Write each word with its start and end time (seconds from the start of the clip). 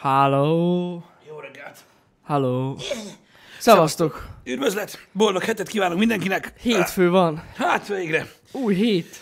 Halló. 0.00 1.04
Jó 1.28 1.38
reggelt! 1.38 1.78
Halló. 2.22 2.78
Szevasztok. 3.58 4.28
Üdvözlet! 4.44 5.06
Boldog 5.12 5.42
hetet 5.42 5.68
kívánok 5.68 5.98
mindenkinek! 5.98 6.52
Hétfő 6.60 7.10
van. 7.10 7.42
Hát 7.56 7.88
végre! 7.88 8.26
Új 8.52 8.74
hét. 8.74 9.16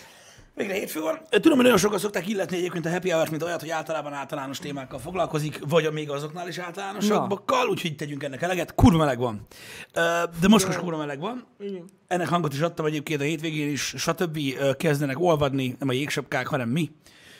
Végre 0.55 0.73
hétfő 0.73 1.01
van. 1.01 1.19
Tudom, 1.29 1.53
hogy 1.53 1.63
nagyon 1.63 1.77
sokan 1.77 1.99
szokták 1.99 2.27
illetni 2.27 2.57
egyébként 2.57 2.85
a 2.85 2.89
Happy 2.89 3.09
Hour-t, 3.09 3.29
mint 3.29 3.43
olyat, 3.43 3.59
hogy 3.59 3.69
általában 3.69 4.13
általános 4.13 4.59
témákkal 4.59 4.99
foglalkozik, 4.99 5.59
vagy 5.67 5.85
a 5.85 5.91
még 5.91 6.09
azoknál 6.09 6.47
is 6.47 6.57
általánosabbakkal, 6.57 7.67
úgyhogy 7.69 7.95
tegyünk 7.95 8.23
ennek 8.23 8.41
eleget. 8.41 8.75
Kurva 8.75 8.97
meleg 8.97 9.19
van. 9.19 9.47
De 10.39 10.47
most 10.47 10.65
most 10.65 10.79
kurva 10.79 10.97
meleg 10.97 11.19
van. 11.19 11.47
Ennek 12.07 12.27
hangot 12.27 12.53
is 12.53 12.59
adtam 12.61 12.85
egyébként 12.85 13.21
a 13.21 13.23
hétvégén 13.23 13.69
is, 13.69 13.93
stb. 13.97 14.39
kezdenek 14.77 15.19
olvadni, 15.19 15.75
nem 15.79 15.89
a 15.89 15.93
jégsapkák, 15.93 16.47
hanem 16.47 16.69
mi. 16.69 16.91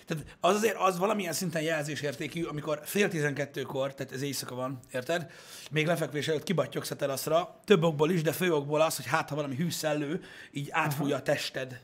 Tehát 0.09 0.25
az 0.39 0.55
azért 0.55 0.77
az 0.77 0.97
valamilyen 0.97 1.33
szinten 1.33 1.61
jelzésértékű, 1.61 2.43
amikor 2.43 2.79
fél 2.83 3.07
tizenkettőkor, 3.07 3.93
tehát 3.93 4.11
ez 4.13 4.21
éjszaka 4.21 4.55
van, 4.55 4.79
érted? 4.93 5.31
Még 5.71 5.85
lefekvés 5.85 6.27
előtt 6.27 6.43
kibattyogsz 6.43 6.91
a 6.91 6.95
teraszra, 6.95 7.59
több 7.65 7.83
okból 7.83 8.11
is, 8.11 8.21
de 8.21 8.31
fő 8.31 8.53
okból 8.53 8.81
az, 8.81 8.95
hogy 8.95 9.05
hát 9.05 9.29
ha 9.29 9.35
valami 9.35 9.55
hűszellő 9.55 10.21
így 10.51 10.67
átfújja 10.71 11.15
a 11.15 11.21
tested, 11.21 11.79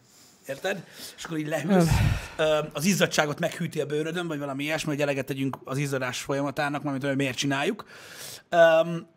érted? 0.48 0.84
És 1.18 1.24
akkor 1.24 1.38
így 1.38 1.48
lehűlsz, 1.48 1.90
Ö, 2.38 2.59
az 2.73 2.86
izzadságot 2.86 3.40
meghűti 3.40 3.82
a 3.82 3.86
bőrödön, 3.86 4.28
vagy 4.28 4.39
valami 4.39 4.64
ilyesmi, 4.64 4.92
hogy 4.92 5.02
eleget 5.02 5.26
tegyünk 5.26 5.58
az 5.64 5.78
izzadás 5.78 6.22
folyamatának, 6.22 6.84
mármint 6.84 7.06
hogy 7.06 7.16
miért 7.16 7.38
csináljuk. 7.38 7.86
Um, 8.52 9.08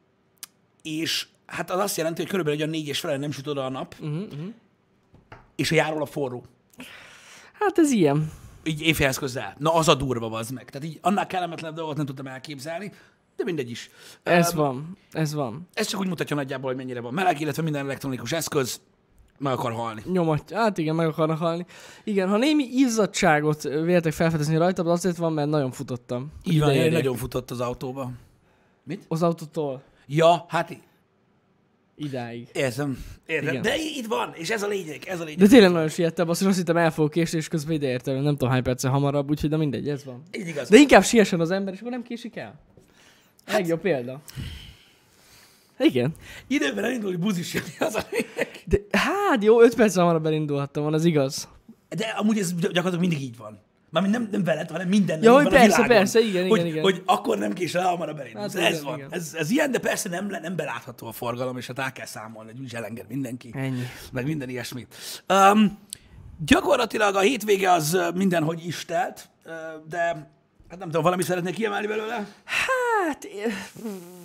és 0.82 1.26
hát 1.46 1.70
az 1.70 1.78
azt 1.78 1.96
jelenti, 1.96 2.20
hogy 2.20 2.30
körülbelül 2.30 2.60
egy 2.60 2.66
olyan 2.66 2.78
négy 2.78 2.88
és 2.88 3.00
fele 3.00 3.16
nem 3.16 3.30
süt 3.30 3.46
oda 3.46 3.64
a 3.64 3.68
nap, 3.68 3.94
uh-huh. 4.00 4.28
és 5.56 5.72
a 5.72 5.74
járól 5.74 6.02
a 6.02 6.06
forró. 6.06 6.46
Hát 7.52 7.78
ez 7.78 7.90
ilyen. 7.90 8.32
Így 8.68 8.82
éjfélhez 8.82 9.18
közel. 9.18 9.54
Na, 9.58 9.74
az 9.74 9.88
a 9.88 9.94
durva, 9.94 10.38
az 10.38 10.50
meg. 10.50 10.70
Tehát 10.70 10.88
így 10.88 10.98
annál 11.02 11.26
kellemetlenebb 11.26 11.76
dolgot 11.76 11.96
nem 11.96 12.06
tudtam 12.06 12.26
elképzelni, 12.26 12.92
de 13.36 13.44
mindegy 13.44 13.70
is. 13.70 13.90
Ez 14.22 14.50
Öm, 14.50 14.56
van. 14.56 14.96
Ez 15.12 15.34
van. 15.34 15.68
Ez 15.74 15.86
csak 15.86 16.00
úgy 16.00 16.08
mutatja 16.08 16.36
nagyjából, 16.36 16.68
hogy 16.68 16.76
mennyire 16.76 17.00
van 17.00 17.14
meleg, 17.14 17.40
illetve 17.40 17.62
minden 17.62 17.84
elektronikus 17.84 18.32
eszköz 18.32 18.80
meg 19.38 19.52
akar 19.52 19.72
halni. 19.72 20.02
Nyomat. 20.12 20.50
Hát 20.50 20.78
igen, 20.78 20.94
meg 20.94 21.06
akarnak 21.06 21.38
halni. 21.38 21.66
Igen, 22.04 22.28
ha 22.28 22.36
némi 22.36 22.64
izzadságot 22.64 23.62
véltek 23.62 24.12
felfedezni 24.12 24.56
rajta, 24.56 24.82
az 24.82 24.88
azért 24.88 25.16
van, 25.16 25.32
mert 25.32 25.48
nagyon 25.48 25.70
futottam. 25.70 26.32
Így 26.44 26.60
van, 26.60 26.70
én 26.70 26.92
nagyon 26.92 27.16
futott 27.16 27.50
az 27.50 27.60
autóba. 27.60 28.10
Mit? 28.84 29.04
Az 29.08 29.22
autótól 29.22 29.82
Ja, 30.10 30.44
hát 30.48 30.78
idáig. 31.98 32.48
érzem, 32.52 33.04
érzem. 33.26 33.48
Igen. 33.48 33.62
De 33.62 33.76
itt 33.76 34.06
van, 34.06 34.32
és 34.34 34.50
ez 34.50 34.62
a 34.62 34.68
lényeg, 34.68 35.02
ez 35.06 35.20
a 35.20 35.24
lényeg. 35.24 35.38
De 35.38 35.46
tényleg 35.46 35.70
nagyon 35.70 35.88
siettem, 35.88 36.28
azt, 36.28 36.44
azt 36.44 36.56
hittem 36.56 36.76
el 36.76 36.90
fogok 36.90 37.10
késni, 37.10 37.38
és 37.38 37.48
közben 37.48 37.74
ide 37.74 37.86
értem, 37.86 38.14
nem 38.14 38.32
tudom 38.32 38.50
hány 38.50 38.62
perccel 38.62 38.90
hamarabb, 38.90 39.30
úgyhogy 39.30 39.50
de 39.50 39.56
mindegy, 39.56 39.88
ez 39.88 40.04
van. 40.04 40.22
Így 40.38 40.48
igaz. 40.48 40.68
De 40.68 40.76
inkább 40.76 41.04
siessen 41.04 41.40
az 41.40 41.50
ember, 41.50 41.72
és 41.72 41.78
akkor 41.78 41.92
nem 41.92 42.02
késik 42.02 42.36
el. 42.36 42.60
Legjobb 43.46 43.80
példa. 43.80 44.20
Igen. 45.78 46.14
Időben 46.46 46.84
elindulni 46.84 47.16
buzis 47.16 47.54
jönni, 47.54 47.74
az 47.78 47.94
a 47.94 48.02
lényeg. 48.10 48.62
De 48.64 48.98
hát 48.98 49.44
jó, 49.44 49.60
5 49.60 49.74
perc 49.74 49.94
hamarabb 49.94 50.26
elindulhattam, 50.26 50.82
van, 50.82 50.94
az 50.94 51.04
igaz. 51.04 51.48
De 51.88 52.04
amúgy 52.04 52.38
ez 52.38 52.54
gyakorlatilag 52.54 53.00
mindig 53.00 53.20
így 53.20 53.36
van. 53.36 53.60
Mármint 53.90 54.14
nem, 54.14 54.28
nem 54.30 54.44
veled, 54.44 54.70
hanem 54.70 54.88
minden 54.88 55.22
Ja, 55.22 55.32
hogy 55.32 55.48
persze, 55.48 55.86
persze, 55.86 56.20
igen, 56.20 56.48
hogy, 56.48 56.66
igen. 56.66 56.82
Hogy 56.82 57.02
akkor 57.06 57.38
nem 57.38 57.52
késel 57.52 57.80
el, 57.80 57.88
hamarabb 57.88 58.18
elindulsz. 58.18 58.54
Hát 58.54 58.64
ez 58.64 58.72
igen, 58.72 58.84
van. 58.84 58.96
igen. 58.96 59.08
Ez, 59.12 59.34
ez, 59.38 59.50
ilyen, 59.50 59.70
de 59.70 59.78
persze 59.78 60.08
nem, 60.08 60.26
nem 60.26 60.56
belátható 60.56 61.06
a 61.06 61.12
forgalom, 61.12 61.56
és 61.56 61.66
hát 61.66 61.78
el 61.78 61.92
kell 61.92 62.06
számolni, 62.06 62.50
hogy 62.50 62.60
úgy 62.60 62.74
elenged 62.74 63.08
mindenki. 63.08 63.50
Ennyi. 63.54 63.86
Meg 64.12 64.26
minden 64.26 64.48
ilyesmi. 64.48 64.86
Um, 65.28 65.78
gyakorlatilag 66.44 67.14
a 67.14 67.20
hétvége 67.20 67.70
az 67.70 67.98
mindenhogy 68.14 68.66
is 68.66 68.84
telt, 68.84 69.28
ö, 69.44 69.50
de 69.88 70.30
hát 70.70 70.78
nem 70.78 70.88
tudom, 70.88 71.02
valami 71.02 71.22
szeretnék 71.22 71.54
kiemelni 71.54 71.86
belőle? 71.86 72.26
Hát, 72.44 73.24
eh, 73.24 73.52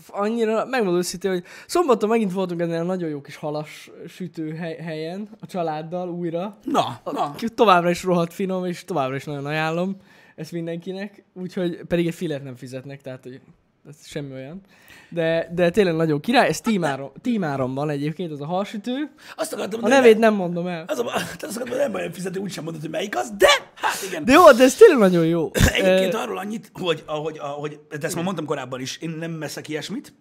annyira, 0.08 0.66
megmondom 0.66 1.00
őszintén, 1.00 1.32
hogy 1.32 1.44
szombaton 1.68 2.10
megint 2.10 2.32
voltunk 2.32 2.62
ennél 2.62 2.80
a 2.80 2.84
nagyon 2.84 3.10
jó 3.10 3.22
kis 3.22 3.36
halas 3.36 3.92
sütő 4.08 4.54
hely, 4.56 4.76
helyen, 4.76 5.30
a 5.40 5.46
családdal 5.46 6.10
újra. 6.10 6.58
Na, 6.64 7.00
na. 7.04 7.36
Továbbra 7.56 7.90
is 7.90 8.04
rohadt 8.04 8.34
finom, 8.34 8.66
és 8.66 8.86
továbbra 8.86 9.16
is 9.16 9.24
nagyon 9.24 9.46
ajánlom 9.46 9.98
ezt 10.36 10.52
mindenkinek, 10.52 11.24
úgyhogy 11.34 11.84
pedig 11.88 12.08
egy 12.08 12.16
filet 12.16 12.44
nem 12.44 12.56
fizetnek, 12.56 13.02
tehát 13.02 13.24
hogy 13.24 13.42
ez 13.90 14.08
semmi 14.08 14.34
olyan. 14.34 14.62
De, 15.10 15.50
de 15.54 15.70
tényleg 15.70 15.96
nagyon 15.96 16.20
király, 16.20 16.48
ez 16.48 16.62
tímáron, 16.62 17.12
tímáron 17.22 17.74
van 17.74 17.90
egyébként, 17.90 18.32
az 18.32 18.42
a 18.42 18.46
halsütő. 18.46 19.12
Azt 19.36 19.54
akartam 19.54 19.84
A 19.84 19.88
nevét 19.88 20.18
nem 20.18 20.34
mondom 20.34 20.68
el. 20.68 20.86
Az 20.88 21.00
a, 21.00 21.06
azt 21.16 21.44
akartam, 21.44 21.68
hogy 21.68 21.78
nem 21.78 21.92
baj, 21.92 22.02
nem 22.02 22.12
fizető, 22.12 22.40
úgysem 22.40 22.64
mondod, 22.64 22.82
hogy 22.82 22.90
melyik 22.90 23.18
az, 23.18 23.32
de 23.38 23.48
hát 23.76 24.04
igen. 24.10 24.26
De 24.26 24.32
jó, 24.32 24.52
de 24.52 24.64
ez 24.64 24.76
tényleg 24.76 24.98
nagyon 24.98 25.26
jó. 25.26 25.52
Egyébként 25.74 26.14
arról 26.14 26.38
annyit, 26.38 26.72
hogy, 26.74 27.04
ahogy, 27.06 27.38
ahogy, 27.42 27.80
de 27.90 28.06
ezt 28.06 28.16
már 28.16 28.24
mondtam 28.24 28.46
korábban 28.46 28.80
is, 28.80 28.98
én 28.98 29.10
nem 29.10 29.40
veszek 29.40 29.68
ilyesmit, 29.68 30.14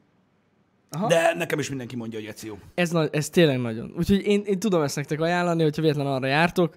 Aha. 0.90 1.06
de 1.06 1.34
nekem 1.36 1.58
is 1.58 1.68
mindenki 1.68 1.96
mondja, 1.96 2.18
hogy 2.18 2.28
Eci 2.28 2.46
jó. 2.46 2.58
Ez, 2.74 2.90
nagy, 2.90 3.08
ez 3.12 3.28
tényleg 3.28 3.60
nagyon. 3.60 3.94
Úgyhogy 3.98 4.26
én, 4.26 4.42
én 4.44 4.58
tudom 4.58 4.82
ezt 4.82 4.96
nektek 4.96 5.20
ajánlani, 5.20 5.62
hogyha 5.62 5.82
véletlen 5.82 6.06
arra 6.06 6.26
jártok. 6.26 6.74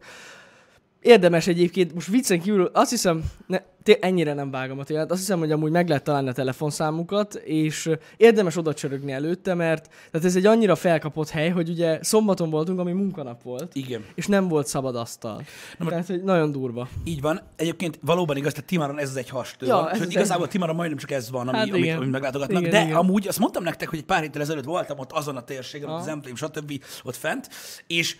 Érdemes 1.05 1.47
egyébként, 1.47 1.93
most 1.93 2.07
viccen 2.07 2.39
kívül, 2.41 2.69
azt 2.73 2.89
hiszem, 2.89 3.23
ne, 3.47 3.57
té- 3.83 4.03
ennyire 4.03 4.33
nem 4.33 4.51
vágom 4.51 4.79
a 4.79 4.83
témát, 4.83 5.11
azt 5.11 5.19
hiszem, 5.19 5.39
hogy 5.39 5.51
amúgy 5.51 5.71
meg 5.71 5.87
lehet 5.87 6.03
találni 6.03 6.29
a 6.29 6.31
telefonszámukat, 6.31 7.33
és 7.35 7.89
érdemes 8.17 8.57
oda 8.57 8.73
csörögni 8.73 9.11
előtte, 9.11 9.53
mert 9.53 9.89
tehát 10.11 10.27
ez 10.27 10.35
egy 10.35 10.45
annyira 10.45 10.75
felkapott 10.75 11.29
hely, 11.29 11.49
hogy 11.49 11.69
ugye 11.69 11.99
szombaton 12.01 12.49
voltunk, 12.49 12.79
ami 12.79 12.91
munkanap 12.91 13.41
volt, 13.43 13.75
Igen. 13.75 14.05
és 14.15 14.25
nem 14.27 14.47
volt 14.47 14.67
szabad 14.67 14.95
asztal. 14.95 15.43
most- 15.77 15.89
tehát, 15.91 16.07
hogy 16.07 16.23
nagyon 16.23 16.51
durva. 16.51 16.87
Így 17.03 17.21
van. 17.21 17.41
Egyébként 17.55 17.99
valóban 18.01 18.37
igaz, 18.37 18.53
tehát 18.53 18.69
Timaron 18.69 18.99
ez 18.99 19.09
az 19.09 19.15
egy 19.15 19.29
hastő. 19.29 19.65
Ja, 19.65 19.91
ez 19.91 20.09
igazából 20.09 20.47
Timaron 20.47 20.75
majdnem 20.75 20.97
csak 20.99 21.11
ez 21.11 21.31
van, 21.31 21.47
ami, 21.47 21.57
Hát 21.57 21.69
amit, 21.73 21.93
amit 21.95 22.11
meglátogatnak. 22.11 22.59
Igen, 22.59 22.71
de 22.71 22.81
igen. 22.83 22.95
amúgy 22.95 23.27
azt 23.27 23.39
mondtam 23.39 23.63
nektek, 23.63 23.89
hogy 23.89 23.99
egy 23.99 24.05
pár 24.05 24.21
héttel 24.21 24.41
ezelőtt 24.41 24.63
voltam 24.63 24.99
ott 24.99 25.11
azon 25.11 25.35
a 25.35 25.43
térségen, 25.43 25.89
ott 25.89 25.99
az 25.99 26.07
emblém, 26.07 26.35
stb. 26.35 26.83
ott 27.03 27.15
fent, 27.15 27.49
és 27.87 28.17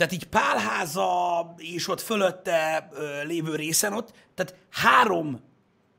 tehát 0.00 0.14
így 0.14 0.24
Pálháza 0.26 1.54
és 1.56 1.88
ott 1.88 2.00
fölötte 2.00 2.88
ö, 2.92 3.24
lévő 3.24 3.54
részen 3.54 3.92
ott, 3.92 4.12
tehát 4.34 4.54
három 4.70 5.40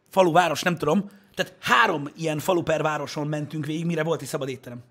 falu, 0.10 0.32
város, 0.32 0.62
nem 0.62 0.78
tudom, 0.78 1.10
tehát 1.36 1.56
három 1.60 2.10
ilyen 2.16 2.40
falu 2.40 2.62
per 2.64 2.82
városon 2.82 3.28
mentünk 3.28 3.66
végig, 3.66 3.86
mire 3.86 4.04
volt 4.04 4.22
egy 4.22 4.28
szabad 4.28 4.50
étterem. 4.50 4.84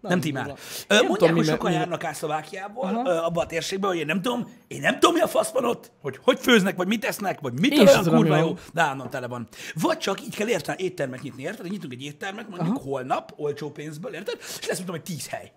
Nem 0.00 0.20
tímál. 0.20 0.44
durva. 0.44 0.58
Ö, 0.88 0.94
Én 0.94 0.98
nem 0.98 0.98
Mondják, 1.06 1.18
tudom, 1.18 1.34
hogy 1.36 1.46
sokan 1.46 1.70
mi- 1.70 1.76
járnak 1.76 2.04
át 2.04 2.14
Szlovákiából, 2.14 2.84
Aha. 2.84 3.08
ö, 3.10 3.16
abba 3.16 3.40
a 3.42 3.46
térségbe, 3.46 3.86
hogy 3.86 3.96
én 3.96 4.06
nem 4.06 4.22
tudom, 4.22 4.52
én 4.66 4.80
nem 4.80 4.92
tudom, 4.98 5.14
mi 5.14 5.20
a 5.20 5.26
fasz 5.28 5.50
van 5.50 5.64
ott, 5.64 5.90
hogy 6.00 6.18
hogy 6.22 6.38
főznek, 6.40 6.76
vagy 6.76 6.86
mit 6.86 7.04
esznek, 7.04 7.40
vagy 7.40 7.60
mit 7.60 7.78
olyan 7.78 8.02
tudom, 8.02 8.18
kurva 8.18 8.36
jó, 8.36 8.58
de 8.72 8.80
állandóan 8.80 9.10
tele 9.10 9.26
van. 9.26 9.48
Vagy 9.74 9.98
csak 9.98 10.20
így 10.22 10.34
kell 10.36 10.48
érteni, 10.48 10.82
éttermet 10.82 11.22
nyitni, 11.22 11.42
érted? 11.42 11.70
Nyitunk 11.70 11.92
egy 11.92 12.02
éttermet, 12.02 12.48
mondjuk 12.48 12.76
Aha. 12.76 12.84
holnap, 12.88 13.32
olcsó 13.36 13.70
pénzből, 13.70 14.14
érted? 14.14 14.36
És 14.60 14.66
lesz, 14.66 14.76
mondom, 14.76 14.94
hogy 14.94 15.04
tíz 15.04 15.28
hely. 15.28 15.52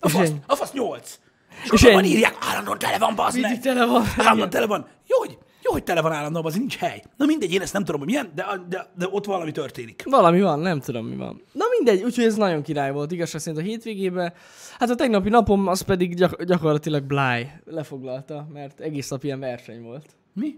A 0.00 0.08
fasz, 0.08 0.32
a 0.46 0.54
fasz 0.54 0.72
nyolc. 0.72 1.18
És, 1.64 1.70
És 1.70 1.82
ennyi. 1.82 2.08
írják, 2.08 2.36
állandóan 2.40 2.78
tele 2.78 2.98
van, 2.98 3.14
bazd 3.14 3.40
meg. 3.40 3.60
tele 3.60 3.86
van. 3.86 4.02
Állandóan 4.18 4.50
tele 4.50 4.66
van. 4.66 4.86
Jó, 5.06 5.18
hogy, 5.18 5.38
jó, 5.62 5.72
hogy 5.72 5.84
tele 5.84 6.00
van 6.00 6.12
állandóan, 6.12 6.44
az 6.44 6.54
nincs 6.54 6.76
hely. 6.76 7.02
Na 7.16 7.26
mindegy, 7.26 7.52
én 7.52 7.60
ezt 7.60 7.72
nem 7.72 7.84
tudom, 7.84 8.00
hogy 8.00 8.08
milyen, 8.08 8.30
de, 8.34 8.46
de, 8.68 8.90
de 8.96 9.06
ott 9.10 9.24
valami 9.24 9.52
történik. 9.52 10.02
Valami 10.04 10.40
van, 10.40 10.58
nem 10.58 10.80
tudom 10.80 11.06
mi 11.06 11.16
van. 11.16 11.42
Na 11.52 11.64
mindegy, 11.76 12.02
úgyhogy 12.04 12.24
ez 12.24 12.36
nagyon 12.36 12.62
király 12.62 12.92
volt, 12.92 13.12
igazság 13.12 13.40
szerint 13.40 13.62
a 13.62 13.66
hétvégében. 13.66 14.32
Hát 14.78 14.90
a 14.90 14.94
tegnapi 14.94 15.28
napom 15.28 15.66
az 15.66 15.80
pedig 15.80 16.14
gyak- 16.14 16.42
gyakorlatilag 16.44 17.02
Bly 17.04 17.50
lefoglalta, 17.64 18.46
mert 18.52 18.80
egész 18.80 19.08
nap 19.08 19.24
ilyen 19.24 19.40
verseny 19.40 19.82
volt. 19.82 20.06
Mi? 20.32 20.54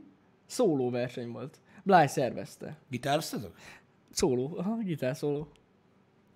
Szóló 0.46 0.90
verseny 0.90 1.30
volt. 1.30 1.58
Bly 1.82 2.06
szervezte. 2.06 2.76
Gitároztatok? 2.90 3.52
Szóló, 4.10 4.54
aha, 4.58 4.76
gitár 4.84 5.16
szóló. 5.16 5.48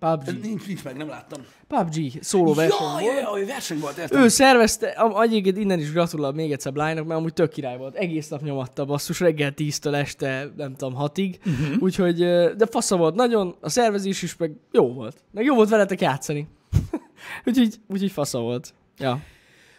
PUBG. 0.03 0.41
Nincs, 0.41 0.67
nincs 0.67 0.83
meg, 0.83 0.97
nem 0.97 1.07
láttam. 1.07 1.41
PUBG 1.67 2.23
szóló 2.23 2.53
verseny 2.53 2.77
Ja, 2.81 2.91
volt. 2.91 3.03
ja, 3.05 3.19
ja, 3.19 3.25
hogy 3.27 3.45
verseny 3.45 3.79
volt, 3.79 3.97
értem. 3.97 4.21
Ő 4.21 4.27
szervezte, 4.27 5.11
egyébként 5.21 5.57
innen 5.57 5.79
is 5.79 5.91
gratulálok 5.91 6.35
még 6.35 6.51
egyszer 6.51 6.73
Blájnak, 6.73 7.05
mert 7.05 7.19
amúgy 7.19 7.33
tök 7.33 7.49
király 7.49 7.77
volt. 7.77 7.95
Egész 7.95 8.27
nap 8.27 8.41
nyomatta 8.41 8.85
basszus, 8.85 9.19
reggel 9.19 9.53
10-től 9.55 9.93
este, 9.93 10.51
nem 10.57 10.75
tudom, 10.75 10.95
6-ig. 10.99 11.35
Uh-huh. 11.45 11.81
Úgyhogy, 11.83 12.21
ö, 12.21 12.51
de 12.57 12.65
fasza 12.65 12.97
volt 12.97 13.15
nagyon, 13.15 13.55
a 13.61 13.69
szervezés 13.69 14.21
is 14.21 14.37
meg 14.37 14.51
jó 14.71 14.93
volt. 14.93 15.23
Meg 15.31 15.45
jó 15.45 15.55
volt 15.55 15.69
veletek 15.69 16.01
játszani. 16.01 16.47
úgyhogy, 17.45 17.75
úgyhogy 17.87 18.11
fasza 18.11 18.39
volt. 18.39 18.73
Ja. 18.97 19.19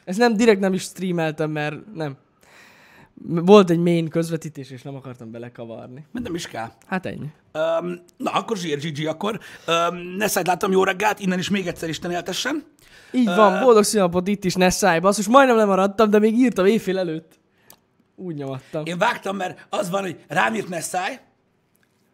Ezt 0.05 0.19
nem, 0.19 0.37
direkt 0.37 0.61
nem 0.61 0.73
is 0.73 0.83
streameltem, 0.83 1.51
mert 1.51 1.95
nem. 1.95 2.17
Volt 3.23 3.71
egy 3.71 3.79
main 3.79 4.09
közvetítés, 4.09 4.71
és 4.71 4.83
nem 4.83 4.95
akartam 4.95 5.31
belekavarni. 5.31 6.07
Mert 6.13 6.25
nem 6.25 6.35
is 6.35 6.49
kell. 6.49 6.71
Hát 6.87 7.07
ennyi. 7.07 7.27
Um, 7.53 8.05
na, 8.17 8.31
akkor 8.31 8.57
zsír, 8.57 8.79
GG, 8.79 9.07
akkor. 9.07 9.41
Um, 9.67 9.97
Neszát 9.97 10.47
láttam, 10.47 10.73
jó 10.73 10.85
reggelt, 10.85 11.21
innen 11.21 11.39
is 11.39 11.51
még 11.51 11.67
egyszer 11.67 11.89
Isten 11.89 12.11
éltessen. 12.11 12.65
Így 13.13 13.25
van, 13.25 13.63
boldog 13.63 13.83
színapot 13.83 14.29
itt 14.29 14.45
is, 14.45 14.55
ne 14.55 14.71
szállj, 14.71 14.99
basszus, 14.99 15.29
majdnem 15.29 15.57
lemaradtam, 15.57 16.11
de 16.11 16.19
még 16.19 16.35
írtam 16.35 16.67
éjfél 16.67 16.99
előtt. 16.99 17.39
Úgy 18.17 18.35
nyomattam. 18.35 18.85
Én 18.85 18.99
vágtam, 18.99 19.37
mert 19.37 19.67
az 19.71 19.91
van, 19.91 20.03
hogy 20.03 20.25
rám 20.29 20.55
írt 20.55 20.69
Nessai, 20.69 21.19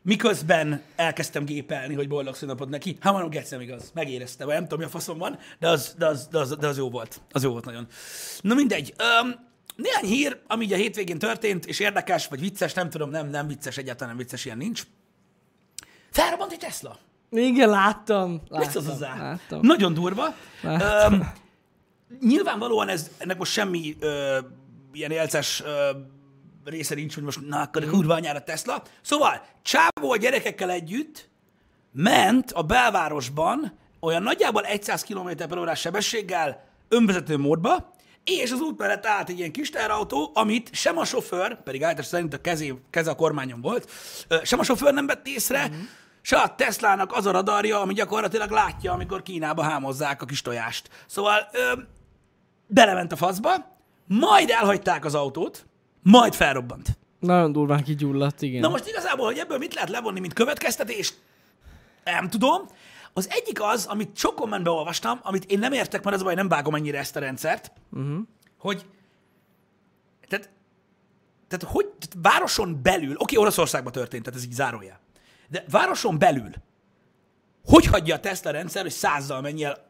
miközben 0.02 0.82
elkezdtem 0.96 1.44
gépelni, 1.44 1.94
hogy 1.94 2.08
boldog 2.08 2.34
szünnapot 2.34 2.68
neki. 2.68 2.96
Hát 3.00 3.12
mondom, 3.12 3.30
Geci, 3.30 3.54
nem 3.54 3.60
igaz. 3.60 3.90
Megérezte, 3.94 4.44
vagy 4.44 4.54
nem 4.54 4.62
tudom, 4.62 4.78
mi 4.78 4.84
a 4.84 4.88
faszom 4.88 5.18
van, 5.18 5.38
de 5.58 5.68
az, 5.68 5.94
de, 5.98 6.06
az, 6.06 6.26
de, 6.30 6.38
az, 6.38 6.56
de 6.56 6.66
az 6.66 6.76
jó 6.76 6.90
volt. 6.90 7.20
Az 7.30 7.42
jó 7.42 7.50
volt 7.50 7.64
nagyon. 7.64 7.86
Na 8.40 8.54
mindegy. 8.54 8.94
Um, 9.22 9.48
Néhány 9.76 10.04
hír, 10.04 10.40
ami 10.46 10.64
így 10.64 10.72
a 10.72 10.76
hétvégén 10.76 11.18
történt, 11.18 11.66
és 11.66 11.78
érdekes, 11.78 12.26
vagy 12.26 12.40
vicces, 12.40 12.72
nem 12.72 12.90
tudom, 12.90 13.10
nem, 13.10 13.28
nem 13.28 13.46
vicces, 13.46 13.76
egyáltalán 13.76 14.08
nem 14.08 14.24
vicces, 14.24 14.44
ilyen 14.44 14.56
nincs. 14.56 14.82
Felrobbant 16.10 16.52
egy 16.52 16.58
Tesla. 16.58 16.98
Igen, 17.30 17.68
láttam. 17.68 18.30
láttam 18.30 18.58
Mit 18.58 18.70
szólsz 18.70 18.86
hozzá? 18.86 19.16
Láttam. 19.16 19.60
Nagyon 19.62 19.94
durva. 19.94 20.34
Láttam. 20.60 21.12
Öm, 21.12 21.32
nyilvánvalóan 22.20 22.88
ez, 22.88 23.10
ennek 23.18 23.38
most 23.38 23.52
semmi 23.52 23.96
ö, 24.00 24.38
ilyen 24.92 25.10
élces 25.10 25.62
ö, 25.64 25.90
része 26.64 26.94
nincs, 26.94 27.14
hogy 27.14 27.22
most 27.22 27.48
na, 27.48 27.60
akkor 27.60 27.82
a 27.82 27.90
kurva 27.90 28.14
anyára 28.14 28.42
Tesla. 28.42 28.82
Szóval, 29.02 29.42
Csávó 29.62 30.10
a 30.10 30.16
gyerekekkel 30.16 30.70
együtt 30.70 31.28
ment 31.92 32.52
a 32.52 32.62
belvárosban 32.62 33.78
olyan 34.00 34.22
nagyjából 34.22 34.62
100 34.80 35.02
km 35.02 35.28
per 35.36 35.58
órás 35.58 35.80
sebességgel 35.80 36.64
önvezető 36.88 37.38
módba, 37.38 37.89
és 38.24 38.50
az 38.50 38.60
út 38.60 38.78
mellett 38.78 39.06
állt 39.06 39.28
egy 39.28 39.38
ilyen 39.38 39.52
kis 39.52 39.70
teherautó, 39.70 40.30
amit 40.34 40.74
sem 40.74 40.98
a 40.98 41.04
sofőr, 41.04 41.62
pedig 41.62 41.84
állítás 41.84 42.06
szerint 42.06 42.34
a 42.34 42.40
kezé, 42.40 42.74
keze 42.90 43.10
a 43.10 43.14
kormányon 43.14 43.60
volt, 43.60 43.90
sem 44.42 44.58
a 44.58 44.62
sofőr 44.62 44.92
nem 44.92 45.06
vett 45.06 45.26
észre, 45.26 45.68
mm. 45.68 45.80
se 46.22 46.36
a 46.36 46.54
Teslának 46.54 47.12
az 47.12 47.26
a 47.26 47.30
radarja, 47.30 47.80
ami 47.80 47.94
gyakorlatilag 47.94 48.50
látja, 48.50 48.92
amikor 48.92 49.22
Kínába 49.22 49.62
hámozzák 49.62 50.22
a 50.22 50.26
kis 50.26 50.42
tojást. 50.42 50.88
Szóval 51.06 51.48
ö, 51.52 51.80
belement 52.66 53.12
a 53.12 53.16
faszba, 53.16 53.50
majd 54.06 54.50
elhagyták 54.50 55.04
az 55.04 55.14
autót, 55.14 55.66
majd 56.02 56.34
felrobbant. 56.34 56.98
Nagyon 57.18 57.52
durván 57.52 57.82
kigyulladt, 57.82 58.42
igen. 58.42 58.60
Na 58.60 58.68
most 58.68 58.88
igazából, 58.88 59.26
hogy 59.26 59.38
ebből 59.38 59.58
mit 59.58 59.74
lehet 59.74 59.90
levonni, 59.90 60.20
mint 60.20 60.32
következtetést, 60.32 61.14
nem 62.04 62.28
tudom. 62.28 62.68
Az 63.12 63.28
egyik 63.30 63.62
az, 63.62 63.86
amit 63.86 64.16
sok 64.16 64.34
kommentben 64.34 64.72
olvastam, 64.72 65.20
amit 65.22 65.44
én 65.44 65.58
nem 65.58 65.72
értek, 65.72 66.04
mert 66.04 66.16
az 66.16 66.22
a 66.22 66.24
baj, 66.24 66.34
nem 66.34 66.48
vágom 66.48 66.74
ennyire 66.74 66.98
ezt 66.98 67.16
a 67.16 67.20
rendszert, 67.20 67.72
uh-huh. 67.92 68.18
hogy 68.58 68.86
tehát, 70.28 70.50
tehát 71.48 71.74
hogy 71.74 71.86
tehát 71.86 72.34
városon 72.34 72.82
belül, 72.82 73.14
oké, 73.18 73.36
Oroszországban 73.36 73.92
történt, 73.92 74.24
tehát 74.24 74.38
ez 74.38 74.44
így 74.44 74.52
zárójel, 74.52 75.00
de 75.48 75.64
városon 75.68 76.18
belül 76.18 76.50
hogy 77.64 77.86
hagyja 77.86 78.14
a 78.14 78.20
Tesla 78.20 78.50
rendszer, 78.50 78.82
hogy 78.82 78.90
százzal 78.90 79.40
menjél 79.40 79.86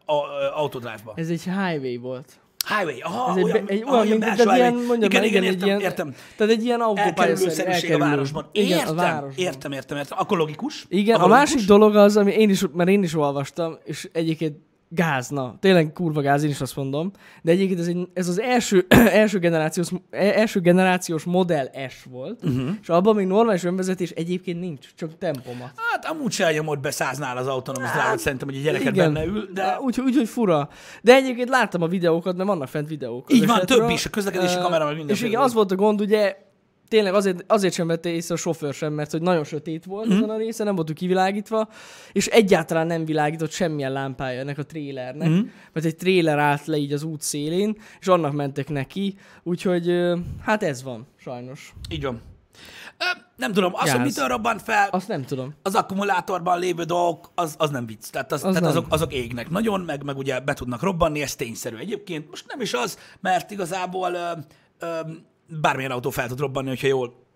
autodrive-ba? 0.54 1.12
Ez 1.16 1.28
egy 1.28 1.42
highway 1.42 1.98
volt. 1.98 2.40
Highway, 2.68 3.00
aha, 3.00 3.30
Ez 3.30 3.36
egy, 3.36 3.42
olyan, 3.44 3.64
be- 3.64 3.72
egy 3.72 3.82
aha, 3.86 3.92
olyan, 3.94 4.06
mint, 4.06 4.20
belső 4.20 4.54
ilyen, 4.54 4.74
mondjam 4.74 5.10
igen, 5.10 5.24
igen, 5.24 5.42
egy 5.42 5.48
értem, 5.52 5.66
ilyen, 5.68 5.80
értem. 5.80 6.14
Tehát 6.36 6.52
egy 6.52 6.64
ilyen 6.64 6.80
autópályaszerű 6.80 7.92
a 7.94 7.98
városban. 7.98 8.46
Igen, 8.52 8.78
Értem, 8.78 8.98
a 8.98 9.00
városban. 9.00 9.44
értem, 9.44 9.72
értem, 9.72 9.96
értem. 9.96 10.18
Akkor 10.20 10.38
logikus. 10.38 10.84
Igen, 10.88 11.14
Akkor 11.16 11.30
a 11.30 11.34
logikus. 11.34 11.52
másik 11.54 11.68
dolog 11.68 11.96
az, 11.96 12.16
ami 12.16 12.32
én 12.32 12.50
is, 12.50 12.64
mert 12.72 12.90
én 12.90 13.02
is 13.02 13.14
olvastam, 13.14 13.78
és 13.84 14.08
egyébként 14.12 14.56
gáz, 14.92 15.28
na, 15.28 15.56
tényleg 15.60 15.92
kurva 15.92 16.20
gáz, 16.20 16.42
én 16.42 16.50
is 16.50 16.60
azt 16.60 16.76
mondom, 16.76 17.10
de 17.42 17.50
egyébként 17.50 17.80
ez, 17.80 17.86
egy, 17.86 18.08
ez 18.14 18.28
az 18.28 18.40
első, 18.40 18.86
első, 19.22 19.38
generációs, 19.38 19.88
első 20.10 20.60
generációs 20.60 21.24
Model 21.24 21.70
S 21.88 22.04
volt, 22.10 22.44
uh-huh. 22.44 22.68
és 22.82 22.88
abban 22.88 23.14
még 23.14 23.26
normális 23.26 23.64
önvezetés 23.64 24.10
egyébként 24.10 24.60
nincs, 24.60 24.86
csak 24.94 25.18
tempomat. 25.18 25.72
Hát 25.90 26.04
amúgy 26.04 26.32
se 26.32 26.44
elnyomod 26.44 26.80
be 26.80 26.90
száznál 26.90 27.36
az 27.36 27.46
autonómus 27.46 27.90
drive 27.90 28.16
szerintem, 28.16 28.48
hogy 28.48 28.56
a 28.56 28.60
gyereket 28.60 28.92
Igen. 28.92 29.12
benne 29.12 29.26
ül, 29.26 29.48
de 29.52 29.78
Úgy, 29.80 30.00
úgy, 30.00 30.16
hogy 30.16 30.28
fura. 30.28 30.68
De 31.02 31.14
egyébként 31.14 31.48
láttam 31.48 31.82
a 31.82 31.88
videókat, 31.88 32.36
mert 32.36 32.48
vannak 32.48 32.68
fent 32.68 32.88
videók. 32.88 33.32
Így 33.32 33.46
van, 33.46 33.56
esetről. 33.56 33.78
több 33.78 33.90
is, 33.90 34.06
a 34.06 34.10
közlekedési 34.10 34.56
Ö, 34.56 34.60
kamera, 34.60 34.84
meg 34.84 34.92
És 34.92 34.98
mindenféle 34.98 35.28
igen, 35.28 35.42
az 35.42 35.52
volt 35.52 35.72
a 35.72 35.76
gond, 35.76 36.00
ugye, 36.00 36.36
tényleg 36.90 37.14
azért, 37.14 37.44
azért 37.46 37.74
sem 37.74 37.86
vette 37.86 38.08
észre 38.08 38.34
a 38.34 38.38
sofőr 38.38 38.74
sem, 38.74 38.92
mert 38.92 39.10
hogy 39.10 39.22
nagyon 39.22 39.44
sötét 39.44 39.84
volt 39.84 40.08
mm. 40.08 40.16
ezen 40.16 40.30
a 40.30 40.36
részen, 40.36 40.66
nem 40.66 40.74
voltunk 40.74 40.98
kivilágítva, 40.98 41.68
és 42.12 42.26
egyáltalán 42.26 42.86
nem 42.86 43.04
világított 43.04 43.50
semmilyen 43.50 43.92
lámpája 43.92 44.40
ennek 44.40 44.58
a 44.58 44.64
trélernek, 44.64 45.28
mm. 45.28 45.40
mert 45.72 45.86
egy 45.86 45.96
tréler 45.96 46.38
állt 46.38 46.66
le 46.66 46.76
így 46.76 46.92
az 46.92 47.02
út 47.02 47.20
szélén, 47.20 47.76
és 48.00 48.06
annak 48.06 48.32
mentek 48.32 48.68
neki, 48.68 49.14
úgyhogy 49.42 49.92
hát 50.42 50.62
ez 50.62 50.82
van, 50.82 51.06
sajnos. 51.16 51.74
így 51.90 52.04
van. 52.04 52.20
Ö, 52.98 53.18
Nem 53.36 53.52
tudom, 53.52 53.74
az, 53.74 53.80
hogy 53.80 53.90
Gáz. 53.90 54.06
mitől 54.06 54.28
robbant 54.28 54.62
fel, 54.62 54.88
Azt 54.90 55.08
nem 55.08 55.24
tudom. 55.24 55.54
az 55.62 55.74
akkumulátorban 55.74 56.58
lévő 56.58 56.82
dolgok, 56.82 57.30
az, 57.34 57.54
az 57.58 57.70
nem 57.70 57.86
vicc. 57.86 58.10
Tehát, 58.10 58.32
az, 58.32 58.44
Az 58.44 58.54
tehát 58.54 58.60
nem. 58.60 58.70
azok, 58.70 58.86
azok 58.88 59.12
égnek 59.12 59.50
nagyon, 59.50 59.80
meg, 59.80 60.04
meg 60.04 60.16
ugye 60.16 60.40
be 60.40 60.54
tudnak 60.54 60.82
robbanni, 60.82 61.22
ez 61.22 61.36
tényszerű. 61.36 61.76
Egyébként 61.76 62.30
most 62.30 62.44
nem 62.48 62.60
is 62.60 62.74
az, 62.74 62.98
mert 63.20 63.50
igazából 63.50 64.12
ö, 64.12 64.30
ö, 64.78 65.00
bármilyen 65.60 65.90
autó 65.90 66.10
fel 66.10 66.28
tud 66.28 66.38
robbanni, 66.40 66.68
hogyha 66.68 66.86
jól 66.86 67.28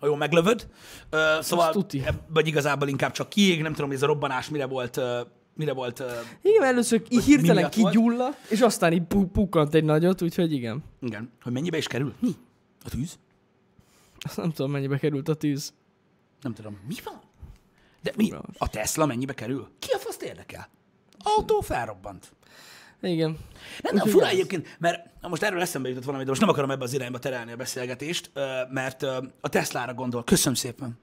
ha 0.00 0.06
jól 0.06 0.16
meglövöd. 0.16 0.68
Ö, 1.10 1.38
szóval, 1.40 1.86
vagy 2.28 2.46
igazából 2.46 2.88
inkább 2.88 3.12
csak 3.12 3.28
kiég, 3.28 3.62
nem 3.62 3.72
tudom, 3.72 3.86
hogy 3.86 3.96
ez 3.96 4.02
a 4.02 4.06
robbanás 4.06 4.48
mire 4.48 4.66
volt, 4.66 4.96
ö, 4.96 5.20
mire 5.54 5.72
volt 5.72 6.00
ö, 6.00 6.10
Igen, 6.42 6.62
először 6.62 7.02
így 7.08 7.24
hirtelen 7.24 7.70
kigyulladt, 7.70 8.50
és 8.50 8.60
aztán 8.60 8.92
így 8.92 9.02
pu- 9.02 9.30
pukkant 9.30 9.74
egy 9.74 9.84
nagyot, 9.84 10.22
úgyhogy 10.22 10.52
igen. 10.52 10.84
igen, 11.00 11.32
hogy 11.42 11.52
mennyibe 11.52 11.76
is 11.76 11.86
kerül? 11.86 12.14
Mi? 12.18 12.30
A 12.84 12.88
tűz? 12.88 13.18
Azt 14.18 14.36
nem 14.36 14.52
tudom, 14.52 14.70
mennyibe 14.70 14.98
került 14.98 15.28
a 15.28 15.34
tűz. 15.34 15.72
Nem 16.42 16.54
tudom, 16.54 16.78
mi 16.86 16.94
van? 17.04 17.20
De 18.02 18.12
mi? 18.16 18.32
A 18.58 18.68
Tesla 18.68 19.06
mennyibe 19.06 19.34
kerül? 19.34 19.68
Ki 19.78 19.92
a 19.92 19.98
faszt 19.98 20.22
érdekel? 20.22 20.68
Autó 21.18 21.60
felrobbant. 21.60 22.32
Igen. 23.02 23.38
Nem, 23.82 23.94
nem, 23.94 24.06
fura 24.06 24.28
egyébként, 24.28 24.76
mert 24.78 25.00
most 25.28 25.42
erről 25.42 25.60
eszembe 25.60 25.88
jutott 25.88 26.04
valami, 26.04 26.22
de 26.22 26.28
most 26.28 26.40
nem 26.40 26.50
akarom 26.50 26.70
ebbe 26.70 26.84
az 26.84 26.92
irányba 26.94 27.18
terelni 27.18 27.52
a 27.52 27.56
beszélgetést, 27.56 28.30
mert 28.70 29.02
a 29.40 29.48
Teslára 29.48 29.94
gondol. 29.94 30.24
Köszönöm 30.24 30.54
szépen. 30.54 30.98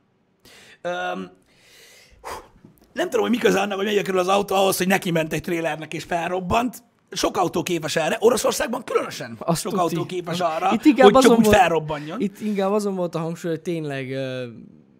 Nem 2.93 3.09
tudom, 3.09 3.21
hogy 3.21 3.29
mi 3.29 3.37
köze 3.37 3.59
annak, 3.61 3.75
hogy 3.75 3.85
mennyibe 3.85 4.03
kerül 4.03 4.19
az 4.19 4.27
autó 4.27 4.55
ahhoz, 4.55 4.77
hogy 4.77 4.87
neki 4.87 5.11
ment 5.11 5.33
egy 5.33 5.41
trélernek 5.41 5.93
és 5.93 6.03
felrobbant. 6.03 6.83
Sok 7.11 7.37
autó 7.37 7.63
képes 7.63 7.95
erre. 7.95 8.17
Oroszországban 8.19 8.83
különösen 8.83 9.35
Azt 9.39 9.61
sok 9.61 9.71
tuti. 9.71 9.83
autó 9.83 10.05
képes 10.05 10.39
arra, 10.39 10.69
Itt 10.73 10.81
hogy 10.83 10.95
csak 10.95 11.15
azon 11.15 11.37
úgy 11.37 11.43
volt- 11.45 11.57
felrobbanjon. 11.57 12.21
Itt 12.21 12.39
inkább 12.39 12.71
azon 12.71 12.95
volt 12.95 13.15
a 13.15 13.19
hangsúly, 13.19 13.51
hogy 13.51 13.61
tényleg 13.61 14.11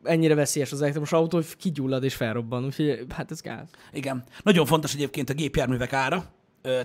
ennyire 0.03 0.36
veszélyes 0.36 0.71
az 0.71 0.81
elektromos 0.81 1.12
autó, 1.12 1.38
hogy 1.38 1.56
kigyullad 1.57 2.03
és 2.03 2.15
felrobban. 2.15 2.65
Úgyhogy 2.65 3.06
hát 3.15 3.31
ez 3.31 3.41
gáz. 3.41 3.68
Igen. 3.94 4.24
Nagyon 4.44 4.65
fontos 4.65 4.94
egyébként 4.94 5.30
a 5.30 5.33
gépjárművek 5.33 5.94
ára. 5.94 6.25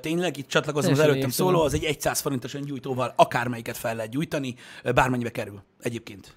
Tényleg, 0.01 0.37
itt 0.37 0.49
csatlakozom 0.49 0.93
az 0.93 0.99
előttem 0.99 1.31
szóló, 1.31 1.63
az 1.63 1.75
egy 1.75 2.01
100 2.01 2.21
forintos 2.21 2.55
öngyújtóval 2.55 3.13
akármelyiket 3.17 3.77
fel 3.77 3.95
lehet 3.95 4.11
gyújtani, 4.11 4.55
bármennyibe 4.95 5.31
kerül 5.31 5.63
egyébként. 5.81 6.35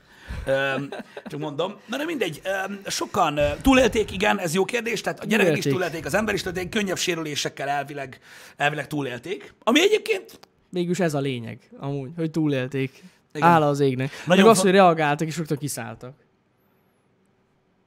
Csak 1.25 1.39
mondom. 1.39 1.75
Na 1.85 1.97
de 1.97 2.05
mindegy, 2.05 2.41
sokan 2.85 3.39
túlélték, 3.61 4.11
igen, 4.11 4.39
ez 4.39 4.53
jó 4.53 4.65
kérdés, 4.65 5.01
tehát 5.01 5.19
a 5.19 5.25
gyerekek 5.25 5.57
is 5.57 5.63
Túlélték. 5.63 6.05
az 6.05 6.13
ember 6.13 6.33
is 6.33 6.41
túlélték, 6.41 6.69
könnyebb 6.69 6.97
sérülésekkel 6.97 7.69
elvileg, 7.69 8.19
elvileg 8.57 8.87
túlélték. 8.87 9.53
Ami 9.63 9.81
egyébként 9.81 10.39
Mégis 10.69 10.99
ez 10.99 11.13
a 11.13 11.19
lényeg, 11.19 11.59
amúgy, 11.77 12.09
hogy 12.15 12.31
túlélték. 12.31 13.03
Igen. 13.33 13.47
Áll 13.47 13.63
az 13.63 13.79
égnek. 13.79 14.11
Nagyon 14.25 14.25
Nagyon 14.25 14.49
az, 14.49 14.61
hogy 14.61 14.71
reagáltak 14.71 15.27
és 15.27 15.37
rögtön 15.37 15.57
kiszálltak. 15.57 16.15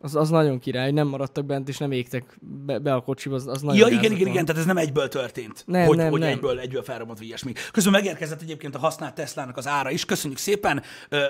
Az, 0.07 0.17
az 0.17 0.31
nagyon 0.31 0.59
király, 0.59 0.85
hogy 0.85 0.95
nem 0.95 1.07
maradtak 1.07 1.45
bent 1.45 1.69
és 1.69 1.79
nem 1.79 1.93
égtek 1.93 2.39
be, 2.41 2.79
be 2.79 2.95
a 2.95 3.01
kocsiba, 3.01 3.35
az, 3.35 3.47
az 3.47 3.63
nagyon 3.63 3.81
Ja, 3.81 3.99
igen, 3.99 4.13
igen, 4.13 4.19
van. 4.19 4.29
igen, 4.29 4.45
tehát 4.45 4.61
ez 4.61 4.67
nem 4.67 4.77
egyből 4.77 5.09
történt, 5.09 5.63
Nem, 5.67 5.87
hogy, 5.87 5.97
nem, 5.97 6.11
hogy 6.11 6.21
nem. 6.21 6.29
egyből, 6.29 6.59
egyből 6.61 6.83
felrobbant, 6.83 7.19
vagy 7.19 7.27
ilyesmi. 7.27 7.53
Közben 7.73 7.93
megérkezett 7.93 8.43
egyébként 8.43 8.75
a 8.75 8.79
használt 8.79 9.15
Teslának 9.15 9.57
az 9.57 9.67
ára 9.67 9.91
is, 9.91 10.05
köszönjük 10.05 10.39
szépen, 10.39 10.83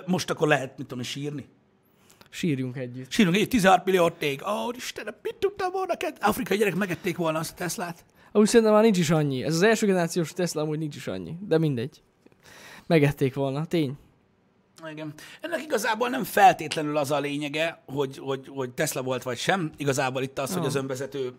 most 0.06 0.30
akkor 0.30 0.48
lehet, 0.48 0.78
mit 0.78 0.86
tudom, 0.86 1.04
sírni. 1.04 1.46
Sírjunk 2.30 2.76
együtt. 2.76 3.10
Sírunk 3.10 3.36
egy 3.36 3.48
16 3.48 3.84
millió 3.84 4.08
tég. 4.08 4.42
Ó, 4.42 4.50
oh, 4.50 4.76
Istenem, 4.76 5.14
mit 5.22 5.34
tudtam 5.34 5.70
volna? 5.72 5.96
Ked? 5.96 6.16
Afrikai 6.20 6.56
gyerek 6.56 6.74
megették 6.74 7.16
volna 7.16 7.38
azt 7.38 7.52
a 7.52 7.54
Teslát. 7.54 8.04
Úgy 8.32 8.46
szerintem 8.46 8.74
már 8.74 8.82
nincs 8.82 8.98
is 8.98 9.10
annyi. 9.10 9.42
Ez 9.42 9.54
az 9.54 9.62
első 9.62 9.86
generációs 9.86 10.32
Tesla 10.32 10.62
amúgy 10.62 10.78
nincs 10.78 10.96
is 10.96 11.06
annyi. 11.06 11.36
De 11.48 11.58
mindegy. 11.58 12.02
Megették 12.86 13.34
volna, 13.34 13.64
tény. 13.64 13.92
Igen. 14.90 15.12
Ennek 15.40 15.62
igazából 15.62 16.08
nem 16.08 16.24
feltétlenül 16.24 16.96
az 16.96 17.10
a 17.10 17.20
lényege, 17.20 17.82
hogy, 17.86 18.18
hogy, 18.18 18.48
hogy 18.48 18.70
Tesla 18.70 19.02
volt 19.02 19.22
vagy 19.22 19.38
sem. 19.38 19.70
Igazából 19.76 20.22
itt 20.22 20.38
az, 20.38 20.54
hogy 20.54 20.66
az 20.66 20.74
önvezető 20.74 21.32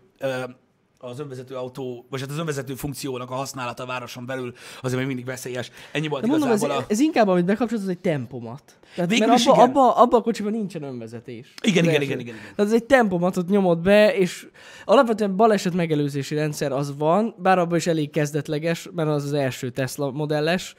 az 1.00 1.18
önvezető 1.18 1.54
autó, 1.54 2.06
vagy 2.10 2.20
hát 2.20 2.30
az 2.30 2.38
önvezető 2.38 2.74
funkciónak 2.74 3.30
a 3.30 3.34
használata 3.34 3.82
a 3.82 3.86
városon 3.86 4.26
belül 4.26 4.52
azért 4.80 4.98
még 4.98 5.06
mindig 5.06 5.24
veszélyes. 5.24 5.70
Ennyi 5.92 6.08
volt 6.08 6.22
De 6.22 6.28
mondom, 6.28 6.50
ez, 6.50 6.62
a... 6.62 6.84
ez 6.88 7.00
inkább, 7.00 7.28
amit 7.28 7.44
bekapcsolod, 7.44 7.88
egy 7.88 7.98
tempomat. 7.98 8.62
Tehát, 8.94 9.10
Végül 9.10 9.26
mert 9.26 9.46
abba, 9.46 9.62
abba, 9.62 9.96
abba, 9.96 10.16
a 10.16 10.20
kocsiban 10.22 10.52
nincsen 10.52 10.82
önvezetés. 10.82 11.54
Igen, 11.62 11.84
igen, 11.84 12.02
igen, 12.02 12.18
igen, 12.20 12.34
igen. 12.34 12.34
Tehát 12.34 12.72
ez 12.72 12.72
egy 12.72 12.84
tempomatot 12.84 13.48
nyomod 13.48 13.78
be, 13.78 14.14
és 14.14 14.48
alapvetően 14.84 15.36
baleset 15.36 15.74
megelőzési 15.74 16.34
rendszer 16.34 16.72
az 16.72 16.96
van, 16.96 17.34
bár 17.38 17.58
abban 17.58 17.76
is 17.76 17.86
elég 17.86 18.10
kezdetleges, 18.10 18.88
mert 18.94 19.08
az 19.08 19.24
az 19.24 19.32
első 19.32 19.70
Tesla 19.70 20.10
modelles, 20.10 20.74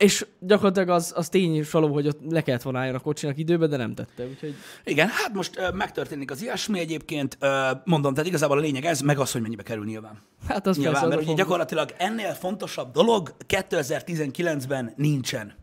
és 0.00 0.26
gyakorlatilag 0.38 0.88
az, 0.88 1.12
az 1.16 1.28
tény 1.28 1.56
is 1.56 1.70
való, 1.70 1.92
hogy 1.92 2.06
ott 2.06 2.20
le 2.30 2.42
kellett 2.42 2.62
volna 2.62 2.78
álljon 2.78 2.94
a 2.94 2.98
kocsinak 3.00 3.38
időbe, 3.38 3.66
de 3.66 3.76
nem 3.76 3.94
tette, 3.94 4.26
úgyhogy 4.26 4.54
Igen, 4.84 5.08
hát 5.08 5.32
most 5.34 5.58
ö, 5.58 5.70
megtörténik 5.70 6.30
az 6.30 6.42
ilyesmi 6.42 6.78
egyébként. 6.78 7.36
Ö, 7.40 7.70
mondom, 7.84 8.12
tehát 8.14 8.28
igazából 8.28 8.58
a 8.58 8.60
lényeg 8.60 8.84
ez, 8.84 9.00
meg 9.00 9.18
az, 9.18 9.32
hogy 9.32 9.40
mennyibe 9.42 9.62
kerül 9.62 9.84
nyilván. 9.84 10.18
hát 10.48 10.66
az 10.66 10.76
Nyilván, 10.76 10.92
persze 10.92 11.06
az 11.06 11.12
mert 11.14 11.28
a 11.28 11.32
ugye 11.32 11.44
fontos. 11.44 11.44
gyakorlatilag 11.44 11.94
ennél 11.98 12.32
fontosabb 12.34 12.92
dolog 12.92 13.34
2019-ben 13.48 14.92
nincsen. 14.96 15.54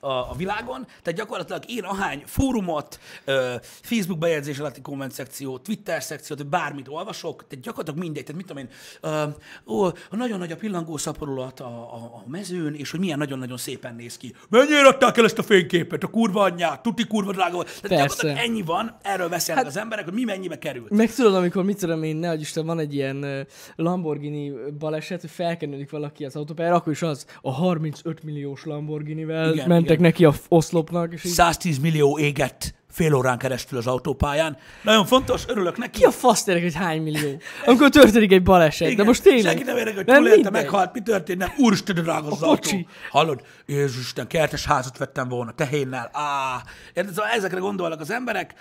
A, 0.00 0.10
a 0.10 0.34
világon, 0.36 0.86
tehát 1.02 1.18
gyakorlatilag 1.18 1.62
én 1.66 1.84
ahány 1.84 2.22
fórumot, 2.26 3.00
Facebook 3.82 4.18
bejegyzés 4.18 4.58
alatti 4.58 4.80
komment 4.80 5.12
szekció, 5.12 5.58
Twitter 5.58 6.02
szekciót, 6.02 6.46
bármit 6.46 6.88
olvasok, 6.88 7.46
tehát 7.48 7.64
gyakorlatilag 7.64 8.00
mindegy, 8.00 8.24
tehát 8.24 8.40
mit 8.40 8.46
tudom 8.46 8.62
én, 8.62 8.68
ó, 9.66 9.84
a 9.86 10.16
nagyon 10.16 10.38
nagy 10.38 10.52
a 10.52 10.56
pillangó 10.56 10.96
szaporulat 10.96 11.60
a, 11.60 11.64
a, 11.66 11.96
a 11.96 12.24
mezőn, 12.26 12.74
és 12.74 12.90
hogy 12.90 13.00
milyen 13.00 13.18
nagyon-nagyon 13.18 13.56
szépen 13.56 13.94
néz 13.94 14.16
ki. 14.16 14.34
Mennyire 14.48 14.88
adták 14.88 15.16
el 15.16 15.24
ezt 15.24 15.38
a 15.38 15.42
fényképet, 15.42 16.02
a 16.02 16.06
kurva 16.06 16.42
anyját, 16.42 16.82
tuti 16.82 17.06
kurva 17.06 17.32
drága 17.32 17.54
volt. 17.54 17.66
Tehát 17.66 17.82
Persze. 17.82 18.02
gyakorlatilag 18.06 18.48
ennyi 18.48 18.62
van, 18.62 18.96
erről 19.02 19.28
beszélnek 19.28 19.64
hát, 19.64 19.72
az 19.72 19.80
emberek, 19.80 20.04
hogy 20.04 20.14
mi 20.14 20.24
mennyibe 20.24 20.58
került. 20.58 20.90
Meg 20.90 21.14
tudod, 21.14 21.34
amikor 21.34 21.64
mit 21.64 21.78
tudom 21.78 22.02
én, 22.02 22.16
ne 22.16 22.34
Isten, 22.34 22.66
van 22.66 22.78
egy 22.78 22.94
ilyen 22.94 23.46
Lamborghini 23.76 24.52
baleset, 24.78 25.20
hogy 25.20 25.30
felkenődik 25.30 25.90
valaki 25.90 26.24
az 26.24 26.36
autópályára, 26.36 26.74
akkor 26.76 26.92
is 26.92 27.02
az 27.02 27.26
a 27.42 27.52
35 27.52 28.22
milliós 28.22 28.64
Lamborghinivel 28.64 29.52
Igen, 29.52 29.68
mentek 29.68 29.89
igen. 29.98 30.10
neki 30.10 30.24
a 30.24 30.34
oszlopnak, 30.48 31.12
és 31.12 31.24
így 31.24 31.32
110 31.32 31.78
millió 31.78 32.18
égett 32.18 32.74
fél 32.90 33.14
órán 33.14 33.38
keresztül 33.38 33.78
az 33.78 33.86
autópályán. 33.86 34.56
Nagyon 34.82 35.06
fontos, 35.06 35.44
örülök 35.48 35.76
neki. 35.76 35.98
ki 35.98 36.04
a 36.04 36.10
fasz 36.10 36.42
tényleg, 36.44 36.62
hogy 36.62 36.74
hány 36.74 37.02
millió? 37.02 37.40
Amikor 37.66 37.88
történik 37.88 38.32
egy 38.32 38.42
baleset, 38.42 38.94
de 38.94 39.04
most 39.04 39.22
tényleg. 39.22 39.44
Senki 39.44 39.62
nem 39.62 39.76
érdekel, 39.76 40.04
hogy 40.04 40.14
túlélte, 40.14 40.50
meghalt, 40.50 40.92
mi 40.92 41.02
történt, 41.02 41.38
nem. 41.38 41.52
Úristen, 41.58 41.94
de 41.94 42.00
drága 42.00 42.30
az 42.30 42.42
autó. 42.42 42.86
Hallod? 43.10 43.42
Jézusten, 43.66 44.26
kertes 44.26 44.64
házat 44.64 44.98
vettem 44.98 45.28
volna, 45.28 45.52
tehénnel. 45.52 46.10
Á, 46.12 46.62
érted? 46.94 47.14
Szóval 47.14 47.30
ezekre 47.30 47.58
gondolnak 47.58 48.00
az 48.00 48.10
emberek, 48.10 48.54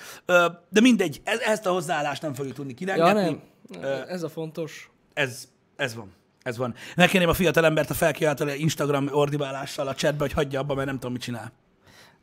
de 0.69 0.81
mindegy, 0.81 1.21
ez, 1.23 1.39
ezt 1.39 1.65
a 1.65 1.71
hozzáállást 1.71 2.21
nem 2.21 2.33
fogjuk 2.33 2.55
tudni 2.55 2.73
Ja, 2.77 2.77
kirengetni. 2.77 3.41
nem. 3.81 4.03
Ez 4.07 4.23
a 4.23 4.29
fontos. 4.29 4.89
Ez, 5.13 5.47
ez 5.75 5.95
van. 5.95 6.17
Ez 6.41 6.57
van. 6.57 6.75
Megkérném 6.95 7.29
a 7.29 7.33
fiatal 7.33 7.65
embert 7.65 7.89
a 7.89 7.93
felkiáltani 7.93 8.53
Instagram 8.53 9.07
ordibálással 9.11 9.87
a 9.87 9.95
chatbe, 9.95 10.23
hogy 10.23 10.33
hagyja 10.33 10.59
abba, 10.59 10.73
mert 10.73 10.87
nem 10.87 10.95
tudom, 10.95 11.11
mit 11.11 11.21
csinál. 11.21 11.51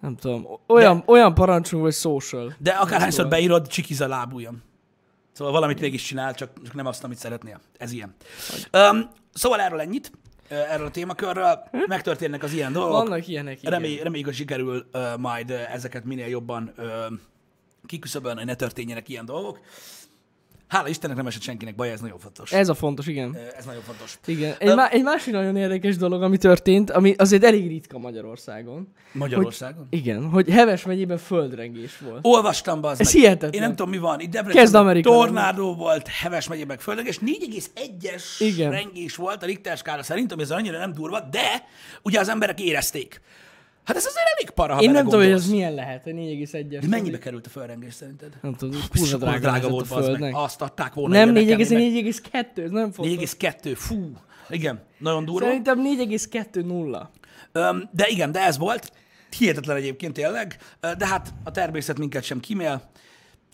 Nem 0.00 0.16
tudom. 0.16 0.46
Olyan, 0.66 1.02
olyan 1.06 1.34
parancsunk, 1.34 1.82
vagy 1.82 1.94
social. 1.94 2.54
De 2.58 2.70
akárhányszor 2.70 3.24
Szóval. 3.24 3.30
beírod, 3.30 3.66
csikiz 3.66 4.00
a 4.00 4.08
lábujjam. 4.08 4.62
Szóval 5.32 5.52
valamit 5.52 5.80
mégis 5.80 6.02
csinál, 6.02 6.34
csak, 6.34 6.50
csak 6.64 6.74
nem 6.74 6.86
azt, 6.86 7.04
amit 7.04 7.18
szeretnél. 7.18 7.60
Ez 7.78 7.92
ilyen. 7.92 8.14
Um, 8.72 9.08
szóval 9.32 9.60
erről 9.60 9.80
ennyit, 9.80 10.12
erről 10.48 10.86
a 10.86 10.90
témakörről. 10.90 11.58
Megtörténnek 11.86 12.42
az 12.42 12.52
ilyen 12.52 12.72
dolgok. 12.72 12.92
Vannak 12.92 13.28
ilyenek, 13.28 13.58
igen. 13.58 13.72
Remély, 13.72 13.96
reméljük, 14.02 14.26
hogy 14.26 14.36
sikerül 14.36 14.86
uh, 14.92 15.16
majd 15.18 15.50
uh, 15.50 15.74
ezeket 15.74 16.04
minél 16.04 16.26
jobban 16.26 16.72
uh, 16.76 16.84
kiküszöbölni, 17.86 18.38
hogy 18.38 18.46
ne 18.46 18.54
történjenek 18.54 19.08
ilyen 19.08 19.24
dolgok. 19.24 19.60
Hála 20.68 20.88
Istennek 20.88 21.16
nem 21.16 21.26
esett 21.26 21.42
senkinek 21.42 21.74
baj, 21.74 21.90
ez 21.90 22.00
nagyon 22.00 22.18
fontos. 22.18 22.52
Ez, 22.52 22.68
a 22.68 22.74
fontos, 22.74 23.06
igen. 23.06 23.36
ez 23.58 23.64
nagyon 23.64 23.82
fontos. 23.82 24.18
Igen. 24.26 24.54
Egy, 24.58 24.74
má- 24.74 24.92
egy 24.92 25.02
másik 25.02 25.32
nagyon 25.32 25.56
érdekes 25.56 25.96
dolog, 25.96 26.22
ami 26.22 26.36
történt, 26.36 26.90
ami 26.90 27.14
azért 27.18 27.44
elég 27.44 27.68
ritka 27.68 27.98
Magyarországon. 27.98 28.92
Magyarországon. 29.12 29.86
Igen, 29.90 30.28
hogy 30.28 30.48
Heves 30.48 30.84
megyében 30.84 31.18
földrengés 31.18 31.98
volt. 31.98 32.18
Olvastam 32.22 32.80
be 32.80 32.88
az 32.88 33.00
Ez 33.00 33.06
meg. 33.06 33.22
hihetetlen. 33.22 33.52
Én 33.52 33.60
nem 33.60 33.70
tudom, 33.70 33.90
mi 33.90 33.98
van. 33.98 34.20
Itt 34.20 34.30
Kezd 34.32 34.44
Debrecenben 34.46 35.02
tornádó 35.02 35.74
volt, 35.74 36.08
Heves 36.08 36.48
megyében 36.48 36.78
földrengés, 36.78 37.18
4,1-es 37.18 38.22
Igen. 38.38 38.70
rengés 38.70 39.16
volt 39.16 39.42
a 39.42 39.46
Richter 39.46 39.76
skála 39.76 40.02
szerint, 40.02 40.32
ami 40.32 40.42
ez 40.42 40.50
annyira 40.50 40.78
nem 40.78 40.92
durva, 40.92 41.20
de 41.20 41.64
ugye 42.02 42.20
az 42.20 42.28
emberek 42.28 42.60
érezték. 42.60 43.20
Hát 43.86 43.96
ez 43.96 44.04
azért 44.06 44.26
elég 44.36 44.50
para, 44.50 44.74
ha 44.74 44.80
Én 44.80 44.90
nem 44.90 45.04
tudom, 45.04 45.20
hogy 45.20 45.30
ez 45.30 45.48
milyen 45.50 45.74
lehet, 45.74 46.06
egy 46.06 46.14
4,1-es. 46.14 46.78
De 46.80 46.86
mennyibe 46.88 47.18
került 47.18 47.46
a 47.46 47.48
földrengés 47.48 47.94
szerinted? 47.94 48.32
Nem 48.42 48.54
tudom, 48.54 48.80
kurva 48.98 49.16
drága, 49.16 49.38
drága 49.38 49.68
volt 49.68 49.90
a 49.90 49.94
az 49.94 50.00
meg. 50.06 50.08
földnek. 50.16 50.34
Azt 50.36 50.62
adták 50.62 50.94
volna. 50.94 51.14
Nem 51.14 51.36
ide 51.36 51.40
nekem, 51.56 51.78
4, 51.78 51.94
én 51.94 52.04
meg- 52.04 52.14
4,2, 52.56 52.62
ez 52.64 52.70
nem 52.70 52.92
fontos. 52.92 53.14
4,2, 53.16 53.72
fú. 53.76 54.12
Igen, 54.48 54.82
nagyon 54.98 55.24
durva. 55.24 55.46
Szerintem 55.46 55.78
4,2 55.82 56.64
nulla. 56.64 57.10
Öm, 57.52 57.88
de 57.92 58.06
igen, 58.08 58.32
de 58.32 58.40
ez 58.40 58.58
volt. 58.58 58.92
Hihetetlen 59.38 59.76
egyébként 59.76 60.12
tényleg, 60.12 60.56
de 60.80 61.06
hát 61.06 61.34
a 61.44 61.50
természet 61.50 61.98
minket 61.98 62.22
sem 62.22 62.40
kimél. 62.40 62.90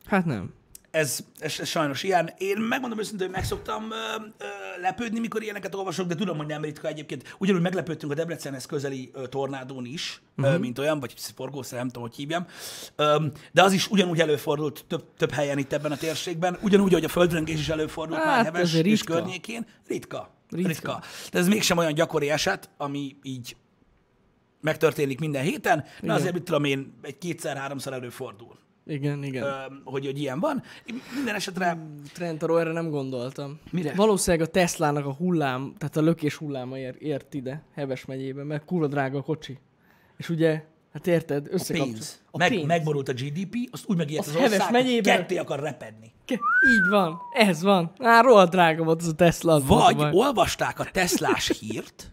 Hát 0.04 0.24
nem. 0.24 0.54
Ez, 0.92 1.18
ez, 1.38 1.56
ez 1.60 1.68
sajnos 1.68 2.02
ilyen. 2.02 2.30
Én 2.38 2.56
megmondom 2.56 2.98
őszintén, 2.98 3.26
hogy 3.26 3.36
megszoktam 3.36 3.90
ö, 3.90 4.22
ö, 4.38 4.44
lepődni, 4.80 5.18
mikor 5.18 5.42
ilyeneket 5.42 5.74
olvasok, 5.74 6.06
de 6.06 6.14
tudom, 6.14 6.36
hogy 6.36 6.46
nem 6.46 6.62
ritka 6.62 6.88
egyébként. 6.88 7.36
Ugyanúgy 7.38 7.62
meglepődtünk 7.62 8.12
a 8.12 8.14
Debrecenhez 8.14 8.66
közeli 8.66 9.10
ö, 9.14 9.26
tornádón 9.26 9.84
is, 9.84 10.22
uh-huh. 10.36 10.54
ö, 10.54 10.58
mint 10.58 10.78
olyan, 10.78 11.00
vagy 11.00 11.14
forgószer, 11.34 11.78
nem 11.78 11.86
tudom, 11.86 12.02
hogy 12.02 12.16
hívjam. 12.16 12.46
Ö, 12.96 13.26
de 13.52 13.62
az 13.62 13.72
is 13.72 13.90
ugyanúgy 13.90 14.20
előfordult 14.20 14.84
több, 14.88 15.04
több 15.16 15.30
helyen 15.30 15.58
itt 15.58 15.72
ebben 15.72 15.92
a 15.92 15.96
térségben, 15.96 16.58
ugyanúgy, 16.60 16.92
hogy 16.92 17.04
a 17.04 17.08
földrengés 17.08 17.58
is 17.58 17.68
előfordult 17.68 18.20
Hát, 18.20 18.26
már 18.26 18.44
Heves 18.44 18.74
és 18.74 18.80
ritka. 18.80 19.14
környékén. 19.14 19.66
Ritka. 19.86 20.30
Ritka. 20.50 20.68
ritka. 20.68 21.02
De 21.30 21.38
ez 21.38 21.48
mégsem 21.48 21.78
olyan 21.78 21.94
gyakori 21.94 22.30
eset, 22.30 22.70
ami 22.76 23.16
így 23.22 23.56
megtörténik 24.60 25.20
minden 25.20 25.42
héten, 25.42 25.84
de 26.00 26.12
azért, 26.12 26.34
mit 26.34 26.42
tudom 26.42 26.64
én, 26.64 26.94
egy 27.02 27.18
kétszer-háromszor 27.18 27.92
előfordul, 27.92 28.58
Igen, 28.86 29.22
igen. 29.22 29.42
ö, 29.42 29.50
hogy, 29.84 30.04
hogy 30.04 30.18
ilyen 30.18 30.40
van. 30.40 30.62
Minden 31.14 31.34
esetre 31.34 31.78
Trentaró, 32.12 32.56
erre 32.56 32.72
nem 32.72 32.90
gondoltam. 32.90 33.60
Mire? 33.70 33.92
Valószínűleg 33.94 34.46
a 34.46 34.50
Teslának 34.50 35.06
a 35.06 35.12
hullám, 35.12 35.74
tehát 35.78 35.96
a 35.96 36.00
lökés 36.00 36.34
hulláma 36.36 36.78
ér, 36.78 36.96
ért 36.98 37.34
ide, 37.34 37.62
Heves 37.74 38.04
megyébe, 38.04 38.44
mert 38.44 38.64
kurva 38.64 38.86
drága 38.86 39.18
a 39.18 39.22
kocsi. 39.22 39.58
És 40.16 40.28
ugye, 40.28 40.64
hát 40.92 41.06
érted, 41.06 41.46
összekapcsolódik. 41.50 41.92
pénz. 41.92 42.22
A 42.30 42.38
Meg, 42.38 42.50
pénz. 42.50 42.66
megborult 42.66 43.08
a 43.08 43.12
GDP, 43.12 43.56
azt 43.70 43.84
úgy 43.86 43.96
megijedt 43.96 44.26
Az 44.26 44.34
az, 44.34 44.40
Heves 44.40 44.52
ország, 44.58 44.72
megyében- 44.72 45.16
ketté 45.16 45.36
akar 45.36 45.60
repedni. 45.60 46.12
Ke- 46.24 46.40
Így 46.74 46.88
van, 46.90 47.18
ez 47.34 47.62
van. 47.62 47.92
Á, 47.98 48.20
rohadt 48.20 48.50
drága 48.50 48.84
volt 48.84 49.00
az 49.00 49.08
a 49.08 49.14
Tesla. 49.14 49.52
Az 49.54 49.62
a 49.62 49.66
Vagy 49.66 49.96
baj. 49.96 50.10
olvasták 50.12 50.78
a 50.78 50.84
Teslás 50.84 51.58
hírt, 51.60 52.12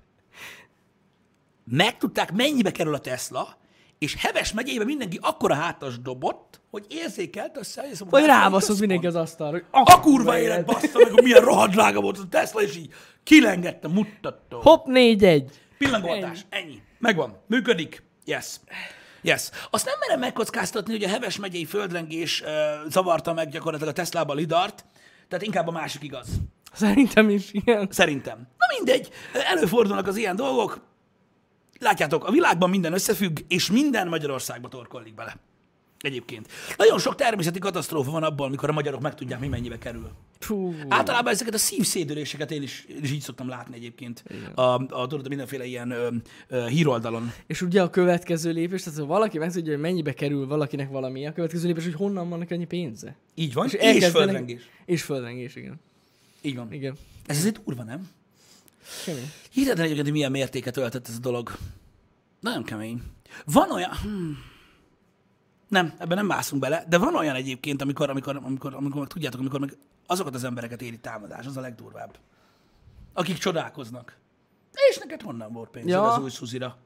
megtudták, 1.63 2.31
mennyibe 2.33 2.71
kerül 2.71 2.93
a 2.93 2.99
Tesla, 2.99 3.57
és 3.99 4.15
Heves 4.19 4.53
megyében 4.53 4.85
mindenki 4.85 5.19
akkora 5.21 5.53
hátas 5.53 5.99
dobott, 6.01 6.61
hogy 6.71 6.85
érzékelt 6.89 7.57
össze, 7.57 7.81
hogy 7.81 8.09
Vagy 8.09 8.25
rábaszott 8.25 8.79
mindenki 8.79 9.07
az 9.07 9.15
asztalra. 9.15 9.51
hogy 9.51 9.65
A 9.71 9.99
kurva 9.99 10.39
élet 10.39 10.65
bassza 10.65 10.97
meg, 10.99 11.11
hogy 11.11 11.23
milyen 11.23 11.41
rohadt 11.43 11.71
drága 11.71 12.01
volt 12.01 12.17
a 12.17 12.27
Tesla, 12.29 12.61
és 12.61 12.75
így 12.77 12.93
kilengette, 13.23 13.87
mutatta. 13.87 14.57
Hopp, 14.61 14.85
4-1. 14.89 15.43
Pillangoltás, 15.77 16.45
ennyi. 16.49 16.81
Megvan. 16.99 17.37
Működik. 17.47 18.03
Yes. 18.25 18.45
Yes. 19.21 19.49
Azt 19.69 19.85
nem 19.85 19.95
merem 19.99 20.19
megkockáztatni, 20.19 20.91
hogy 20.93 21.03
a 21.03 21.07
Heves 21.07 21.37
megyei 21.37 21.65
földrengés 21.65 22.41
uh, 22.41 22.47
zavarta 22.89 23.33
meg 23.33 23.49
gyakorlatilag 23.49 23.93
a 23.93 23.95
Teslába 23.95 24.33
a 24.33 24.35
lidart, 24.35 24.85
tehát 25.27 25.45
inkább 25.45 25.67
a 25.67 25.71
másik 25.71 26.03
igaz. 26.03 26.27
Szerintem 26.73 27.29
is, 27.29 27.49
igen. 27.51 27.87
Szerintem. 27.91 28.37
Na 28.57 28.65
mindegy, 28.77 29.09
előfordulnak 29.33 30.07
az 30.07 30.17
ilyen 30.17 30.35
dolgok. 30.35 30.87
Látjátok, 31.79 32.27
a 32.27 32.31
világban 32.31 32.69
minden 32.69 32.93
összefügg, 32.93 33.39
és 33.47 33.71
minden 33.71 34.07
Magyarországba 34.07 34.67
torkollik 34.67 35.15
bele. 35.15 35.37
Egyébként. 35.99 36.47
Nagyon 36.77 36.99
sok 36.99 37.15
természeti 37.15 37.59
katasztrófa 37.59 38.11
van 38.11 38.23
abban, 38.23 38.47
amikor 38.47 38.69
a 38.69 38.73
magyarok 38.73 39.01
megtudják, 39.01 39.39
mi 39.39 39.47
mennyibe 39.47 39.77
kerül. 39.77 40.09
Fú. 40.39 40.73
Általában 40.87 41.33
ezeket 41.33 41.53
a 41.53 41.57
szívszédüléseket 41.57 42.51
én 42.51 42.61
is, 42.61 42.85
én 42.89 43.03
is 43.03 43.11
így 43.11 43.21
szoktam 43.21 43.47
látni 43.47 43.75
egyébként. 43.75 44.23
A, 44.55 44.61
a, 44.61 45.07
tudod, 45.07 45.25
a 45.25 45.29
mindenféle 45.29 45.65
ilyen 45.65 45.91
ö, 45.91 46.09
ö, 46.47 46.67
híroldalon. 46.67 47.31
És 47.47 47.61
ugye 47.61 47.81
a 47.81 47.89
következő 47.89 48.51
lépés, 48.51 48.83
tehát 48.83 48.99
ha 48.99 49.05
valaki 49.05 49.37
megtudja, 49.37 49.71
hogy 49.71 49.81
mennyibe 49.81 50.13
kerül 50.13 50.47
valakinek 50.47 50.89
valami, 50.89 51.27
a 51.27 51.33
következő 51.33 51.67
lépés, 51.67 51.83
hogy 51.83 51.93
honnan 51.93 52.29
van 52.29 52.39
neki 52.39 52.53
annyi 52.53 52.65
pénze. 52.65 53.15
Így 53.35 53.53
van. 53.53 53.65
És, 53.65 53.73
és 53.73 54.07
földrengés. 54.07 54.61
És 54.85 55.01
földrengés, 55.01 55.55
igen. 55.55 55.79
Így 56.41 56.55
van. 56.55 56.73
Igen. 56.73 56.95
Ez 57.25 57.37
azért 57.37 57.63
durva, 57.65 57.83
nem? 57.83 58.09
Hihetetlen 59.51 59.85
egyébként, 59.85 60.05
hogy 60.05 60.11
milyen 60.11 60.31
mértéket 60.31 60.77
öltött 60.77 61.07
ez 61.07 61.15
a 61.15 61.19
dolog. 61.19 61.51
Nagyon 62.39 62.63
kemény. 62.63 63.01
Van 63.45 63.71
olyan... 63.71 63.91
Hmm. 63.91 64.37
Nem, 65.67 65.93
ebben 65.97 66.17
nem 66.17 66.25
mászunk 66.25 66.61
bele, 66.61 66.85
de 66.89 66.97
van 66.97 67.15
olyan 67.15 67.35
egyébként, 67.35 67.81
amikor, 67.81 68.09
amikor, 68.09 68.35
amikor, 68.43 68.75
amikor 68.75 69.07
tudjátok, 69.07 69.39
amikor 69.39 69.59
meg 69.59 69.77
azokat 70.07 70.35
az 70.35 70.43
embereket 70.43 70.81
éri 70.81 70.97
támadás, 70.99 71.45
az 71.45 71.57
a 71.57 71.61
legdurvább. 71.61 72.17
Akik 73.13 73.37
csodálkoznak. 73.37 74.17
És 74.89 74.97
neked 74.97 75.21
honnan 75.21 75.53
volt 75.53 75.69
pénzed 75.69 75.91
Ja. 75.91 76.13
az 76.13 76.21
új 76.23 76.29
szuzira? 76.29 76.77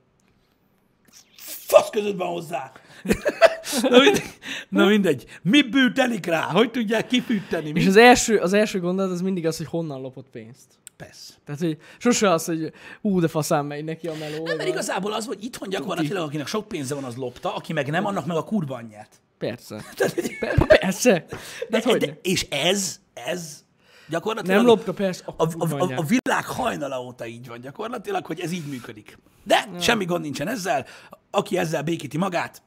Fasz 1.38 1.90
között 1.90 2.18
van 2.18 2.28
hozzá. 2.28 2.72
Na 3.90 4.00
mindegy. 4.00 4.24
Na 4.70 4.86
mindegy. 4.86 5.26
Mi 5.42 5.62
bűtelik 5.62 6.26
rá? 6.26 6.42
Hogy 6.42 6.72
tudják 6.72 7.08
kifűteni? 7.08 7.72
Mi? 7.72 7.80
És 7.80 7.88
az 7.88 7.96
első, 7.96 8.38
az 8.38 8.54
első 8.54 8.80
gondolat 8.80 9.12
az 9.12 9.22
mindig 9.22 9.46
az, 9.46 9.58
hogy 9.58 9.68
honnan 9.68 10.02
lopott 10.02 10.30
pénzt. 10.30 10.80
Persze. 11.06 11.34
Tehát, 11.46 11.62
hogy 11.62 11.78
sose 11.98 12.32
az, 12.32 12.46
hogy 12.46 12.72
ú, 13.02 13.20
de 13.20 13.28
faszán 13.28 13.66
megy 13.66 13.84
neki 13.84 14.08
a 14.08 14.14
meló. 14.20 14.44
Nem, 14.44 14.58
mert 14.58 14.70
igazából 14.70 15.14
az, 15.14 15.26
hogy 15.26 15.44
itthon 15.44 15.70
gyakorlatilag, 15.70 16.24
akinek 16.24 16.48
sok 16.48 16.68
pénze 16.68 16.96
van, 16.96 17.04
az 17.04 17.16
lopta, 17.16 17.56
aki 17.56 17.74
meg 17.74 17.90
nem, 17.90 18.06
annak 18.06 18.26
meg 18.26 18.38
a 18.38 18.44
kurva 18.44 18.76
anyját. 18.76 19.22
Persze. 19.38 19.84
Tehát, 19.98 20.68
persze. 20.68 21.26
De, 21.70 21.78
hát 21.78 21.84
hogy 21.84 21.98
de, 21.98 22.20
és 22.22 22.48
ez, 22.50 23.00
ez 23.14 23.64
gyakorlatilag 24.10 24.58
Nem 24.58 24.66
lopta 24.66 24.94
persze 24.94 25.24
a 25.26 25.44
a, 25.44 25.48
a, 25.58 25.94
a, 25.96 26.04
világ 26.04 26.46
hajnala 26.46 27.02
óta 27.02 27.26
így 27.26 27.48
van 27.48 27.62
gyakorlatilag, 27.62 28.26
hogy 28.26 28.40
ez 28.40 28.52
így 28.52 28.66
működik. 28.66 29.18
De 29.44 29.70
ja. 29.74 29.80
semmi 29.80 30.06
gond 30.06 30.22
nincsen 30.22 30.48
ezzel, 30.48 30.86
aki 31.32 31.58
ezzel 31.58 31.84
békíti 31.84 32.18
magát, 32.18 32.62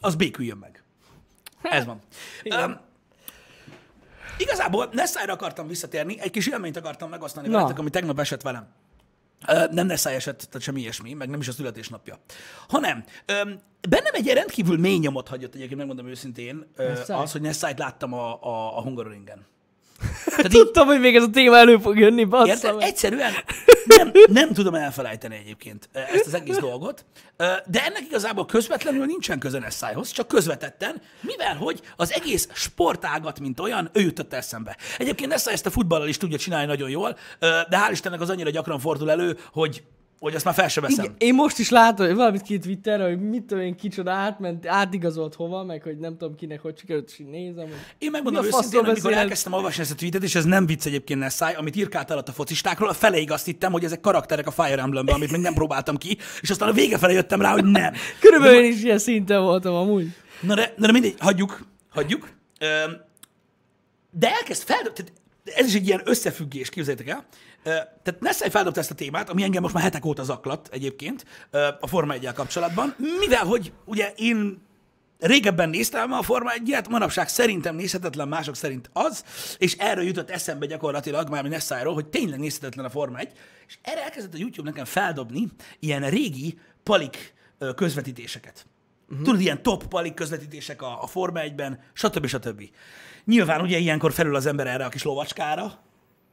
az 0.00 0.14
béküljön 0.14 0.56
meg. 0.56 0.84
Ez 1.62 1.84
van. 1.84 2.00
Um, 2.64 2.80
igazából 4.38 4.88
Nessára 4.92 5.32
akartam 5.32 5.66
visszatérni, 5.66 6.20
egy 6.20 6.30
kis 6.30 6.46
élményt 6.46 6.76
akartam 6.76 7.10
megosztani 7.10 7.48
Na. 7.48 7.54
veletek, 7.54 7.78
ami 7.78 7.90
tegnap 7.90 8.18
esett 8.18 8.42
velem. 8.42 8.68
Ö, 9.48 9.64
nem 9.70 9.86
Nessai 9.86 10.14
esett, 10.14 10.38
tehát 10.38 10.60
semmi 10.60 10.80
ilyesmi, 10.80 11.12
meg 11.12 11.28
nem 11.28 11.40
is 11.40 11.48
a 11.48 11.52
születésnapja. 11.52 12.18
Hanem 12.68 13.04
ö, 13.26 13.32
bennem 13.88 14.12
egy 14.12 14.26
rendkívül 14.26 14.78
mély 14.78 14.98
nyomot 14.98 15.28
hagyott 15.28 15.54
egyébként, 15.54 15.78
megmondom 15.78 16.06
őszintén, 16.06 16.66
ö, 16.76 16.92
az, 17.08 17.32
hogy 17.32 17.40
Nessai-t 17.40 17.78
láttam 17.78 18.12
a, 18.12 18.42
a, 18.42 18.76
a 18.78 18.82
Hungaroringen. 18.82 19.46
Tehát 20.36 20.44
így, 20.44 20.50
Tudtam, 20.50 20.86
hogy 20.86 21.00
még 21.00 21.16
ez 21.16 21.22
a 21.22 21.30
téma 21.30 21.56
elő 21.56 21.78
fog 21.78 21.98
jönni, 21.98 22.24
bassza 22.24 22.52
Érted? 22.52 22.76
meg. 22.76 22.86
Egyszerűen 22.86 23.32
nem, 23.84 24.12
nem 24.26 24.52
tudom 24.52 24.74
elfelejteni 24.74 25.36
egyébként 25.36 25.88
ezt 25.92 26.26
az 26.26 26.34
egész 26.34 26.56
dolgot, 26.56 27.04
de 27.66 27.84
ennek 27.84 28.00
igazából 28.00 28.46
közvetlenül 28.46 29.06
nincsen 29.06 29.38
köze 29.38 29.58
Nessájhoz, 29.58 30.10
csak 30.10 30.28
közvetetten, 30.28 31.02
mivel 31.20 31.56
hogy 31.56 31.80
az 31.96 32.12
egész 32.12 32.48
sportágat, 32.52 33.40
mint 33.40 33.60
olyan, 33.60 33.90
ő 33.92 34.00
jutott 34.00 34.32
eszembe. 34.32 34.76
Egyébként 34.98 35.30
Nessai 35.30 35.52
ezt 35.52 35.66
a 35.66 35.70
futballal 35.70 36.08
is 36.08 36.16
tudja 36.16 36.38
csinálni 36.38 36.66
nagyon 36.66 36.90
jól, 36.90 37.16
de 37.40 37.66
hál' 37.70 37.90
Istennek 37.90 38.20
az 38.20 38.30
annyira 38.30 38.50
gyakran 38.50 38.78
fordul 38.78 39.10
elő, 39.10 39.38
hogy, 39.52 39.82
hogy 40.22 40.34
azt 40.34 40.44
már 40.44 40.54
fel 40.54 40.68
se 40.68 40.80
veszem. 40.80 41.04
Igen, 41.04 41.16
én 41.18 41.34
most 41.34 41.58
is 41.58 41.68
látom, 41.68 42.06
hogy 42.06 42.14
valamit 42.14 42.42
ki 42.42 42.58
Twitterre, 42.58 43.04
hogy 43.04 43.20
mit 43.20 43.42
tudom 43.42 43.64
én, 43.64 43.76
kicsoda 43.76 44.10
átment, 44.10 44.66
átigazolt 44.66 45.34
hova, 45.34 45.64
meg 45.64 45.82
hogy 45.82 45.98
nem 45.98 46.16
tudom 46.16 46.34
kinek, 46.34 46.60
hogy 46.60 46.78
sikerült, 46.78 47.10
és 47.10 47.24
nézem, 47.30 47.64
hogy... 47.64 47.76
Én 47.98 48.10
megmondom 48.10 48.44
őszintén, 48.44 48.84
amikor 48.84 49.12
elkezdtem 49.12 49.52
olvasni 49.52 49.82
ezt 49.82 49.90
a 49.90 49.94
tweetet, 49.94 50.22
és 50.22 50.34
ez 50.34 50.44
nem 50.44 50.66
vicc 50.66 50.86
egyébként 50.86 51.20
Nessai, 51.20 51.54
amit 51.54 51.76
írkált 51.76 52.10
alatt 52.10 52.28
a 52.28 52.32
focistákról, 52.32 52.88
a 52.88 52.92
feleig 52.92 53.30
azt 53.30 53.44
hittem, 53.44 53.72
hogy 53.72 53.84
ezek 53.84 54.00
karakterek 54.00 54.46
a 54.46 54.50
Fire 54.50 54.82
Emblemben, 54.82 55.14
amit 55.14 55.30
még 55.30 55.40
nem 55.40 55.54
próbáltam 55.54 55.96
ki, 55.96 56.18
és 56.40 56.50
aztán 56.50 56.68
a 56.68 56.72
vége 56.72 56.98
felé 56.98 57.14
jöttem 57.14 57.40
rá, 57.40 57.52
hogy 57.52 57.64
nem. 57.64 57.92
Körülbelül 58.20 58.64
én 58.64 58.72
is 58.72 58.82
ilyen 58.82 58.98
szinten 58.98 59.42
voltam 59.42 59.74
amúgy. 59.74 60.06
Na 60.40 60.54
de, 60.54 60.74
na 60.76 60.86
de 60.86 60.92
mindegy, 60.92 61.14
hagyjuk, 61.18 61.66
hagyjuk. 61.90 62.28
De 64.10 64.30
elkezd 64.30 64.62
fel, 64.62 64.80
tehát 64.80 65.12
ez 65.44 65.66
is 65.66 65.74
egy 65.74 65.86
ilyen 65.86 66.00
összefüggés, 66.04 66.68
képzeljétek 66.68 67.08
el. 67.08 67.24
Tehát 67.62 68.16
Nessai 68.20 68.50
feldobta 68.50 68.80
ezt 68.80 68.90
a 68.90 68.94
témát, 68.94 69.30
ami 69.30 69.42
engem 69.42 69.62
most 69.62 69.74
már 69.74 69.82
hetek 69.82 70.04
óta 70.04 70.22
zaklat 70.22 70.68
egyébként 70.72 71.24
a 71.80 71.86
Forma 71.86 72.12
1 72.12 72.32
kapcsolatban, 72.32 72.94
mivel 73.18 73.44
hogy 73.44 73.72
ugye 73.84 74.12
én 74.16 74.62
régebben 75.18 75.68
néztem 75.68 76.12
a 76.12 76.22
Forma 76.22 76.50
1 76.50 76.76
manapság 76.90 77.28
szerintem 77.28 77.74
nézhetetlen, 77.74 78.28
mások 78.28 78.56
szerint 78.56 78.90
az, 78.92 79.24
és 79.58 79.76
erről 79.76 80.04
jutott 80.04 80.30
eszembe 80.30 80.66
gyakorlatilag, 80.66 81.28
már 81.28 81.44
Nessai-ról, 81.44 81.94
hogy 81.94 82.06
tényleg 82.06 82.38
nézhetetlen 82.38 82.84
a 82.84 82.90
Forma 82.90 83.18
1, 83.18 83.32
és 83.66 83.78
erre 83.82 84.02
elkezdett 84.02 84.34
a 84.34 84.38
YouTube 84.38 84.68
nekem 84.68 84.84
feldobni 84.84 85.48
ilyen 85.78 86.10
régi 86.10 86.58
palik 86.82 87.34
közvetítéseket. 87.76 88.66
Uh-huh. 89.08 89.24
Tudod, 89.24 89.40
ilyen 89.40 89.62
top 89.62 89.86
palik 89.86 90.14
közvetítések 90.14 90.82
a, 90.82 91.02
a 91.02 91.06
Forma 91.06 91.40
1-ben, 91.42 91.80
stb. 91.92 92.26
stb. 92.26 92.62
Nyilván 93.24 93.60
ugye 93.60 93.78
ilyenkor 93.78 94.12
felül 94.12 94.36
az 94.36 94.46
ember 94.46 94.66
erre 94.66 94.84
a 94.84 94.88
kis 94.88 95.02
lovacskára, 95.02 95.82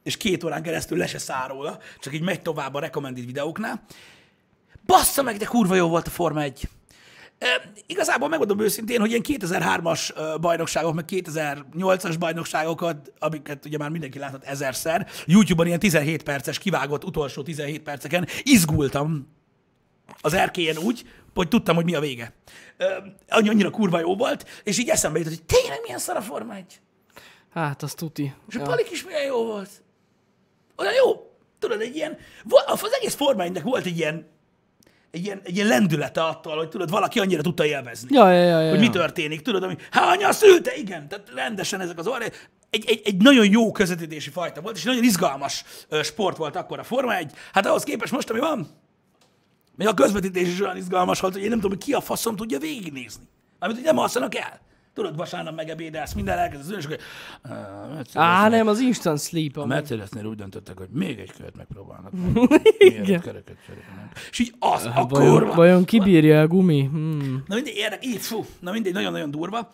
és 0.02 0.16
két 0.16 0.44
órán 0.44 0.62
keresztül 0.62 0.98
le 0.98 1.06
se 1.06 1.18
száll 1.18 1.48
róla, 1.48 1.78
csak 1.98 2.14
így 2.14 2.22
megy 2.22 2.42
tovább 2.42 2.74
a 2.74 2.80
recommended 2.80 3.24
videóknál. 3.24 3.82
Bassza 4.86 5.22
meg, 5.22 5.36
de 5.36 5.44
kurva 5.44 5.74
jó 5.74 5.88
volt 5.88 6.06
a 6.06 6.10
Forma 6.10 6.42
1. 6.42 6.68
E, 7.38 7.72
igazából 7.86 8.28
megmondom 8.28 8.60
őszintén, 8.60 9.00
hogy 9.00 9.10
ilyen 9.10 9.22
2003-as 9.26 10.16
ö, 10.16 10.34
bajnokságok, 10.40 10.94
meg 10.94 11.04
2008-as 11.08 12.16
bajnokságokat, 12.18 13.12
amiket 13.18 13.64
ugye 13.64 13.78
már 13.78 13.90
mindenki 13.90 14.18
látott 14.18 14.44
ezerszer, 14.44 15.06
YouTube-on 15.26 15.66
ilyen 15.66 15.78
17 15.78 16.22
perces, 16.22 16.58
kivágott 16.58 17.04
utolsó 17.04 17.42
17 17.42 17.82
perceken, 17.82 18.26
izgultam 18.42 19.28
az 20.20 20.32
erkélyen 20.32 20.76
úgy, 20.76 21.04
hogy 21.34 21.48
tudtam, 21.48 21.74
hogy 21.74 21.84
mi 21.84 21.94
a 21.94 22.00
vége. 22.00 22.32
Annyi- 23.28 23.48
annyira 23.48 23.70
kurva 23.70 24.00
jó 24.00 24.16
volt, 24.16 24.62
és 24.64 24.78
így 24.78 24.88
eszembe 24.88 25.18
jutott, 25.18 25.34
hogy 25.34 25.44
tényleg 25.44 25.78
milyen 25.82 25.98
szar 25.98 26.16
a 26.16 26.22
Forma 26.22 26.54
1. 26.54 26.80
Hát, 27.52 27.82
az 27.82 27.94
tuti. 27.94 28.34
És 28.48 28.54
a 28.56 28.62
palik 28.62 28.90
is 28.90 29.04
milyen 29.04 29.24
jó 29.24 29.44
volt. 29.44 29.70
Olyan 30.80 30.94
jó. 30.94 31.30
Tudod, 31.58 31.80
egy 31.80 31.96
ilyen, 31.96 32.18
az 32.66 32.92
egész 32.98 33.14
Forma 33.14 33.44
1-nek 33.46 33.60
volt 33.62 33.86
egy 33.86 33.98
ilyen, 33.98 34.26
egy 35.10 35.24
ilyen, 35.24 35.40
egy 35.44 35.54
ilyen 35.54 35.66
lendülete 35.66 36.24
attól, 36.24 36.56
hogy 36.56 36.68
tudod, 36.68 36.90
valaki 36.90 37.18
annyira 37.18 37.42
tudta 37.42 37.64
élvezni. 37.64 38.08
Ja, 38.12 38.32
ja, 38.32 38.42
ja, 38.42 38.60
ja. 38.60 38.70
Hogy 38.70 38.78
mi 38.78 38.90
történik, 38.90 39.42
tudod, 39.42 39.62
ami, 39.62 39.76
hánya 39.90 40.32
szülte, 40.32 40.76
igen, 40.76 41.08
tehát 41.08 41.30
rendesen 41.34 41.80
ezek 41.80 41.98
az 41.98 42.06
orra. 42.06 42.24
Egy, 42.70 42.84
egy, 42.86 43.00
egy 43.04 43.16
nagyon 43.16 43.50
jó 43.50 43.72
közvetítési 43.72 44.30
fajta 44.30 44.60
volt, 44.60 44.76
és 44.76 44.82
nagyon 44.82 45.04
izgalmas 45.04 45.64
sport 46.02 46.36
volt 46.36 46.56
akkor 46.56 46.78
a 46.78 46.84
Forma 46.84 47.16
1. 47.16 47.32
Hát 47.52 47.66
ahhoz 47.66 47.82
képest 47.82 48.12
most, 48.12 48.30
ami 48.30 48.40
van, 48.40 48.68
még 49.76 49.86
a 49.86 49.94
közvetítés 49.94 50.48
is 50.48 50.60
olyan 50.60 50.76
izgalmas 50.76 51.20
volt, 51.20 51.32
hogy 51.32 51.42
én 51.42 51.48
nem 51.48 51.60
tudom, 51.60 51.76
hogy 51.76 51.86
ki 51.86 51.92
a 51.92 52.00
faszom 52.00 52.36
tudja 52.36 52.58
végignézni. 52.58 53.24
Amit 53.58 53.76
hogy 53.76 53.84
nem 53.84 53.98
alszanak 53.98 54.34
el. 54.34 54.60
Tudod, 54.94 55.16
vasárnap 55.16 55.56
megebédelsz, 55.56 56.12
minden 56.12 56.38
elkezd 56.38 56.62
az 56.62 56.70
ülés, 56.70 56.84
és 56.84 56.84
akkor... 56.84 56.98
Á, 58.14 58.48
nem, 58.48 58.66
az 58.66 58.80
instant 58.80 59.20
sleep 59.20 59.56
A. 59.56 59.66
Mercedesnél 59.66 60.24
úgy 60.24 60.36
döntöttek, 60.36 60.78
hogy 60.78 60.88
még 60.92 61.18
egy 61.18 61.32
kört 61.32 61.56
megpróbálnak. 61.56 62.12
Igen. 62.78 63.20
Kereket 63.20 63.56
cserélnek. 63.66 64.28
És 64.30 64.38
így 64.38 64.54
az 64.58 64.84
a 64.94 65.06
Vajon, 65.08 65.30
kurva. 65.38 65.54
vajon 65.54 65.84
kibírja 65.84 66.40
a 66.40 66.46
gumi? 66.46 66.82
Hmm. 66.82 67.42
Na 67.46 67.54
mindegy, 67.54 67.76
érdek, 67.76 68.06
így, 68.06 68.20
fú, 68.20 68.44
na 68.60 68.72
mindegy, 68.72 68.92
nagyon-nagyon 68.92 69.30
durva. 69.30 69.70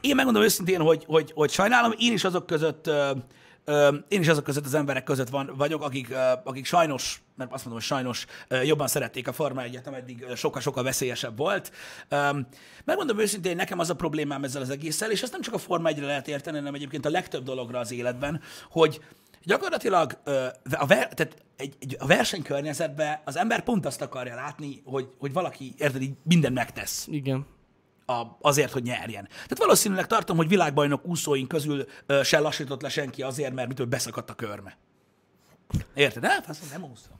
Én 0.00 0.14
megmondom 0.14 0.42
őszintén, 0.42 0.80
hogy, 0.80 1.04
hogy, 1.06 1.32
hogy 1.34 1.50
sajnálom, 1.50 1.92
én 1.98 2.12
is 2.12 2.24
azok 2.24 2.46
között, 2.46 2.90
én 4.08 4.20
is 4.20 4.28
azok 4.28 4.44
között 4.44 4.64
az 4.64 4.74
emberek 4.74 5.04
között 5.04 5.28
van, 5.28 5.50
vagyok, 5.56 5.82
akik, 5.82 6.14
akik 6.44 6.64
sajnos, 6.64 7.22
mert 7.36 7.52
azt 7.52 7.64
mondom, 7.64 7.82
hogy 7.82 7.96
sajnos 7.98 8.26
jobban 8.64 8.86
szerették 8.86 9.28
a 9.28 9.32
Forma 9.32 9.62
1 9.62 9.80
ameddig 9.84 10.26
sokkal-sokkal 10.34 10.82
veszélyesebb 10.82 11.36
volt. 11.36 11.72
Megmondom 12.84 13.18
őszintén, 13.18 13.56
nekem 13.56 13.78
az 13.78 13.90
a 13.90 13.94
problémám 13.94 14.44
ezzel 14.44 14.62
az 14.62 14.70
egésszel, 14.70 15.10
és 15.10 15.22
ezt 15.22 15.32
nem 15.32 15.40
csak 15.40 15.54
a 15.54 15.58
Forma 15.58 15.90
1-re 15.92 16.06
lehet 16.06 16.28
érteni, 16.28 16.56
hanem 16.56 16.74
egyébként 16.74 17.06
a 17.06 17.10
legtöbb 17.10 17.44
dologra 17.44 17.78
az 17.78 17.92
életben, 17.92 18.40
hogy 18.70 19.00
gyakorlatilag 19.44 20.18
a, 20.72 20.86
ver, 20.86 21.08
tehát 21.08 21.36
egy, 21.56 21.74
egy, 21.80 21.96
a 21.98 22.06
versenykörnyezetben 22.06 23.20
az 23.24 23.36
ember 23.36 23.62
pont 23.62 23.86
azt 23.86 24.02
akarja 24.02 24.34
látni, 24.34 24.82
hogy, 24.84 25.08
hogy 25.18 25.32
valaki, 25.32 25.74
érted, 25.78 26.02
így 26.02 26.14
mindent 26.22 26.54
megtesz 26.54 27.06
Igen. 27.10 27.46
A, 28.10 28.38
azért, 28.40 28.72
hogy 28.72 28.82
nyerjen. 28.82 29.24
Tehát 29.28 29.58
valószínűleg 29.58 30.06
tartom, 30.06 30.36
hogy 30.36 30.48
világbajnok 30.48 31.06
úszóink 31.06 31.48
közül 31.48 31.84
ö, 32.06 32.22
se 32.22 32.38
lassított 32.38 32.82
le 32.82 32.88
senki 32.88 33.22
azért, 33.22 33.52
mert 33.52 33.68
mitől 33.68 33.86
beszakadt 33.86 34.30
a 34.30 34.34
körme. 34.34 34.78
Érted? 35.94 36.24
Hát, 36.24 36.48
azt 36.48 36.70
nem 36.72 36.82
úszom. 36.82 37.18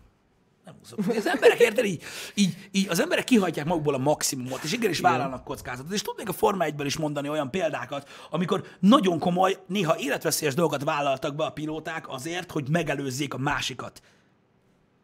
Nem 0.65 0.75
úszom. 0.83 1.17
Az 1.17 1.27
emberek, 1.27 1.59
érted, 1.59 1.85
így, 1.85 2.03
így, 2.35 2.69
így, 2.71 2.89
az 2.89 3.01
emberek 3.01 3.25
kihajtják 3.25 3.67
magukból 3.67 3.95
a 3.95 3.99
maximumot, 3.99 4.63
és 4.63 4.73
igenis 4.73 5.01
vállalnak 5.01 5.45
kockázatot. 5.45 5.93
És 5.93 6.03
tudnék 6.03 6.29
a 6.29 6.33
Forma 6.33 6.65
1 6.65 6.85
is 6.85 6.97
mondani 6.97 7.29
olyan 7.29 7.51
példákat, 7.51 8.09
amikor 8.31 8.67
nagyon 8.81 9.19
komoly, 9.19 9.59
néha 9.67 9.99
életveszélyes 9.99 10.55
dolgokat 10.55 10.85
vállaltak 10.85 11.35
be 11.35 11.45
a 11.45 11.51
pilóták 11.51 12.09
azért, 12.09 12.51
hogy 12.51 12.69
megelőzzék 12.69 13.35
a 13.35 13.39
másikat. 13.39 14.03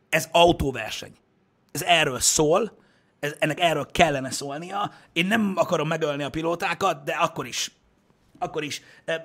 Ez 0.09 0.29
autóverseny. 0.33 1.17
Ez 1.73 1.83
erről 1.83 2.21
szól, 2.21 2.85
ez, 3.21 3.35
ennek 3.39 3.61
erről 3.61 3.87
kellene 3.93 4.31
szólnia. 4.31 4.91
Én 5.13 5.27
nem 5.27 5.53
akarom 5.57 5.89
megölni 5.89 6.23
a 6.23 6.31
pilótákat, 6.31 7.05
de 7.05 7.13
akkor 7.13 7.47
is. 7.47 7.71
Akkor 8.39 8.65
is. 8.65 8.83
Eh, 9.05 9.23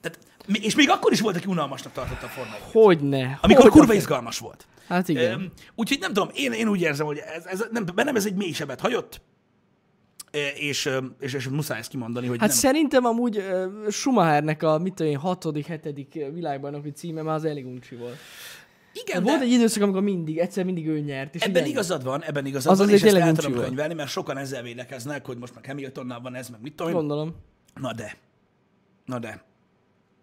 Tehát, 0.00 0.18
és 0.52 0.74
még 0.74 0.90
akkor 0.90 1.12
is 1.12 1.20
volt, 1.20 1.36
aki 1.36 1.46
unalmasnak 1.46 1.92
tartotta 1.92 2.26
a 2.26 2.28
Forma 2.28 2.54
1 2.54 2.60
Hogyne. 2.72 3.38
amikor 3.42 3.62
Hogyne. 3.62 3.78
kurva 3.78 3.94
izgalmas 3.94 4.38
volt. 4.38 4.66
Hát 4.88 5.08
igen. 5.08 5.52
Úgyhogy 5.74 5.98
nem 6.00 6.12
tudom, 6.12 6.28
én, 6.34 6.52
én 6.52 6.68
úgy 6.68 6.80
érzem, 6.80 7.06
hogy 7.06 7.18
ez, 7.18 7.46
ez 7.46 7.64
nem, 7.70 7.84
bennem 7.94 8.16
ez 8.16 8.26
egy 8.26 8.34
mély 8.34 8.52
sebet 8.52 8.80
hagyott, 8.80 9.20
és, 10.54 10.90
és, 11.20 11.32
és 11.32 11.48
muszáj 11.48 11.78
ezt 11.78 11.88
kimondani, 11.90 12.26
hogy 12.26 12.38
Hát 12.38 12.48
nem. 12.48 12.56
szerintem 12.56 13.04
amúgy 13.04 13.44
Schumachernek 13.90 14.62
a 14.62 14.78
mit 14.78 14.94
tudom 14.94 15.12
én, 15.12 15.18
hatodik, 15.18 15.66
hetedik 15.66 16.12
világbajnoki 16.32 16.90
címe 16.90 17.22
már 17.22 17.34
az 17.34 17.44
elég 17.44 17.66
uncsi 17.66 17.94
volt. 17.96 18.16
Igen, 19.02 19.22
Volt 19.22 19.38
de 19.38 19.44
egy 19.44 19.50
időszak, 19.50 19.82
amikor 19.82 20.02
mindig, 20.02 20.38
egyszer 20.38 20.64
mindig 20.64 20.86
ő 20.88 20.98
nyert. 21.00 21.34
És 21.34 21.40
ebben 21.40 21.56
igen, 21.56 21.68
igazad 21.68 22.04
van, 22.04 22.22
ebben 22.22 22.46
igazad 22.46 22.72
Az 22.72 22.78
van, 22.78 22.88
és 22.88 23.02
ezt 23.02 23.16
el 23.16 23.32
tudom 23.32 23.52
volt. 23.52 23.64
könyvelni, 23.66 23.94
mert 23.94 24.10
sokan 24.10 24.36
ezzel 24.38 24.62
védekeznek, 24.62 25.26
hogy 25.26 25.38
most 25.38 25.54
meg 25.54 25.66
Hamiltonnal 25.66 26.20
van 26.20 26.34
ez, 26.34 26.48
meg 26.48 26.60
mit 26.62 26.74
tudom. 26.74 26.92
Gondolom. 26.92 27.34
Na 27.80 27.92
de. 27.92 28.16
Na 29.04 29.18
de. 29.18 29.42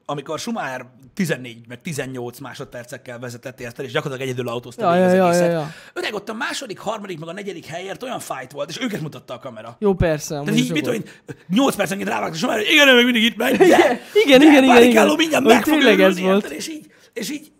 Amikor 0.05 0.39
Schumacher 0.39 0.85
14 1.13 1.67
meg 1.67 1.81
18 1.81 2.39
másodpercekkel 2.39 3.19
vezetett 3.19 3.59
érted, 3.59 3.85
és 3.85 3.91
gyakorlatilag 3.91 4.31
egyedül 4.31 4.51
autózta 4.51 4.83
Ja, 4.83 4.91
végig 4.91 5.05
az 5.07 5.13
ja, 5.13 5.23
ja, 5.23 5.27
egészet. 5.27 5.51
ja, 5.51 5.59
ja. 5.59 5.71
Öreg 5.93 6.13
ott 6.13 6.29
a 6.29 6.33
második, 6.33 6.79
harmadik, 6.79 7.19
meg 7.19 7.29
a 7.29 7.33
negyedik 7.33 7.65
helyért 7.65 8.03
olyan 8.03 8.19
fight 8.19 8.51
volt, 8.51 8.69
és 8.69 8.79
őket 8.81 9.01
mutatta 9.01 9.33
a 9.33 9.39
kamera. 9.39 9.75
Jó, 9.79 9.93
persze. 9.93 10.39
Tehát 10.43 10.59
így, 10.59 10.71
mit 10.71 10.85
volt. 10.85 11.01
tudom 11.03 11.13
én, 11.27 11.35
8 11.47 11.75
percenként 11.75 12.09
rávágtak, 12.09 12.49
már 12.49 12.59
igen, 12.59 12.87
ő 12.87 12.95
még 12.95 13.03
mindig 13.03 13.23
itt 13.23 13.37
megy, 13.37 13.57
de, 13.57 13.65
Igen, 13.65 13.99
igen, 14.23 14.39
de, 14.39 14.45
igen, 14.45 14.63
igen, 14.63 14.83
igen. 14.83 15.15
mindjárt 15.17 15.43
meg 15.43 15.63
fog 15.65 15.99
ez 15.99 16.19
volt. 16.19 16.45
És 16.49 16.67
így, 16.69 16.85
és 17.13 17.31
így, 17.31 17.51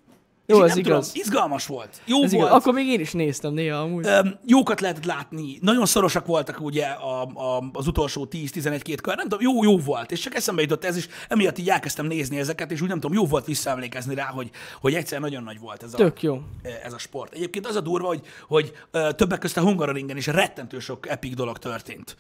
Jó, 0.52 0.58
és 0.58 0.70
ez 0.70 0.76
nem 0.76 0.84
tudom, 0.84 0.98
igaz. 0.98 1.16
izgalmas 1.16 1.66
volt. 1.66 2.02
Jó 2.06 2.24
Ez 2.24 2.32
volt. 2.32 2.46
igaz. 2.46 2.60
Akkor 2.60 2.74
még 2.74 2.88
én 2.88 3.00
is 3.00 3.12
néztem 3.12 3.54
néha 3.54 3.80
amúgy. 3.80 4.06
Öm, 4.06 4.36
jókat 4.46 4.82
lehetett 4.82 5.06
látni, 5.06 5.58
nagyon 5.62 5.86
szorosak 5.86 6.26
voltak 6.26 6.62
ugye 6.62 6.86
a, 6.86 7.22
a, 7.24 7.70
az 7.74 7.88
utolsó 7.88 8.28
10-11-2 8.32 8.98
kör, 9.02 9.16
nem 9.16 9.28
tudom, 9.28 9.42
jó, 9.42 9.64
jó 9.64 9.78
volt, 9.78 10.12
és 10.12 10.20
csak 10.20 10.36
eszembe 10.36 10.62
jutott 10.62 10.86
ez 10.86 10.98
is, 10.98 11.08
emiatt 11.28 11.58
így 11.58 11.70
elkezdtem 11.70 12.06
nézni 12.06 12.40
ezeket, 12.40 12.72
és 12.72 12.82
úgy 12.82 12.88
nem 12.88 13.00
tudom, 13.00 13.18
jó 13.18 13.26
volt 13.26 13.46
visszaemlékezni 13.46 14.16
rá, 14.16 14.26
hogy, 14.26 14.50
hogy 14.82 14.94
egyszer 14.94 15.20
nagyon 15.20 15.44
nagy 15.44 15.60
volt 15.60 15.84
ez 15.84 15.94
a, 15.94 15.98
Tök 15.98 16.22
jó. 16.22 16.42
ez 16.84 16.94
a 16.94 16.98
sport. 16.98 17.34
Egyébként 17.34 17.68
az 17.68 17.76
a 17.76 17.82
durva, 17.82 18.08
hogy, 18.08 18.22
hogy 18.48 18.74
többek 19.16 19.40
között 19.40 19.58
a 19.58 19.62
Hungaroringen 19.62 20.18
is 20.18 20.28
rettentő 20.28 20.80
sok 20.80 21.10
epik 21.10 21.34
dolog 21.34 21.58
történt, 21.58 22.18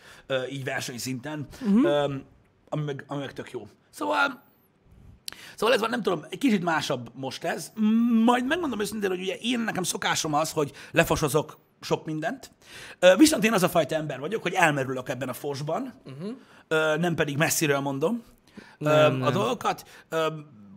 így 0.51 0.63
versenyszinten, 0.63 1.47
uh-huh. 1.61 2.13
ami, 2.69 2.83
meg, 2.83 3.03
ami 3.07 3.19
meg 3.19 3.33
tök 3.33 3.51
jó. 3.51 3.67
Szóval 3.89 4.41
Szóval 5.55 5.75
ez 5.75 5.81
van, 5.81 5.89
nem 5.89 6.01
tudom, 6.01 6.25
egy 6.29 6.37
kicsit 6.37 6.63
másabb 6.63 7.11
most 7.13 7.43
ez. 7.43 7.71
Majd 8.25 8.45
megmondom 8.45 8.79
őszintén, 8.79 9.09
hogy 9.09 9.21
ugye 9.21 9.35
én 9.35 9.59
nekem 9.59 9.83
szokásom 9.83 10.33
az, 10.33 10.51
hogy 10.51 10.71
lefosozok 10.91 11.59
sok 11.81 12.05
mindent. 12.05 12.51
Viszont 13.17 13.43
én 13.43 13.53
az 13.53 13.63
a 13.63 13.69
fajta 13.69 13.95
ember 13.95 14.19
vagyok, 14.19 14.41
hogy 14.41 14.53
elmerülök 14.53 15.09
ebben 15.09 15.29
a 15.29 15.33
fosban, 15.33 15.93
uh-huh. 16.05 16.97
nem 16.99 17.15
pedig 17.15 17.37
messziről 17.37 17.79
mondom 17.79 18.23
nem, 18.77 19.13
a 19.13 19.23
nem. 19.23 19.33
dolgokat, 19.33 19.85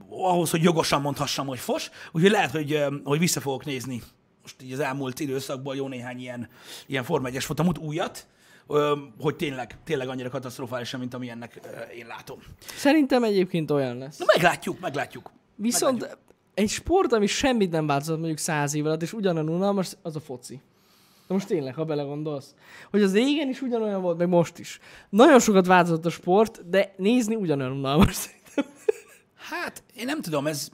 ahhoz, 0.08 0.50
hogy 0.50 0.62
jogosan 0.62 1.00
mondhassam, 1.00 1.46
hogy 1.46 1.58
fos. 1.58 1.90
Úgyhogy 2.12 2.30
lehet, 2.30 2.50
hogy, 2.50 2.84
hogy 3.04 3.18
vissza 3.18 3.40
fogok 3.40 3.64
nézni 3.64 4.02
most 4.44 4.62
így 4.62 4.72
az 4.72 4.80
elmúlt 4.80 5.20
időszakban 5.20 5.76
jó 5.76 5.88
néhány 5.88 6.20
ilyen, 6.20 6.48
ilyen 6.86 7.04
Forma 7.04 7.28
1-es 7.30 7.42
futamot, 7.44 7.78
újat, 7.78 8.26
hogy 9.20 9.37
tényleg, 9.37 9.77
tényleg 9.85 10.09
annyira 10.09 10.29
katasztrofális, 10.29 10.96
mint 10.96 11.14
amilyennek 11.14 11.61
én 11.96 12.07
látom. 12.07 12.38
Szerintem 12.77 13.24
egyébként 13.24 13.70
olyan 13.70 13.98
lesz. 13.98 14.18
Na 14.18 14.24
meglátjuk, 14.35 14.81
meglátjuk. 14.81 15.31
Viszont 15.57 16.00
Meglátjuk. 16.00 16.35
egy 16.55 16.68
sport, 16.68 17.12
ami 17.12 17.27
semmit 17.27 17.70
nem 17.70 17.87
változott 17.87 18.18
mondjuk 18.18 18.38
száz 18.38 18.74
év 18.74 18.87
alatt, 18.87 19.03
és 19.03 19.12
ugyanolyan 19.12 19.48
unalmas, 19.48 19.92
az 20.03 20.16
a 20.16 20.20
foci. 20.20 20.61
De 21.27 21.35
most 21.35 21.46
tényleg, 21.46 21.74
ha 21.74 21.85
belegondolsz, 21.85 22.55
hogy 22.90 23.03
az 23.03 23.12
régen 23.12 23.48
is 23.48 23.62
ugyanolyan 23.62 24.03
volt, 24.03 24.18
meg 24.18 24.29
most 24.29 24.59
is. 24.59 24.79
Nagyon 25.09 25.40
sokat 25.40 25.66
változott 25.66 26.07
a 26.07 26.11
sport, 26.11 26.68
de 26.68 26.94
nézni 26.96 27.35
ugyanolyan 27.35 27.72
unalmas 27.72 28.14
szerintem. 28.24 28.64
Hát, 29.35 29.83
én 29.94 30.05
nem 30.05 30.20
tudom, 30.20 30.46
ez... 30.46 30.68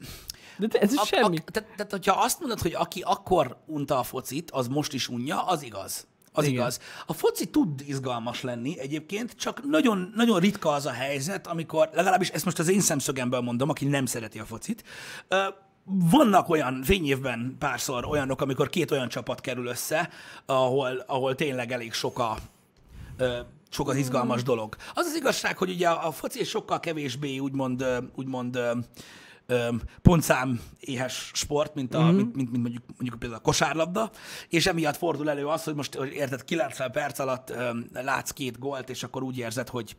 De 0.58 0.66
te, 0.66 0.78
ez 0.78 0.92
A, 0.96 1.04
semmi. 1.04 1.36
A, 1.36 1.50
tehát, 1.50 1.68
tehát, 1.76 1.90
hogyha 1.90 2.22
azt 2.22 2.40
mondod, 2.40 2.60
hogy 2.60 2.74
aki 2.74 3.00
akkor 3.00 3.56
unta 3.66 3.98
a 3.98 4.02
focit, 4.02 4.50
az 4.50 4.68
most 4.68 4.92
is 4.92 5.08
unja, 5.08 5.42
az 5.42 5.62
igaz. 5.62 6.06
Az 6.32 6.44
Igen. 6.44 6.56
igaz. 6.56 6.80
A 7.06 7.12
foci 7.12 7.46
tud 7.46 7.80
izgalmas 7.86 8.42
lenni 8.42 8.78
egyébként, 8.78 9.32
csak 9.32 9.62
nagyon, 9.68 10.12
nagyon 10.14 10.40
ritka 10.40 10.70
az 10.70 10.86
a 10.86 10.90
helyzet, 10.90 11.46
amikor, 11.46 11.90
legalábbis 11.92 12.28
ezt 12.28 12.44
most 12.44 12.58
az 12.58 12.68
én 12.68 12.80
szemszögemből 12.80 13.40
mondom, 13.40 13.68
aki 13.68 13.84
nem 13.84 14.06
szereti 14.06 14.38
a 14.38 14.44
focit, 14.44 14.84
vannak 16.10 16.48
olyan 16.48 16.82
fényévben 16.82 17.56
párszor 17.58 18.04
olyanok, 18.04 18.40
amikor 18.40 18.68
két 18.68 18.90
olyan 18.90 19.08
csapat 19.08 19.40
kerül 19.40 19.66
össze, 19.66 20.10
ahol, 20.46 21.04
ahol 21.06 21.34
tényleg 21.34 21.72
elég 21.72 21.92
sok 21.92 22.18
a, 22.18 22.36
sok 23.70 23.88
az 23.88 23.96
izgalmas 23.96 24.42
dolog. 24.42 24.76
Az 24.94 25.06
az 25.06 25.14
igazság, 25.14 25.58
hogy 25.58 25.70
ugye 25.70 25.88
a, 25.88 26.10
foci 26.12 26.44
sokkal 26.44 26.80
kevésbé 26.80 27.38
úgymond, 27.38 27.84
úgymond 28.14 28.58
pontszám 30.02 30.60
éhes 30.80 31.30
sport, 31.34 31.74
mint, 31.74 31.94
a, 31.94 32.02
mm-hmm. 32.02 32.16
mint, 32.16 32.34
mint, 32.34 32.50
mint 32.50 32.62
mondjuk, 32.62 32.84
mondjuk 32.96 33.18
például 33.18 33.40
a 33.40 33.44
kosárlabda, 33.44 34.10
és 34.48 34.66
emiatt 34.66 34.96
fordul 34.96 35.30
elő 35.30 35.46
az, 35.46 35.64
hogy 35.64 35.74
most 35.74 35.94
hogy 35.94 36.12
érted 36.12 36.44
90 36.44 36.90
perc 36.90 37.18
alatt 37.18 37.50
ö, 37.50 37.70
látsz 37.92 38.30
két 38.30 38.58
gólt, 38.58 38.90
és 38.90 39.02
akkor 39.02 39.22
úgy 39.22 39.38
érzed, 39.38 39.68
hogy 39.68 39.96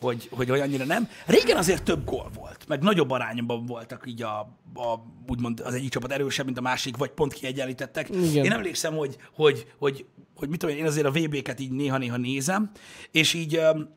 hogy, 0.00 0.28
hogy, 0.30 0.50
annyira 0.50 0.84
nem. 0.84 1.08
Régen 1.26 1.56
azért 1.56 1.82
több 1.82 2.04
gól 2.04 2.30
volt, 2.34 2.64
meg 2.68 2.82
nagyobb 2.82 3.10
arányban 3.10 3.66
voltak 3.66 4.04
így 4.06 4.22
a, 4.22 4.38
a 4.74 4.98
úgymond 5.28 5.60
az 5.60 5.74
egyik 5.74 5.90
csapat 5.90 6.12
erősebb, 6.12 6.44
mint 6.44 6.58
a 6.58 6.60
másik, 6.60 6.96
vagy 6.96 7.10
pont 7.10 7.32
kiegyenlítettek. 7.32 8.08
Igen. 8.08 8.44
Én 8.44 8.52
emlékszem, 8.52 8.94
hogy, 8.94 9.16
hogy, 9.34 9.72
hogy, 9.78 10.06
hogy 10.34 10.48
mit 10.48 10.58
tudom 10.58 10.74
én, 10.74 10.80
én 10.80 10.88
azért 10.88 11.06
a 11.06 11.10
VB-ket 11.10 11.60
így 11.60 11.70
néha-néha 11.70 12.16
nézem, 12.16 12.70
és 13.10 13.34
így 13.34 13.54
öm, 13.54 13.88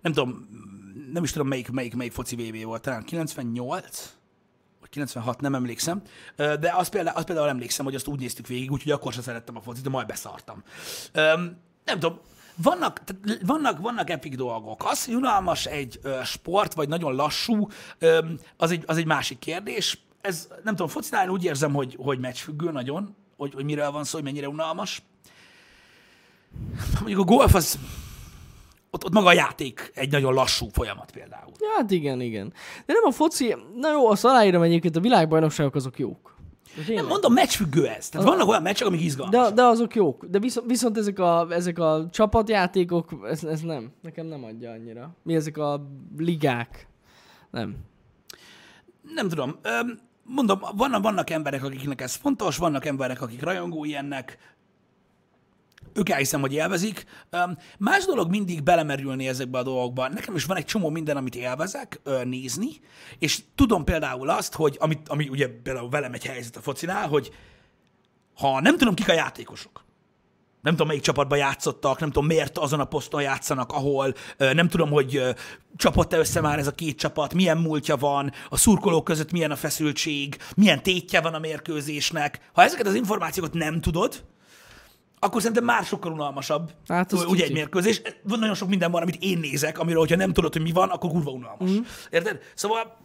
nem 0.00 0.12
tudom, 0.12 0.48
nem 1.12 1.22
is 1.22 1.32
tudom 1.32 1.48
melyik, 1.48 1.70
melyik, 1.70 1.94
melyik 1.94 2.12
foci 2.12 2.36
VB 2.36 2.64
volt, 2.64 2.82
talán 2.82 3.04
98? 3.04 4.14
vagy 4.80 4.88
96, 4.88 5.40
nem 5.40 5.54
emlékszem, 5.54 6.02
de 6.36 6.72
azt 6.74 6.90
például, 6.90 7.16
azt 7.16 7.26
például 7.26 7.48
emlékszem, 7.48 7.84
hogy 7.84 7.94
azt 7.94 8.06
úgy 8.06 8.20
néztük 8.20 8.46
végig, 8.46 8.70
úgyhogy 8.70 8.92
akkor 8.92 9.12
sem 9.12 9.22
szerettem 9.22 9.56
a 9.56 9.60
focit, 9.60 9.82
de 9.82 9.90
majd 9.90 10.06
beszartam. 10.06 10.62
Nem 11.84 11.98
tudom, 11.98 12.18
vannak, 12.62 13.02
vannak, 13.42 13.78
vannak 13.78 14.10
epik 14.10 14.34
dolgok. 14.34 14.84
Az, 14.84 15.04
hogy 15.04 15.14
unalmas 15.14 15.66
egy 15.66 16.00
sport, 16.24 16.74
vagy 16.74 16.88
nagyon 16.88 17.14
lassú, 17.14 17.68
az, 18.56 18.70
egy, 18.70 18.84
az 18.86 18.96
egy 18.96 19.06
másik 19.06 19.38
kérdés. 19.38 19.98
Ez, 20.20 20.48
nem 20.64 20.74
tudom, 20.74 20.88
focinál 20.88 21.28
úgy 21.28 21.44
érzem, 21.44 21.72
hogy, 21.72 21.96
hogy 21.98 22.18
meccsfüggő 22.18 22.70
nagyon, 22.70 23.16
hogy, 23.36 23.54
hogy 23.54 23.64
miről 23.64 23.90
van 23.90 24.04
szó, 24.04 24.14
hogy 24.14 24.24
mennyire 24.24 24.48
unalmas. 24.48 25.02
Mondjuk 26.98 27.20
a 27.20 27.24
golf 27.24 27.54
az, 27.54 27.78
ott, 28.90 29.04
ott 29.04 29.12
maga 29.12 29.28
a 29.28 29.32
játék 29.32 29.90
egy 29.94 30.10
nagyon 30.10 30.34
lassú 30.34 30.68
folyamat 30.72 31.10
például. 31.10 31.52
Hát 31.76 31.90
igen, 31.90 32.20
igen. 32.20 32.52
De 32.86 32.92
nem 32.92 33.02
a 33.04 33.10
foci, 33.10 33.56
na 33.76 33.90
jó, 33.90 34.10
azt 34.10 34.24
aláírom 34.24 34.62
egyébként, 34.62 34.96
a 34.96 35.00
világbajnokságok 35.00 35.74
azok 35.74 35.98
jók. 35.98 36.38
Nem 36.88 37.06
mondom, 37.06 37.32
meccsfüggő 37.32 37.86
ez. 37.86 38.08
Tehát 38.08 38.26
vannak 38.26 38.48
olyan 38.48 38.62
meccsek, 38.62 38.86
amik 38.86 39.00
izgalmasak. 39.00 39.48
De, 39.48 39.54
de 39.54 39.62
azok 39.62 39.94
jók. 39.94 40.24
De 40.24 40.38
viszont, 40.38 40.66
viszont 40.66 40.96
ezek, 40.96 41.18
a, 41.18 41.46
ezek 41.50 41.78
a 41.78 42.08
csapatjátékok, 42.10 43.10
ez, 43.24 43.44
ez 43.44 43.60
nem. 43.60 43.92
Nekem 44.02 44.26
nem 44.26 44.44
adja 44.44 44.70
annyira. 44.70 45.16
Mi 45.22 45.34
ezek 45.34 45.58
a 45.58 45.86
ligák? 46.18 46.88
Nem. 47.50 47.76
Nem 49.14 49.28
tudom. 49.28 49.60
Mondom, 50.22 50.60
vannak, 50.76 51.02
vannak 51.02 51.30
emberek, 51.30 51.64
akiknek 51.64 52.00
ez 52.00 52.14
fontos, 52.14 52.56
vannak 52.56 52.86
emberek, 52.86 53.22
akik 53.22 53.42
rajongói 53.42 53.94
ennek, 53.94 54.38
ők 55.94 56.08
elhiszem, 56.08 56.40
hogy 56.40 56.52
élvezik. 56.52 57.04
Más 57.78 58.04
dolog 58.04 58.30
mindig 58.30 58.62
belemerülni 58.62 59.28
ezekbe 59.28 59.58
a 59.58 59.62
dolgokba. 59.62 60.08
Nekem 60.08 60.34
is 60.34 60.44
van 60.44 60.56
egy 60.56 60.64
csomó 60.64 60.90
minden, 60.90 61.16
amit 61.16 61.34
élvezek 61.34 62.00
nézni, 62.24 62.68
és 63.18 63.42
tudom 63.54 63.84
például 63.84 64.30
azt, 64.30 64.54
hogy 64.54 64.76
amit, 64.80 65.08
ami 65.08 65.28
ugye 65.28 65.48
például 65.62 65.88
velem 65.88 66.12
egy 66.12 66.26
helyzet 66.26 66.56
a 66.56 66.60
focinál, 66.60 67.08
hogy 67.08 67.30
ha 68.34 68.60
nem 68.60 68.76
tudom, 68.76 68.94
kik 68.94 69.08
a 69.08 69.12
játékosok, 69.12 69.84
nem 70.62 70.72
tudom, 70.72 70.86
melyik 70.86 71.02
csapatban 71.02 71.38
játszottak, 71.38 72.00
nem 72.00 72.10
tudom, 72.10 72.26
miért 72.28 72.58
azon 72.58 72.80
a 72.80 72.84
poszton 72.84 73.22
játszanak, 73.22 73.72
ahol, 73.72 74.14
nem 74.38 74.68
tudom, 74.68 74.90
hogy 74.90 75.22
csapott-e 75.76 76.18
össze 76.18 76.40
már 76.40 76.58
ez 76.58 76.66
a 76.66 76.74
két 76.74 76.98
csapat, 76.98 77.34
milyen 77.34 77.58
múltja 77.58 77.96
van, 77.96 78.32
a 78.48 78.56
szurkolók 78.56 79.04
között 79.04 79.32
milyen 79.32 79.50
a 79.50 79.56
feszültség, 79.56 80.36
milyen 80.56 80.82
tétje 80.82 81.20
van 81.20 81.34
a 81.34 81.38
mérkőzésnek. 81.38 82.40
Ha 82.52 82.62
ezeket 82.62 82.86
az 82.86 82.94
információkat 82.94 83.52
nem 83.52 83.80
tudod, 83.80 84.24
akkor 85.22 85.40
szerintem 85.40 85.64
már 85.64 85.84
sokkal 85.84 86.12
unalmasabb. 86.12 86.72
Hát, 86.88 87.12
ugye 87.12 87.22
egy 87.22 87.28
tuti. 87.28 87.52
mérkőzés. 87.52 88.02
Van 88.22 88.38
nagyon 88.38 88.54
sok 88.54 88.68
minden 88.68 88.90
van, 88.90 89.02
amit 89.02 89.16
én 89.20 89.38
nézek, 89.38 89.78
amiről, 89.78 90.00
hogyha 90.00 90.16
nem 90.16 90.32
tudod, 90.32 90.52
hogy 90.52 90.62
mi 90.62 90.72
van, 90.72 90.88
akkor 90.88 91.10
kurva 91.10 91.30
unalmas. 91.30 91.70
Mm. 91.70 91.78
Érted? 92.10 92.40
Szóval 92.54 92.98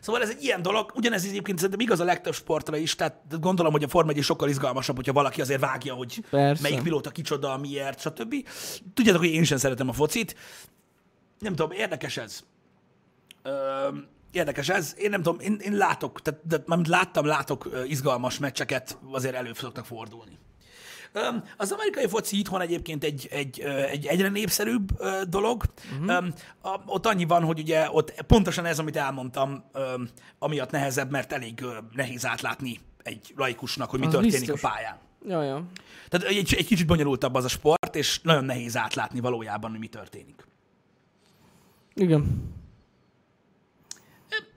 Szóval 0.00 0.22
ez 0.22 0.30
egy 0.30 0.42
ilyen 0.42 0.62
dolog, 0.62 0.92
ugyanez 0.94 1.24
egyébként 1.24 1.58
szerintem 1.58 1.80
igaz 1.80 2.00
a 2.00 2.04
legtöbb 2.04 2.34
sportra 2.34 2.76
is, 2.76 2.94
tehát 2.94 3.40
gondolom, 3.40 3.72
hogy 3.72 3.82
a 3.82 3.88
Forma 3.88 4.10
1 4.10 4.22
sokkal 4.22 4.48
izgalmasabb, 4.48 4.96
hogyha 4.96 5.12
valaki 5.12 5.40
azért 5.40 5.60
vágja, 5.60 5.94
hogy 5.94 6.24
Persze. 6.30 6.62
melyik 6.62 6.82
pilóta 6.82 7.10
kicsoda, 7.10 7.56
miért, 7.56 8.00
stb. 8.00 8.34
Tudjátok, 8.94 9.20
hogy 9.20 9.30
én 9.30 9.44
sem 9.44 9.58
szeretem 9.58 9.88
a 9.88 9.92
focit. 9.92 10.36
Nem 11.38 11.54
tudom, 11.54 11.70
érdekes 11.70 12.16
ez. 12.16 12.40
Ö, 13.42 13.88
érdekes 14.32 14.68
ez. 14.68 14.94
Én 14.98 15.10
nem 15.10 15.22
tudom, 15.22 15.40
én, 15.40 15.56
én 15.60 15.76
látok, 15.76 16.20
tehát, 16.22 16.66
mármint 16.66 16.88
láttam, 16.88 17.24
látok 17.24 17.68
izgalmas 17.86 18.38
meccseket, 18.38 18.98
azért 19.10 19.34
elő 19.34 19.52
fordulni. 19.82 20.38
Az 21.56 21.72
amerikai 21.72 22.06
foci 22.08 22.38
itthon 22.38 22.60
egyébként 22.60 23.04
egy, 23.04 23.28
egy, 23.30 23.60
egy 23.90 24.06
egyre 24.06 24.28
népszerűbb 24.28 25.02
dolog. 25.28 25.64
Uh-huh. 26.00 26.26
Ott 26.86 27.06
annyi 27.06 27.24
van, 27.24 27.44
hogy 27.44 27.58
ugye 27.58 27.88
ott 27.90 28.22
pontosan 28.26 28.64
ez, 28.64 28.78
amit 28.78 28.96
elmondtam, 28.96 29.64
amiatt 30.38 30.70
nehezebb, 30.70 31.10
mert 31.10 31.32
elég 31.32 31.64
nehéz 31.92 32.26
átlátni 32.26 32.78
egy 33.02 33.32
laikusnak, 33.36 33.90
hogy 33.90 34.00
mi 34.00 34.06
Az 34.06 34.12
történik 34.12 34.38
biztos. 34.38 34.62
a 34.62 34.68
pályán. 34.68 34.96
Ja, 35.26 35.42
ja. 35.42 35.66
Tehát 36.08 36.26
egy, 36.26 36.54
egy 36.54 36.66
kicsit 36.66 36.86
bonyolultabb 36.86 37.34
az 37.34 37.44
a 37.44 37.48
sport, 37.48 37.96
és 37.96 38.20
nagyon 38.22 38.44
nehéz 38.44 38.76
átlátni 38.76 39.20
valójában, 39.20 39.70
hogy 39.70 39.78
mi 39.78 39.86
történik. 39.86 40.46
Igen. 41.94 42.50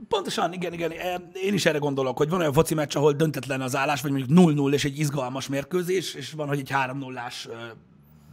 Pontosan, 0.08 0.54
igen, 0.54 0.74
igen. 0.74 0.92
Én 1.34 1.54
is 1.54 1.66
erre 1.66 1.78
gondolok, 1.78 2.18
hogy 2.18 2.30
van 2.30 2.40
olyan 2.40 2.54
foci 2.54 2.74
meccs, 2.74 2.96
ahol 2.96 3.14
döntetlen 3.14 3.62
az 3.62 3.76
állás, 3.76 4.02
vagy 4.02 4.12
mondjuk 4.12 4.40
0-0 4.40 4.74
és 4.74 4.86
egy 4.86 5.00
izgalmas 5.00 5.48
mérkőzés, 5.48 6.14
és 6.14 6.32
van, 6.32 6.48
hogy 6.48 6.60
egy 6.60 6.70
3 6.70 6.98
0 6.98 7.20
ás 7.20 7.48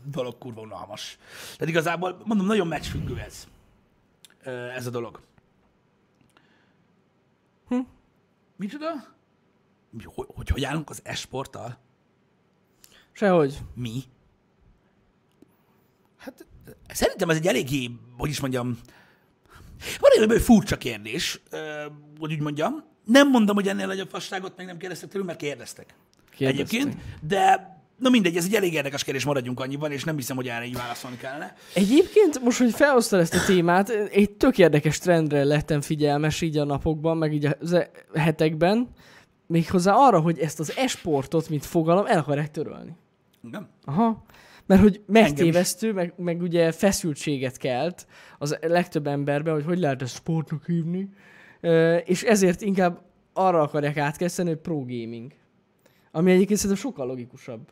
dolog 0.05 0.38
kurva 0.38 0.61
unalmas. 0.61 1.18
Tehát 1.42 1.68
igazából, 1.68 2.22
mondom, 2.25 2.46
nagyon 2.46 2.66
meccsfüggő 2.66 3.18
ez. 3.18 3.46
Ez 4.77 4.87
a 4.87 4.90
dolog. 4.90 5.20
Hm? 7.68 7.79
Micsoda? 8.57 8.87
Mi, 9.90 10.03
Hogy, 10.14 10.27
hogy, 10.35 10.48
hogy 10.48 10.64
állunk 10.64 10.90
az 10.90 11.01
esporttal? 11.03 11.79
Sehogy. 13.12 13.59
Mi? 13.75 14.03
Hát 16.16 16.46
szerintem 16.88 17.31
ez 17.31 17.37
egy 17.37 17.46
eléggé, 17.46 17.90
hogy 18.16 18.31
is 18.31 18.40
mondjam, 18.40 18.79
van 20.01 20.31
egy 20.31 20.40
furcsa 20.40 20.77
kérdés, 20.77 21.40
hogy 22.18 22.33
úgy 22.33 22.40
mondjam. 22.40 22.85
Nem 23.05 23.31
mondom, 23.31 23.55
hogy 23.55 23.68
ennél 23.68 23.87
nagyobb 23.87 24.09
fasságot 24.09 24.57
meg 24.57 24.66
nem 24.66 24.77
kérdeztek 24.77 25.09
tőlünk, 25.09 25.29
mert 25.29 25.40
kérdeztek. 25.40 25.95
Kérdeztek. 26.37 26.68
Egyébként, 26.68 27.03
de 27.29 27.71
na 27.99 28.11
mindegy, 28.11 28.37
ez 28.37 28.45
egy 28.45 28.55
elég 28.55 28.73
érdekes 28.73 29.05
kérdés, 29.05 29.25
maradjunk 29.25 29.61
annyiban, 29.61 29.92
és 29.92 30.05
nem 30.05 30.16
hiszem, 30.16 30.37
hogy 30.37 30.49
erre 30.49 30.64
így 30.64 30.77
válaszolni 30.77 31.16
kellene. 31.16 31.57
Egyébként 31.75 32.42
most, 32.42 32.59
hogy 32.59 32.73
felhoztad 32.73 33.21
ezt 33.21 33.35
a 33.35 33.45
témát, 33.47 33.88
egy 33.88 34.31
tök 34.31 34.59
érdekes 34.59 34.99
trendre 34.99 35.45
lettem 35.45 35.81
figyelmes 35.81 36.40
így 36.40 36.57
a 36.57 36.64
napokban, 36.64 37.16
meg 37.16 37.33
így 37.35 37.45
a 37.45 37.57
hetekben, 38.14 38.88
méghozzá 39.47 39.95
arra, 39.95 40.21
hogy 40.21 40.38
ezt 40.38 40.61
az 40.61 40.77
esportot, 40.77 41.49
mint 41.49 41.66
fogalom, 41.66 42.07
el 42.07 42.18
akarják 42.18 42.51
törölni. 42.51 42.97
Nem? 43.40 43.68
Aha. 43.85 44.25
Mert 44.66 44.81
hogy 44.81 45.03
megtévesztő, 45.07 45.92
meg, 45.92 46.12
meg 46.16 46.42
ugye 46.42 46.72
feszültséget 46.72 47.57
kelt 47.57 48.07
az 48.38 48.59
legtöbb 48.61 49.07
emberben, 49.07 49.55
hogy 49.55 49.64
hogy 49.64 49.79
lehet 49.79 50.03
ezt 50.03 50.14
sportnak 50.14 50.66
hívni, 50.66 51.09
Ö, 51.61 51.96
és 51.96 52.22
ezért 52.22 52.61
inkább 52.61 53.03
arra 53.33 53.61
akarják 53.62 53.96
átkezdeni, 53.96 54.48
hogy 54.48 54.59
pro 54.59 54.79
gaming. 54.79 55.33
Ami 56.11 56.31
egyébként 56.33 56.59
szerintem 56.59 56.85
sokkal 56.85 57.07
logikusabb. 57.07 57.68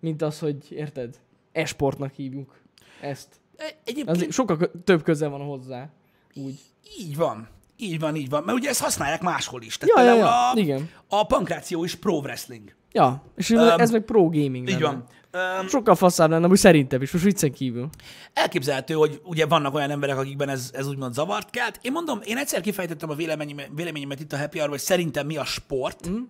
Mint 0.00 0.22
az, 0.22 0.38
hogy 0.38 0.56
érted? 0.70 1.20
Esportnak 1.52 2.12
hívjuk 2.12 2.60
ezt. 3.00 3.28
E- 3.56 3.74
Egyébként 3.84 4.08
Az 4.08 4.34
sokkal 4.34 4.70
több 4.84 5.02
köze 5.02 5.26
van 5.26 5.40
hozzá. 5.40 5.88
Úgy. 6.34 6.58
így 6.98 7.16
van. 7.16 7.48
Így 7.76 7.98
van, 7.98 8.16
így 8.16 8.28
van. 8.28 8.42
Mert 8.44 8.58
ugye 8.58 8.68
ezt 8.68 8.80
használják 8.82 9.22
máshol 9.22 9.62
is. 9.62 9.78
Ja, 9.80 9.86
ja, 9.88 9.94
például 9.94 10.18
ja. 10.18 10.50
A, 10.50 10.58
Igen. 10.58 10.88
a 11.08 11.26
pankráció 11.26 11.84
is 11.84 11.94
pro 11.94 12.16
wrestling. 12.18 12.74
Ja, 12.92 13.22
és 13.36 13.50
Öm, 13.50 13.80
ez 13.80 13.90
meg 13.90 14.02
pro 14.02 14.22
gaming 14.22 14.68
Így 14.68 14.80
van. 14.80 15.04
Öm, 15.34 15.68
Sokkal 15.68 15.94
faszább 15.94 16.30
lenne, 16.30 16.46
úgy 16.46 16.58
szerintem 16.58 17.02
is, 17.02 17.10
most 17.12 17.24
viccen 17.24 17.52
kívül. 17.52 17.88
elképzelhető, 18.32 18.94
hogy 18.94 19.20
ugye 19.24 19.46
vannak 19.46 19.74
olyan 19.74 19.90
emberek, 19.90 20.18
akikben 20.18 20.48
ez, 20.48 20.70
ez 20.74 20.86
úgymond 20.86 21.14
zavart 21.14 21.50
kelt. 21.50 21.78
Én 21.82 21.92
mondom, 21.92 22.20
én 22.24 22.36
egyszer 22.36 22.60
kifejtettem 22.60 23.10
a 23.10 23.14
véleményemet, 23.14 23.70
véleményemet 23.74 24.20
itt 24.20 24.32
a 24.32 24.38
Happy 24.38 24.58
Hour, 24.58 24.70
hogy 24.70 24.78
szerintem 24.80 25.26
mi 25.26 25.36
a 25.36 25.44
sport. 25.44 26.08
Mm. 26.08 26.22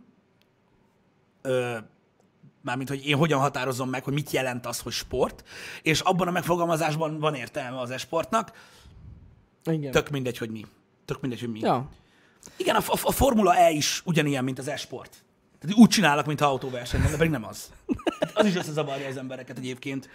Ö, 1.42 1.76
mármint, 2.60 2.88
hogy 2.88 3.06
én 3.06 3.16
hogyan 3.16 3.40
határozom 3.40 3.88
meg, 3.90 4.04
hogy 4.04 4.12
mit 4.12 4.30
jelent 4.30 4.66
az, 4.66 4.80
hogy 4.80 4.92
sport, 4.92 5.44
és 5.82 6.00
abban 6.00 6.28
a 6.28 6.30
megfogalmazásban 6.30 7.18
van 7.18 7.34
értelme 7.34 7.80
az 7.80 7.90
esportnak. 7.90 8.52
Igen. 9.64 9.90
Tök 9.90 10.10
mindegy, 10.10 10.38
hogy 10.38 10.50
mi. 10.50 10.66
Tök 11.04 11.20
mindegy, 11.20 11.40
hogy 11.40 11.50
mi. 11.50 11.60
Ja. 11.60 11.88
Igen, 12.56 12.76
a, 12.76 12.78
a, 12.86 12.98
a 13.02 13.12
Formula 13.12 13.56
E 13.56 13.70
is 13.70 14.02
ugyanilyen, 14.04 14.44
mint 14.44 14.58
az 14.58 14.68
e-sport. 14.68 15.24
Tehát 15.62 15.76
úgy 15.76 15.88
csinálnak, 15.88 16.26
mintha 16.26 16.46
autóverseny 16.46 17.00
lenne, 17.02 17.16
pedig 17.16 17.30
nem 17.32 17.44
az. 17.44 17.72
Hát 18.20 18.30
az 18.34 18.46
is 18.46 18.56
összezavarja 18.56 19.08
az 19.08 19.16
embereket 19.16 19.58
egyébként. 19.58 20.08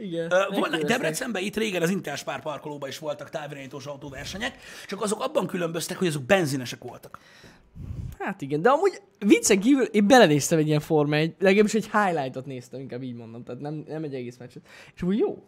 Igen. 0.00 0.32
Ö, 0.32 0.44
Volna, 0.50 0.78
Debrecenben 0.78 1.42
itt 1.42 1.56
régen 1.56 1.82
az 1.82 1.90
Interspár 1.90 2.40
parkolóban 2.42 2.88
is 2.88 2.98
voltak 2.98 3.30
távirányítós 3.30 3.86
autóversenyek, 3.86 4.56
csak 4.86 5.02
azok 5.02 5.22
abban 5.22 5.46
különböztek, 5.46 5.96
hogy 5.96 6.06
azok 6.06 6.22
benzinesek 6.22 6.82
voltak. 6.82 7.18
Hát 8.18 8.40
igen, 8.42 8.62
de 8.62 8.68
amúgy 8.68 9.00
viccen 9.18 9.60
kívül 9.60 9.84
én 9.84 10.06
belenéztem 10.06 10.58
egy 10.58 10.66
ilyen 10.66 10.80
forma, 10.80 11.16
egy, 11.16 11.34
legalábbis 11.38 11.74
egy 11.74 11.90
highlightot 11.92 12.46
néztem, 12.46 12.80
inkább 12.80 13.02
így 13.02 13.14
mondom, 13.14 13.44
tehát 13.44 13.60
nem, 13.60 13.84
nem 13.88 14.02
egy 14.04 14.14
egész 14.14 14.36
meccset. 14.36 14.62
És 14.94 15.02
úgy 15.02 15.18
jó. 15.18 15.42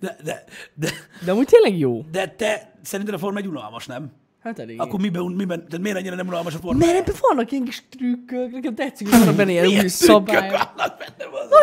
De, 0.00 0.16
de, 0.24 0.44
de, 0.74 0.90
De 1.24 1.30
amúgy 1.32 1.46
tényleg 1.46 1.78
jó. 1.78 2.04
de 2.10 2.28
te 2.28 2.78
szerinted 2.82 3.14
a 3.14 3.18
Forma 3.18 3.38
egy 3.38 3.46
unalmas, 3.46 3.86
nem? 3.86 4.12
Hát 4.42 4.58
elég. 4.58 4.80
Akkor 4.80 5.00
miben, 5.00 5.24
miben, 5.24 5.58
tehát 5.66 5.80
miért 5.80 5.96
ennyire 5.96 6.14
nem 6.14 6.26
unalmas 6.26 6.54
a 6.54 6.58
Forma 6.58 6.86
Mert 6.86 6.98
ebben 6.98 7.14
vannak 7.20 7.52
ilyen 7.52 7.64
kis 7.64 7.82
trükkök, 7.88 8.50
nekem 8.50 8.74
tetszik, 8.74 9.08
hogy 9.08 9.18
vannak 9.18 9.34
benne 9.36 9.50
ilyen 9.50 9.66
új 9.66 9.88
szabályok. 9.88 10.72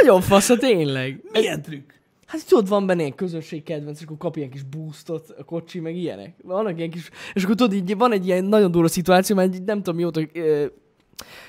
Nagyon 0.01 0.21
fasz, 0.21 0.49
a 0.49 0.57
tényleg. 0.57 1.21
Milyen 1.31 1.61
trükk? 1.61 1.91
Hát 2.25 2.47
tudod, 2.47 2.67
van 2.67 2.85
benne 2.85 3.01
ilyen 3.01 3.15
közönség 3.15 3.63
kedvenc, 3.63 3.99
és 3.99 4.05
akkor 4.05 4.17
kap 4.17 4.35
ilyen 4.37 4.49
kis 4.49 4.63
boostot 4.63 5.29
a 5.37 5.43
kocsi, 5.43 5.79
meg 5.79 5.95
ilyenek. 5.95 6.33
Vannak 6.43 6.77
ilyen 6.77 6.89
kis... 6.89 7.09
És 7.33 7.43
akkor 7.43 7.55
tudod, 7.55 7.73
így 7.73 7.97
van 7.97 8.11
egy 8.11 8.25
ilyen 8.25 8.45
nagyon 8.45 8.71
durva 8.71 8.87
szituáció, 8.87 9.35
mert 9.35 9.55
így 9.55 9.63
nem 9.63 9.77
tudom 9.77 9.95
mióta, 9.95 10.21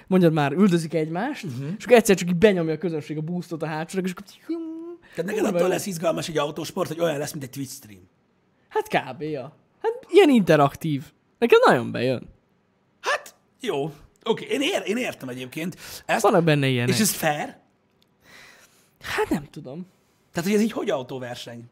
mondjad 0.06 0.32
már, 0.32 0.52
üldözik 0.52 0.94
egymást, 0.94 1.44
uh-huh. 1.44 1.66
és 1.78 1.84
akkor 1.84 1.96
egyszer 1.96 2.16
csak 2.16 2.28
így 2.28 2.36
benyomja 2.36 2.74
a 2.74 2.78
közönség 2.78 3.16
a 3.16 3.20
boostot 3.20 3.62
a 3.62 3.66
hátsónak, 3.66 4.06
és 4.06 4.12
akkor... 4.12 4.56
Tehát 5.14 5.30
neked 5.30 5.54
attól 5.54 5.68
lesz 5.68 5.86
izgalmas 5.86 6.28
egy 6.28 6.38
autósport, 6.38 6.88
hogy 6.88 7.00
olyan 7.00 7.18
lesz, 7.18 7.32
mint 7.32 7.44
egy 7.44 7.50
Twitch 7.50 7.72
stream. 7.72 8.08
Hát 8.68 8.88
kb. 8.88 9.22
Ja. 9.22 9.56
Hát 9.82 10.06
ilyen 10.10 10.30
interaktív. 10.30 11.04
Nekem 11.38 11.58
nagyon 11.64 11.92
bejön. 11.92 12.28
Hát, 13.00 13.34
jó. 13.60 13.92
Oké, 14.24 14.46
én, 14.50 14.60
ér, 14.60 14.82
én 14.84 14.96
értem 14.96 15.28
egyébként 15.28 15.76
ezt. 16.06 16.22
Vannak 16.22 16.44
benne 16.44 16.66
ilyenek. 16.66 16.94
És 16.94 17.00
ez 17.00 17.10
fair? 17.10 17.56
Hát 19.02 19.28
nem 19.28 19.44
tudom. 19.50 19.86
Tehát, 20.32 20.48
hogy 20.48 20.58
ez 20.58 20.64
így 20.64 20.72
hogy 20.72 20.90
autóverseny? 20.90 21.70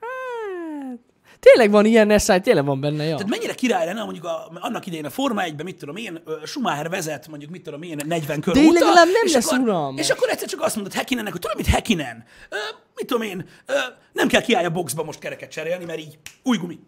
Hát... 0.00 0.98
Tényleg 1.38 1.70
van 1.70 1.86
ilyen 1.86 2.18
SI, 2.18 2.40
tényleg 2.40 2.64
van 2.64 2.80
benne, 2.80 3.04
ja. 3.04 3.14
Tehát 3.16 3.30
mennyire 3.30 3.54
király 3.54 3.86
lenne, 3.86 4.04
mondjuk 4.04 4.24
a, 4.24 4.50
annak 4.54 4.86
idején 4.86 5.04
a 5.04 5.10
Forma 5.10 5.42
1-ben, 5.42 5.64
mit 5.64 5.76
tudom 5.78 5.96
én, 5.96 6.22
Schumacher 6.44 6.88
vezet, 6.88 7.28
mondjuk 7.28 7.50
mit 7.50 7.62
tudom 7.62 7.82
én, 7.82 8.00
40 8.06 8.40
kör 8.40 8.54
De 8.54 8.60
óta, 8.60 8.72
legalább 8.72 9.06
nem 9.06 9.24
és 9.24 9.32
lesz 9.32 9.46
akkor, 9.46 9.58
unalmas. 9.58 10.00
És 10.00 10.10
akkor 10.10 10.28
egyszer 10.28 10.48
csak 10.48 10.60
azt 10.60 10.74
mondod 10.74 10.92
Hekinennek, 10.92 11.32
hogy 11.32 11.40
tudod, 11.40 11.56
mit 11.56 11.66
Hekinen? 11.66 12.24
Ö, 12.48 12.56
mit 12.94 13.06
tudom 13.06 13.22
én, 13.22 13.48
ö, 13.66 13.74
nem 14.12 14.28
kell 14.28 14.40
kiállj 14.40 14.64
a 14.64 14.70
boxba 14.70 15.02
most 15.02 15.18
kereket 15.18 15.50
cserélni, 15.50 15.84
mert 15.84 15.98
így 15.98 16.18
új 16.42 16.56
gumi. 16.56 16.78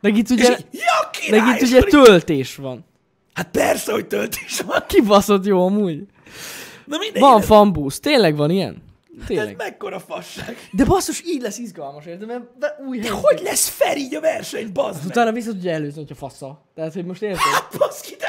Meg 0.00 0.16
itt 0.16 0.24
És 0.24 0.30
ugye, 0.30 0.50
így, 0.50 0.66
ja, 0.70 1.10
király! 1.10 1.40
meg 1.40 1.54
itt 1.56 1.62
és 1.62 1.68
ugye 1.68 1.78
akkor 1.80 2.04
töltés 2.04 2.56
van. 2.56 2.84
Hát 3.32 3.48
persze, 3.50 3.92
hogy 3.92 4.06
töltés 4.06 4.60
van. 4.66 4.84
Kibaszott 4.88 5.44
jó 5.44 5.66
amúgy. 5.66 6.02
Na 6.84 6.98
mindegy, 6.98 7.20
Van 7.22 7.40
ez, 7.40 7.46
fanbusz. 7.46 8.00
Tényleg 8.00 8.36
van 8.36 8.50
ilyen? 8.50 8.82
ez 9.20 9.26
Tényleg. 9.26 9.56
mekkora 9.56 9.98
fasság. 10.00 10.56
De 10.72 10.84
basszus, 10.84 11.22
így 11.26 11.42
lesz 11.42 11.58
izgalmas, 11.58 12.06
érted? 12.06 12.26
Mert 12.26 12.58
be, 12.58 12.76
új 12.86 12.98
De 12.98 13.10
hogy 13.10 13.40
lesz 13.42 13.68
fel 13.68 13.96
így 13.96 14.14
a 14.14 14.20
verseny, 14.20 14.72
bazd 14.72 14.98
meg? 14.98 15.06
Utána 15.06 15.32
vissza 15.32 15.50
tudja 15.50 15.70
előzni, 15.72 15.98
hogyha 16.00 16.14
fassa. 16.14 16.64
Tehát, 16.74 16.92
hogy 16.92 17.04
most 17.04 17.22
érted? 17.22 17.38
Hát, 17.38 17.74
baszki, 17.78 18.14
de, 18.18 18.27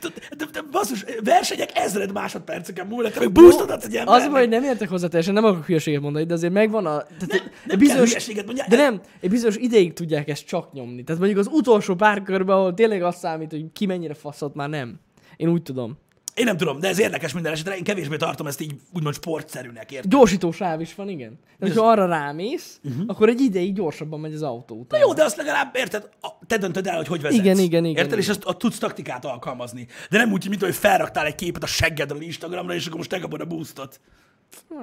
de, 0.00 0.44
de, 0.52 0.60
basszus, 0.70 1.04
versenyek 1.24 1.70
ezred 1.74 2.12
másodperceken 2.12 2.86
múlnak, 2.86 3.18
meg 3.18 3.32
boostot 3.32 3.70
adsz 3.70 3.84
egy 3.84 3.94
Az 3.94 3.98
embernek. 4.00 4.30
baj, 4.30 4.40
hogy 4.40 4.48
nem 4.48 4.62
értek 4.62 4.88
hozzá 4.88 5.06
teljesen, 5.08 5.34
nem 5.34 5.44
akarok 5.44 5.66
hülyeséget 5.66 6.00
mondani, 6.00 6.24
de 6.24 6.34
azért 6.34 6.52
megvan 6.52 6.86
a... 6.86 6.96
Tehát 7.02 7.28
Nem, 7.28 7.40
nem 7.66 7.78
bizonyos, 7.78 8.26
mondjál. 8.46 8.66
De 8.68 8.76
nem, 8.76 9.00
egy 9.20 9.30
bizonyos 9.30 9.56
ideig 9.56 9.92
tudják 9.92 10.28
ezt 10.28 10.46
csak 10.46 10.72
nyomni. 10.72 11.04
Tehát 11.04 11.20
mondjuk 11.20 11.40
az 11.46 11.48
utolsó 11.52 11.94
pár 11.94 12.22
körben, 12.22 12.56
ahol 12.56 12.74
tényleg 12.74 13.02
azt 13.02 13.18
számít, 13.18 13.50
hogy 13.50 13.64
ki 13.72 13.86
mennyire 13.86 14.14
faszot, 14.14 14.54
már 14.54 14.68
nem. 14.68 15.00
Én 15.36 15.48
úgy 15.48 15.62
tudom. 15.62 15.98
Én 16.34 16.44
nem 16.44 16.56
tudom, 16.56 16.80
de 16.80 16.88
ez 16.88 16.98
érdekes 17.00 17.32
minden 17.32 17.52
esetre. 17.52 17.76
Én 17.76 17.84
kevésbé 17.84 18.16
tartom 18.16 18.46
ezt 18.46 18.60
így 18.60 18.74
úgymond 18.94 19.14
sportszerűnek, 19.14 19.92
érted? 19.92 20.10
Gyorsító 20.10 20.52
sáv 20.52 20.80
is 20.80 20.94
van, 20.94 21.08
igen. 21.08 21.38
Tehát, 21.58 21.76
ha 21.76 21.88
arra 21.88 22.06
rámész, 22.06 22.80
uh-huh. 22.84 23.04
akkor 23.06 23.28
egy 23.28 23.40
ideig 23.40 23.74
gyorsabban 23.74 24.20
megy 24.20 24.34
az 24.34 24.42
autó 24.42 24.74
Na 24.74 24.80
utána. 24.80 25.02
jó, 25.02 25.12
de 25.12 25.24
azt 25.24 25.36
legalább 25.36 25.76
érted, 25.76 26.08
te 26.46 26.56
döntöd 26.58 26.86
el, 26.86 26.96
hogy 26.96 27.06
hogy 27.06 27.22
vezetsz. 27.22 27.40
Igen, 27.40 27.58
igen, 27.58 27.84
igen, 27.84 28.04
Érted, 28.04 28.18
és 28.18 28.24
igen. 28.24 28.36
azt 28.36 28.46
a 28.46 28.52
tudsz 28.56 28.78
taktikát 28.78 29.24
alkalmazni. 29.24 29.86
De 30.10 30.18
nem 30.18 30.32
úgy, 30.32 30.48
mint 30.48 30.62
hogy 30.62 30.74
felraktál 30.74 31.26
egy 31.26 31.34
képet 31.34 31.62
a 31.62 31.66
seggedről 31.66 32.20
Instagramra, 32.22 32.74
és 32.74 32.84
akkor 32.86 32.96
most 32.96 33.10
te 33.10 33.18
kapod 33.18 33.40
a 33.40 33.44
boostot. 33.44 34.00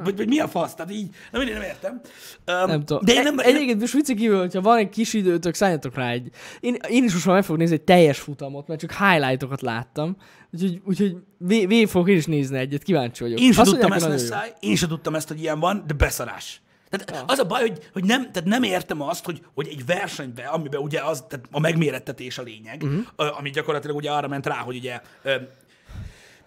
Vagy, 0.04 0.18
vagy 0.18 0.28
mi 0.28 0.40
a 0.40 0.48
fasz? 0.48 0.74
Tehát 0.76 0.92
így, 0.92 1.10
nem, 1.32 1.42
én 1.42 1.54
nem 1.54 1.62
értem. 1.62 2.02
Um, 2.48 2.70
Nem 2.70 2.86
tudom. 2.86 3.06
De 3.06 3.14
én 3.14 3.24
nem, 3.24 3.40
E- 3.40 3.44
Egyébként 3.44 3.80
most 3.80 3.94
vicce 3.94 4.14
kívül, 4.14 4.40
hogyha 4.40 4.62
van 4.62 4.78
egy 4.78 4.90
kis 4.90 5.14
időtök, 5.14 5.54
szálljatok 5.54 5.96
rá 5.96 6.10
egy... 6.10 6.30
Én, 6.60 6.78
én 6.90 7.04
is 7.04 7.14
most 7.14 7.26
már 7.26 7.36
meg 7.36 7.44
fogok 7.44 7.60
nézni 7.60 7.76
egy 7.76 7.82
teljes 7.82 8.20
futamot, 8.20 8.68
mert 8.68 8.80
csak 8.80 8.94
highlightokat 8.94 9.62
láttam. 9.62 10.18
Úgyhogy, 10.54 10.82
úgyhogy 10.86 11.18
vé- 11.38 11.68
végig 11.68 11.88
fogok 11.88 12.10
én 12.10 12.18
is 12.18 12.26
nézni 12.26 12.58
egyet, 12.58 12.84
kíváncsi 12.84 13.24
vagyok. 13.24 13.40
Én 13.40 13.52
sem 13.52 13.62
Azt 13.62 13.72
tudtam 13.72 13.90
mondják, 13.90 14.12
ezt, 14.12 14.30
Nessai, 14.30 14.50
én 14.60 14.76
sem 14.76 14.90
tudtam 14.90 15.16
ezt, 15.16 15.28
hogy 15.28 15.42
ilyen 15.42 15.60
van, 15.60 15.84
de 15.88 15.94
beszarás. 15.94 16.62
Tehát 16.90 17.12
ja. 17.12 17.34
az 17.34 17.40
a 17.40 17.46
baj, 17.46 17.62
hogy, 17.62 17.90
hogy 17.94 18.04
nem, 18.04 18.32
tehát 18.32 18.50
nem 18.50 18.64
értem 18.64 19.02
azt, 19.02 19.26
hogy, 19.26 19.42
hogy 19.54 19.68
egy 19.68 19.86
versenyben, 19.86 20.46
amiben 20.48 20.82
ugye 20.82 21.02
az, 21.02 21.24
tehát 21.28 21.46
a 21.52 21.60
megmérettetés 21.60 22.38
a 22.38 22.42
lényeg, 22.42 22.84
uh-huh. 22.84 23.38
ami 23.38 23.50
gyakorlatilag 23.50 23.96
ugye 23.96 24.12
arra 24.12 24.28
ment 24.28 24.46
rá, 24.46 24.56
hogy 24.56 24.76
ugye 24.76 25.02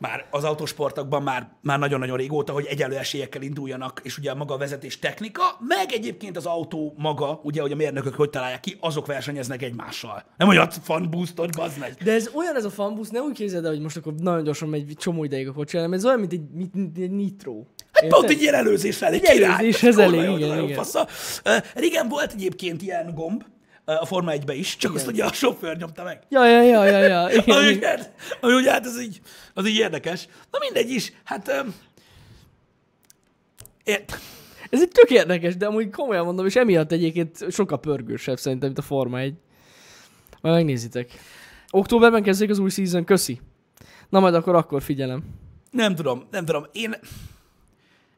már 0.02 0.26
az 0.30 0.44
autósportokban 0.44 1.22
már, 1.22 1.48
már 1.60 1.78
nagyon-nagyon 1.78 2.16
régóta, 2.16 2.52
hogy 2.52 2.66
egyenlő 2.66 2.96
esélyekkel 2.96 3.42
induljanak, 3.42 4.00
és 4.02 4.18
ugye 4.18 4.34
maga 4.34 4.54
a 4.54 4.58
vezetés 4.58 4.98
technika, 4.98 5.42
meg 5.58 5.92
egyébként 5.92 6.36
az 6.36 6.46
autó 6.46 6.94
maga, 6.96 7.40
ugye, 7.42 7.60
hogy 7.60 7.72
a 7.72 7.76
mérnökök 7.76 8.14
hogy 8.14 8.30
találják 8.30 8.60
ki, 8.60 8.76
azok 8.80 9.06
versenyeznek 9.06 9.62
egymással. 9.62 10.24
Nem 10.36 10.48
olyan 10.48 10.70
fan 10.70 11.10
boostot, 11.10 11.56
bazd 11.56 11.78
meg. 11.78 11.94
De 12.04 12.12
ez 12.12 12.30
olyan 12.34 12.56
ez 12.56 12.64
a 12.64 12.70
fanbusz, 12.70 13.10
ne 13.10 13.20
úgy 13.20 13.34
képzeld 13.34 13.64
el, 13.64 13.70
hogy 13.70 13.80
most 13.80 13.96
akkor 13.96 14.14
nagyon 14.14 14.44
gyorsan 14.44 14.68
megy 14.68 14.88
egy 14.88 14.96
csomó 14.96 15.24
ideig 15.24 15.48
a 15.48 15.52
kocsi, 15.52 15.76
hanem 15.76 15.92
ez 15.92 16.04
olyan, 16.04 16.18
mint 16.18 16.32
egy, 16.32 16.50
mint, 16.52 16.74
mint 16.74 16.98
egy 16.98 17.10
nitro. 17.10 17.62
Hát 17.92 18.02
Érted? 18.02 18.18
pont 18.18 18.30
egy 18.30 18.40
ilyen 18.40 18.54
előzésre 18.54 19.06
elég 19.06 19.20
király. 19.20 19.42
előzéshez 19.42 19.98
elég, 19.98 20.38
igen, 20.38 20.62
igen. 20.62 20.76
Fasza. 20.76 21.06
Régen 21.74 22.08
volt 22.08 22.32
egyébként 22.32 22.82
ilyen 22.82 23.14
gomb, 23.14 23.44
a 23.84 24.06
Forma 24.06 24.30
1 24.30 24.50
is, 24.50 24.76
csak 24.76 24.94
azt 24.94 25.06
ugye 25.06 25.24
a 25.24 25.32
sofőr 25.32 25.76
nyomta 25.76 26.02
meg. 26.02 26.22
Ja, 26.28 26.46
ja, 26.46 26.62
ja, 26.62 26.84
ja, 26.84 26.98
ja. 26.98 27.30
Igen, 27.30 27.56
Ami, 27.58 27.68
igen. 27.68 28.00
ami 28.40 28.54
ugye 28.54 28.70
hát 28.70 28.86
az 28.86 29.00
így, 29.00 29.20
az 29.54 29.66
így 29.66 29.76
érdekes. 29.76 30.26
Na 30.50 30.58
mindegy 30.58 30.90
is, 30.90 31.12
hát... 31.24 31.48
öm, 31.48 31.74
Ért, 33.84 34.18
Ez 34.70 34.82
egy 34.82 34.88
tök 34.88 35.10
érdekes, 35.10 35.56
de 35.56 35.66
amúgy 35.66 35.90
komolyan 35.90 36.24
mondom, 36.24 36.46
és 36.46 36.56
emiatt 36.56 36.92
egyébként 36.92 37.52
sokkal 37.52 37.80
pörgősebb 37.80 38.38
szerintem, 38.38 38.66
mint 38.68 38.78
a 38.80 38.82
Forma 38.86 39.18
1. 39.18 39.34
Majd 40.40 40.54
megnézitek. 40.54 41.10
Októberben 41.70 42.22
kezdődik 42.22 42.52
az 42.52 42.58
új 42.58 42.70
season, 42.70 43.04
köszi. 43.04 43.40
Na 44.08 44.20
majd 44.20 44.34
akkor 44.34 44.54
akkor 44.54 44.82
figyelem. 44.82 45.22
nem 45.70 45.94
tudom, 45.94 46.26
nem 46.30 46.44
tudom. 46.44 46.66
Én, 46.72 46.94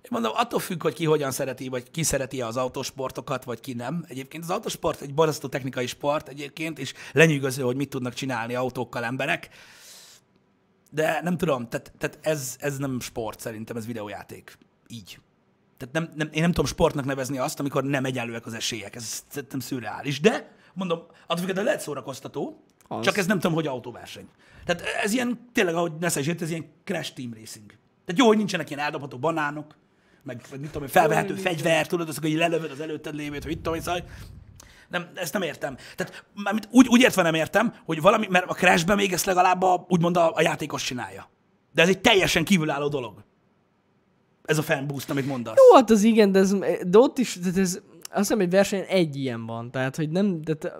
én 0.05 0.11
mondom, 0.11 0.33
attól 0.35 0.61
függ, 0.61 0.83
hogy 0.83 0.95
ki 0.95 1.05
hogyan 1.05 1.31
szereti, 1.31 1.69
vagy 1.69 1.91
ki 1.91 2.03
szereti 2.03 2.41
az 2.41 2.57
autósportokat, 2.57 3.45
vagy 3.45 3.61
ki 3.61 3.73
nem. 3.73 4.05
Egyébként 4.09 4.43
az 4.43 4.51
autósport 4.51 5.01
egy 5.01 5.15
borzasztó 5.15 5.49
technikai 5.49 5.87
sport 5.87 6.29
egyébként, 6.29 6.79
és 6.79 6.93
lenyűgöző, 7.13 7.63
hogy 7.63 7.77
mit 7.77 7.89
tudnak 7.89 8.15
csinálni 8.15 8.55
autókkal 8.55 9.05
emberek. 9.05 9.49
De 10.91 11.21
nem 11.23 11.37
tudom, 11.37 11.69
tehát, 11.69 11.93
tehát 11.99 12.19
ez, 12.21 12.57
ez 12.59 12.77
nem 12.77 13.01
sport 13.01 13.41
szerintem, 13.41 13.77
ez 13.77 13.87
videójáték. 13.87 14.59
Így. 14.87 15.19
Tehát 15.77 15.95
nem, 15.95 16.11
nem, 16.15 16.29
én 16.33 16.41
nem 16.41 16.51
tudom 16.51 16.67
sportnak 16.67 17.05
nevezni 17.05 17.39
azt, 17.39 17.61
amikor 17.61 17.85
nem 17.85 18.05
egyenlőek 18.05 18.47
az 18.47 18.55
esélyek. 18.55 18.95
Ez 18.95 19.25
szerintem 19.29 19.61
szürreális. 19.61 20.21
De, 20.21 20.57
mondom, 20.73 21.03
attól 21.27 21.47
függ, 21.47 21.55
de 21.55 21.63
lehet 21.63 21.81
szórakoztató, 21.81 22.65
Az. 22.89 23.05
csak 23.05 23.17
ez 23.17 23.27
nem 23.27 23.39
tudom, 23.39 23.55
hogy 23.55 23.67
autóverseny. 23.67 24.29
Tehát 24.65 24.83
ez 24.83 25.13
ilyen, 25.13 25.51
tényleg, 25.53 25.75
ahogy 25.75 25.93
írt, 26.17 26.43
ez 26.43 26.51
ilyen 26.51 26.67
crash 26.85 27.13
team 27.13 27.35
racing. 27.35 27.67
Tehát 28.05 28.21
jó, 28.21 28.27
hogy 28.27 28.37
nincsenek 28.37 28.71
ilyen 28.71 28.83
eldobható 28.83 29.19
banánok, 29.19 29.77
meg, 30.25 30.43
meg 30.51 30.61
mit 30.61 30.71
tudom, 30.71 30.89
felvehető 30.89 31.35
fegyver, 31.35 31.87
tudod, 31.87 32.09
azok, 32.09 32.23
hogy 32.23 32.33
lelövöd 32.33 32.71
az 32.71 32.81
előtted 32.81 33.15
lévőt, 33.15 33.43
hogy 33.43 33.53
mit 33.53 33.57
tudom 33.57 33.75
én, 33.75 33.81
szóval, 33.81 34.03
Nem, 34.89 35.09
ezt 35.15 35.33
nem 35.33 35.43
értem. 35.43 35.77
Tehát 35.97 36.25
úgy, 36.71 36.87
úgy 36.89 37.01
értve 37.01 37.23
nem 37.23 37.35
értem, 37.35 37.75
hogy 37.85 38.01
valami, 38.01 38.27
mert 38.31 38.47
a 38.49 38.55
crashben 38.55 38.97
még 38.97 39.13
ezt 39.13 39.25
legalább 39.25 39.63
a, 39.63 39.87
úgymond 39.89 40.17
a, 40.17 40.33
a 40.35 40.43
játékos 40.43 40.83
csinálja. 40.83 41.31
De 41.73 41.83
ez 41.83 41.89
egy 41.89 42.01
teljesen 42.01 42.45
kívülálló 42.45 42.89
dolog. 42.89 43.25
Ez 44.45 44.59
a 44.59 44.63
fan 44.63 44.87
boost, 44.87 45.11
amit 45.11 45.27
mondasz. 45.27 45.57
Jó, 45.57 45.77
hát 45.77 45.91
az 45.91 46.03
igen, 46.03 46.33
de, 46.33 46.39
ez, 46.39 46.57
de 46.87 46.99
ott 46.99 47.19
is, 47.19 47.39
de 47.39 47.61
ez, 47.61 47.81
azt 48.01 48.19
hiszem 48.19 48.41
egy 48.41 48.51
versenyen 48.51 48.87
egy 48.87 49.17
ilyen 49.17 49.47
van, 49.47 49.71
tehát 49.71 49.97
hogy 49.97 50.11
nem, 50.11 50.43
de 50.43 50.55
te, 50.55 50.73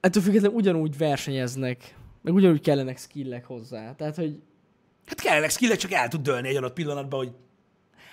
ettől 0.00 0.22
függetlenül 0.22 0.56
ugyanúgy 0.56 0.98
versenyeznek, 0.98 1.96
meg 2.22 2.34
ugyanúgy 2.34 2.60
kellenek 2.60 2.98
skillek 2.98 3.44
hozzá. 3.44 3.94
Tehát, 3.94 4.16
hogy 4.16 4.40
Hát 5.10 5.20
kellenek 5.20 5.50
skillek, 5.50 5.76
csak 5.76 5.92
el 5.92 6.08
tud 6.08 6.20
dőlni 6.20 6.48
egy 6.48 6.56
adott 6.56 6.72
pillanatban, 6.72 7.18
hogy 7.18 7.32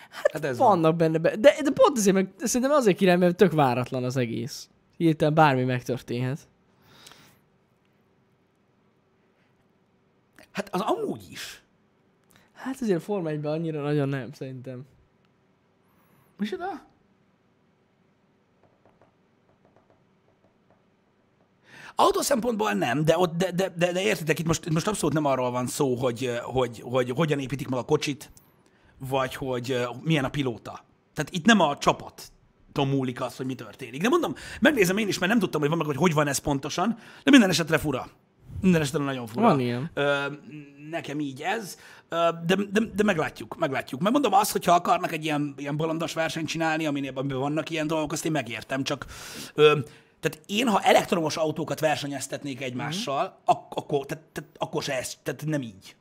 hát 0.10 0.46
ez 0.46 0.58
van. 0.58 0.67
vannak 0.67 0.96
benne, 0.96 1.17
be, 1.17 1.36
de, 1.36 1.56
de 1.63 1.72
pont 1.72 1.98
azért, 1.98 2.15
meg 2.15 2.34
szerintem 2.38 2.72
azért 2.72 2.98
király, 2.98 3.17
mert 3.17 3.36
tök 3.36 3.52
váratlan 3.52 4.04
az 4.04 4.17
egész. 4.17 4.70
Hirtelen 4.98 5.34
bármi 5.34 5.63
megtörténhet. 5.63 6.39
Hát 10.52 10.70
az 10.72 10.82
amúgy 10.82 11.28
is. 11.32 11.62
Hát 12.54 12.82
azért 12.82 12.98
a 12.98 13.02
Forma 13.02 13.30
1 13.30 13.46
annyira 13.46 13.82
nagyon 13.82 14.10
nem, 14.10 14.32
szerintem. 14.34 14.86
Micsoda? 16.38 16.86
Autó 21.96 22.22
szempontból 22.22 22.72
nem, 22.72 23.06
de, 23.06 23.17
ott, 23.17 23.38
de, 23.38 23.52
de, 23.52 23.70
de, 23.70 23.91
de 23.91 24.02
értitek, 24.02 24.39
itt 24.39 24.46
most, 24.46 24.65
itt 24.65 24.74
most 24.74 24.88
abszolút 24.88 25.13
nem 25.15 25.26
arról 25.26 25.52
van 25.52 25.67
szó, 25.67 25.96
hogy, 25.96 26.39
hogy, 26.43 26.80
hogy 26.80 27.10
hogyan 27.10 27.39
építik 27.39 27.67
meg 27.67 27.80
a 27.80 27.84
kocsit, 27.84 28.32
vagy 28.98 29.36
hogy 29.36 29.88
milyen 30.04 30.24
a 30.26 30.30
pilóta. 30.30 30.86
Tehát 31.14 31.32
itt 31.34 31.46
nem 31.46 31.60
a 31.60 31.78
csapat 31.78 32.32
múlik 32.74 33.22
az, 33.22 33.36
hogy 33.38 33.46
mi 33.46 33.56
történik. 33.56 34.02
De 34.02 34.10
mondom, 34.10 34.34
megnézem 34.60 34.98
én 34.98 35.08
is, 35.08 35.18
mert 35.20 35.32
nem 35.32 35.42
tudtam, 35.42 35.60
hogy 35.62 35.70
van 35.70 35.78
meg, 35.78 35.88
hogy 35.88 35.96
hogy 35.96 36.14
van 36.14 36.28
ez 36.28 36.38
pontosan, 36.38 36.98
de 37.24 37.32
minden 37.32 37.50
esetre 37.50 37.78
fura. 37.78 38.08
Minden 38.62 38.82
esetre 38.82 39.04
nagyon 39.04 39.28
fura. 39.28 39.42
Van 39.42 39.60
ilyen. 39.60 39.92
Ö, 39.94 40.26
nekem 40.90 41.20
így 41.20 41.42
ez, 41.42 41.78
Ö, 42.10 42.30
de, 42.46 42.56
de, 42.72 42.80
de 42.96 43.04
meglátjuk, 43.04 43.58
meglátjuk. 43.58 44.02
Mert 44.02 44.14
mondom 44.14 44.34
azt, 44.34 44.52
hogyha 44.52 44.72
akarnak 44.74 45.12
egy 45.12 45.24
ilyen, 45.24 45.54
ilyen 45.58 45.78
bolondos 45.78 46.14
versenyt 46.14 46.48
csinálni, 46.48 46.86
aminél 46.86 47.12
amiben 47.16 47.40
vannak 47.40 47.70
ilyen 47.70 47.88
dolgok, 47.88 48.12
azt 48.12 48.26
én 48.26 48.32
megértem, 48.32 48.84
csak 48.84 49.06
ö, 49.54 49.80
tehát 50.20 50.42
én, 50.46 50.68
ha 50.68 50.82
elektromos 50.82 51.38
autókat 51.38 51.80
versenyeztetnék 51.80 52.62
egymással, 52.62 53.24
Mhm. 53.24 53.34
ak- 53.46 53.74
akkor, 53.76 54.06
tehát, 54.06 54.24
tehát, 54.32 54.50
akkor 54.58 54.84
se 54.84 54.98
ez, 54.98 55.14
tehát 55.24 55.46
nem 55.46 55.62
így. 55.62 55.96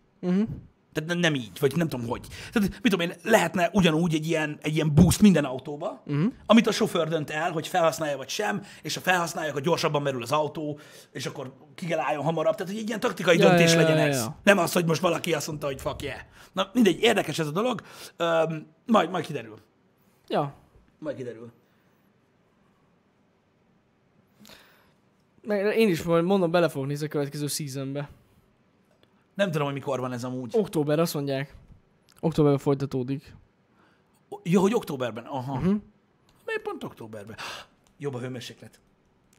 Tehát 0.97 1.21
nem, 1.21 1.35
így, 1.35 1.51
vagy 1.61 1.77
nem 1.77 1.89
tudom 1.89 2.07
hogy. 2.07 2.27
Tehát, 2.53 2.69
mit 2.69 2.93
tudom 2.93 3.01
én, 3.01 3.15
lehetne 3.23 3.71
ugyanúgy 3.73 4.15
egy 4.15 4.27
ilyen, 4.27 4.59
egy 4.63 4.75
ilyen 4.75 4.95
boost 4.95 5.21
minden 5.21 5.45
autóba, 5.45 6.03
uh-huh. 6.07 6.33
amit 6.47 6.67
a 6.67 6.73
sofőr 6.73 7.09
dönt 7.09 7.31
el, 7.31 7.51
hogy 7.51 7.67
felhasználja 7.67 8.17
vagy 8.17 8.29
sem, 8.29 8.63
és 8.83 8.95
ha 8.95 9.01
felhasználja, 9.01 9.51
akkor 9.51 9.63
gyorsabban 9.63 10.03
merül 10.03 10.23
az 10.23 10.33
autó, 10.33 10.79
és 11.13 11.27
akkor 11.27 11.53
ki 11.75 11.87
kell 11.87 11.99
álljon 11.99 12.25
hamarabb. 12.25 12.55
Tehát, 12.55 12.73
hogy 12.73 12.81
egy 12.81 12.89
ilyen 12.89 13.01
taktikai 13.01 13.39
Ja, 13.39 13.49
döntés 13.49 13.73
ja, 13.73 13.81
legyen 13.81 13.97
ja, 13.97 14.05
ez. 14.05 14.17
ja. 14.17 14.39
Nem 14.43 14.59
az, 14.59 14.73
hogy 14.73 14.85
most 14.85 15.01
valaki 15.01 15.35
azt 15.35 15.47
mondta, 15.47 15.67
hogy 15.67 15.81
fuck 15.81 16.03
yeah. 16.03 16.19
Na 16.53 16.71
mindegy, 16.73 17.01
érdekes 17.01 17.39
ez 17.39 17.47
a 17.47 17.51
dolog. 17.51 17.83
Öm, 18.17 18.67
majd, 18.87 19.11
majd 19.11 19.25
kiderül. 19.25 19.59
Ja. 20.29 20.55
Majd 20.99 21.17
kiderül. 21.17 21.53
Én 25.77 25.89
is 25.89 26.03
mondom, 26.03 26.51
bele 26.51 26.69
fogok 26.69 26.89
nézni 26.89 27.07
a 27.07 27.09
következő 27.09 27.47
seasonbe. 27.47 28.09
Nem 29.37 29.51
tudom, 29.51 29.67
hogy 29.67 29.75
mikor 29.75 30.01
van 30.01 30.13
ez 30.13 30.25
amúgy. 30.25 30.51
Október, 30.57 30.99
azt 30.99 31.15
mondják. 31.15 31.55
Októberben 32.21 32.59
folytatódik. 32.61 33.35
Jó, 34.43 34.61
hogy 34.61 34.75
októberben. 34.75 35.25
Aha. 35.25 35.53
Uh-huh. 35.53 35.75
Miért 36.47 36.63
pont 36.63 36.85
októberben? 36.85 37.37
Jobb 37.99 38.15
a 38.15 38.19
hőmérséklet. 38.19 38.81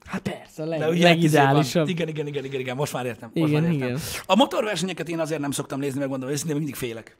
Hát 0.06 0.22
persze, 0.22 0.66
leg, 0.66 0.80
De 0.80 0.90
ugye 0.90 1.04
legideálisabb. 1.04 1.82
van. 1.84 1.92
Igen, 1.92 2.08
igen, 2.08 2.28
igen, 2.28 2.46
igen, 2.46 2.60
igen, 2.60 2.76
most 2.76 2.94
már 2.94 3.06
értem. 3.06 3.32
Most 3.34 3.48
Igen, 3.52 3.62
már 3.64 3.72
értem. 3.72 3.88
igen. 3.88 4.00
A 4.26 4.36
motorversenyeket 4.36 5.10
én 5.10 5.20
azért 5.20 5.42
nem 5.42 5.52
szoktam 5.52 5.80
nézni, 5.80 6.00
megmondom 6.00 6.30
őszintén, 6.30 6.56
mindig 6.56 6.76
félek. 6.76 7.18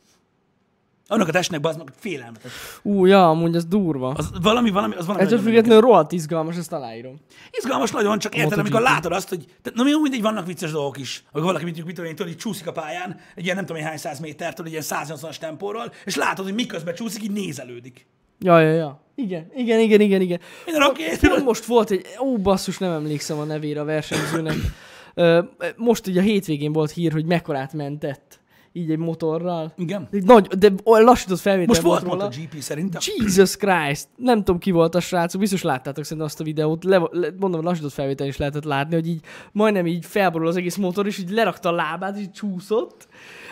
Annak 1.08 1.28
a 1.28 1.32
testnek 1.32 1.60
bazd 1.60 1.78
meg, 1.78 1.88
félelmetes. 1.96 2.52
Ú, 2.82 3.06
ja, 3.06 3.30
amúgy 3.30 3.56
az 3.56 3.66
durva. 3.66 4.10
Az 4.10 4.30
valami, 4.42 4.70
valami, 4.70 4.96
az 4.96 5.06
valami 5.06 5.24
Ettől 5.24 5.40
függetlenül 5.40 5.82
rohadt 5.82 6.12
izgalmas, 6.12 6.56
ezt 6.58 6.74
aláírom. 6.74 7.16
Izgalmas 7.52 7.92
nagyon, 7.92 8.20
csak 8.20 8.36
érted, 8.36 8.60
amikor 8.60 8.82
látod 8.82 9.12
azt, 9.12 9.30
hogy, 9.30 9.46
na 9.74 9.88
jó, 9.88 10.02
mindegy, 10.02 10.22
vannak 10.22 10.46
vicces 10.46 10.72
dolgok 10.72 10.98
is. 10.98 11.24
Amikor 11.32 11.52
valaki, 11.52 11.66
mit, 11.66 11.86
mit 11.86 11.96
tudom 11.96 12.10
én, 12.10 12.16
tudod, 12.16 12.32
így 12.32 12.38
csúszik 12.38 12.68
a 12.68 12.72
pályán, 12.72 13.20
egy 13.36 13.44
ilyen 13.44 13.56
nem 13.56 13.66
tudom 13.66 13.82
én 13.82 13.88
hány 13.88 13.98
száz 13.98 14.20
métertől, 14.20 14.66
egy 14.66 14.72
ilyen 14.72 14.84
180-as 14.86 15.38
tempóról, 15.38 15.92
és 16.06 16.16
látod, 16.16 16.46
hogy 16.46 16.54
miközben 16.54 16.96
csúszik, 16.96 17.24
így 17.24 17.32
nézelődik. 17.32 18.08
Ja, 18.40 18.60
ja, 18.60 18.72
ja. 18.72 19.02
Igen, 19.16 19.52
igen, 19.56 19.80
igen, 19.80 20.02
igen, 20.02 20.22
igen. 20.22 20.40
Minden 20.66 20.90
oké, 20.90 21.04
okay, 21.24 21.44
most 21.44 21.66
volt 21.66 21.92
egy, 21.92 22.06
ó 22.20 22.38
basszus, 22.38 22.78
nem 22.78 22.92
emlékszem 22.92 23.40
a 23.40 23.44
nevére 23.44 23.82
a 23.82 23.86
versenyzőnek. 23.86 24.56
Most 25.76 26.08
ugye 26.08 26.20
a 26.20 26.24
hétvégén 26.24 26.72
volt 26.72 26.92
hír, 26.92 27.12
hogy 27.12 27.26
mekkorát 27.26 27.74
mentett 27.74 28.40
így 28.78 28.92
egy 28.92 28.98
motorral. 28.98 29.74
Igen. 29.78 30.08
Egy 30.12 30.24
nagy, 30.24 30.48
de 30.48 30.72
lassított 30.84 31.40
felvétel 31.40 31.68
Most 31.68 31.82
volt 31.82 32.04
róla. 32.04 32.24
MotoGP 32.24 32.60
szerintem. 32.60 33.02
Jesus 33.18 33.56
Christ! 33.56 34.08
Nem 34.16 34.38
tudom, 34.38 34.60
ki 34.60 34.72
volt 34.72 34.96
a 34.96 35.00
srác, 35.00 35.36
biztos 35.36 35.62
láttátok 35.62 36.04
szerintem 36.04 36.28
azt 36.28 36.40
a 36.40 36.44
videót. 36.44 36.84
Le, 36.84 37.02
le, 37.12 37.28
mondom, 37.40 37.64
lassított 37.64 37.92
felvétel 37.92 38.28
is 38.28 38.38
lehetett 38.38 38.64
látni, 38.64 38.96
hogy 38.96 39.08
így 39.08 39.22
majdnem 39.52 39.86
így 39.86 40.06
felborul 40.06 40.48
az 40.48 40.56
egész 40.56 40.76
motor, 40.76 41.06
és 41.06 41.18
így 41.18 41.30
lerakta 41.30 41.70
a 41.70 41.72
lábát, 41.72 42.16
és 42.16 42.22
így 42.22 42.32
csúszott, 42.32 43.08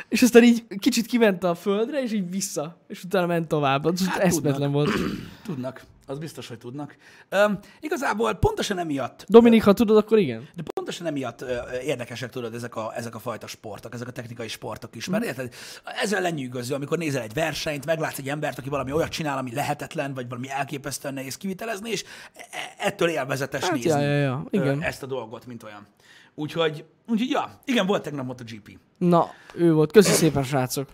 és 0.09 0.21
aztán 0.21 0.43
így 0.43 0.63
kicsit 0.79 1.05
kiment 1.05 1.43
a 1.43 1.55
földre, 1.55 2.01
és 2.03 2.11
így 2.11 2.29
vissza, 2.29 2.77
és 2.87 3.03
utána 3.03 3.25
ment 3.25 3.47
tovább. 3.47 3.85
Az 3.85 4.07
Hát 4.07 4.19
eszmetlen 4.19 4.71
volt. 4.71 4.89
Tudnak. 5.45 5.83
Az 6.07 6.17
biztos, 6.17 6.47
hogy 6.47 6.57
tudnak. 6.57 6.95
Um, 7.31 7.59
igazából 7.79 8.33
pontosan 8.33 8.77
emiatt 8.77 9.25
Dominik, 9.27 9.63
ha 9.63 9.73
tudod, 9.73 9.97
akkor 9.97 10.17
igen. 10.17 10.47
De 10.55 10.63
pontosan 10.73 11.07
emiatt 11.07 11.41
ö, 11.41 11.45
ö, 11.45 11.79
érdekesek 11.83 12.29
tudod 12.29 12.53
ezek 12.53 12.75
a, 12.75 12.91
ezek 12.95 13.15
a 13.15 13.19
fajta 13.19 13.47
sportok, 13.47 13.93
ezek 13.93 14.07
a 14.07 14.11
technikai 14.11 14.47
sportok 14.47 14.95
is. 14.95 15.07
Mert 15.07 15.23
érted, 15.25 15.53
ezzel 16.01 16.21
lenyűgöző, 16.21 16.73
amikor 16.75 16.97
nézel 16.97 17.21
egy 17.21 17.33
versenyt, 17.33 17.85
meglátsz 17.85 18.17
egy 18.17 18.29
embert, 18.29 18.57
aki 18.57 18.69
valami 18.69 18.91
olyat 18.91 19.09
csinál, 19.09 19.37
ami 19.37 19.53
lehetetlen, 19.53 20.13
vagy 20.13 20.29
valami 20.29 20.49
elképesztően 20.49 21.13
nehéz 21.13 21.37
kivitelezni, 21.37 21.89
és 21.89 22.03
e- 22.33 22.73
ettől 22.77 23.09
élvezetes 23.09 23.63
Hát, 23.63 23.71
nézni 23.71 23.89
ja, 23.89 23.99
ja, 23.99 24.17
ja, 24.17 24.45
ö, 24.51 24.57
igen. 24.61 24.81
ezt 24.81 25.03
a 25.03 25.05
dolgot, 25.05 25.45
mint 25.45 25.63
olyan. 25.63 25.87
Úgyhogy, 26.35 26.85
úgyhogy 27.07 27.29
ja, 27.29 27.61
igen, 27.65 27.85
volt 27.85 28.03
tegnap 28.03 28.25
MotoGP. 28.25 28.77
Na, 28.97 29.29
ő 29.53 29.73
volt. 29.73 29.91
Köszi 29.91 30.11
szépen, 30.11 30.43
srácok. 30.43 30.89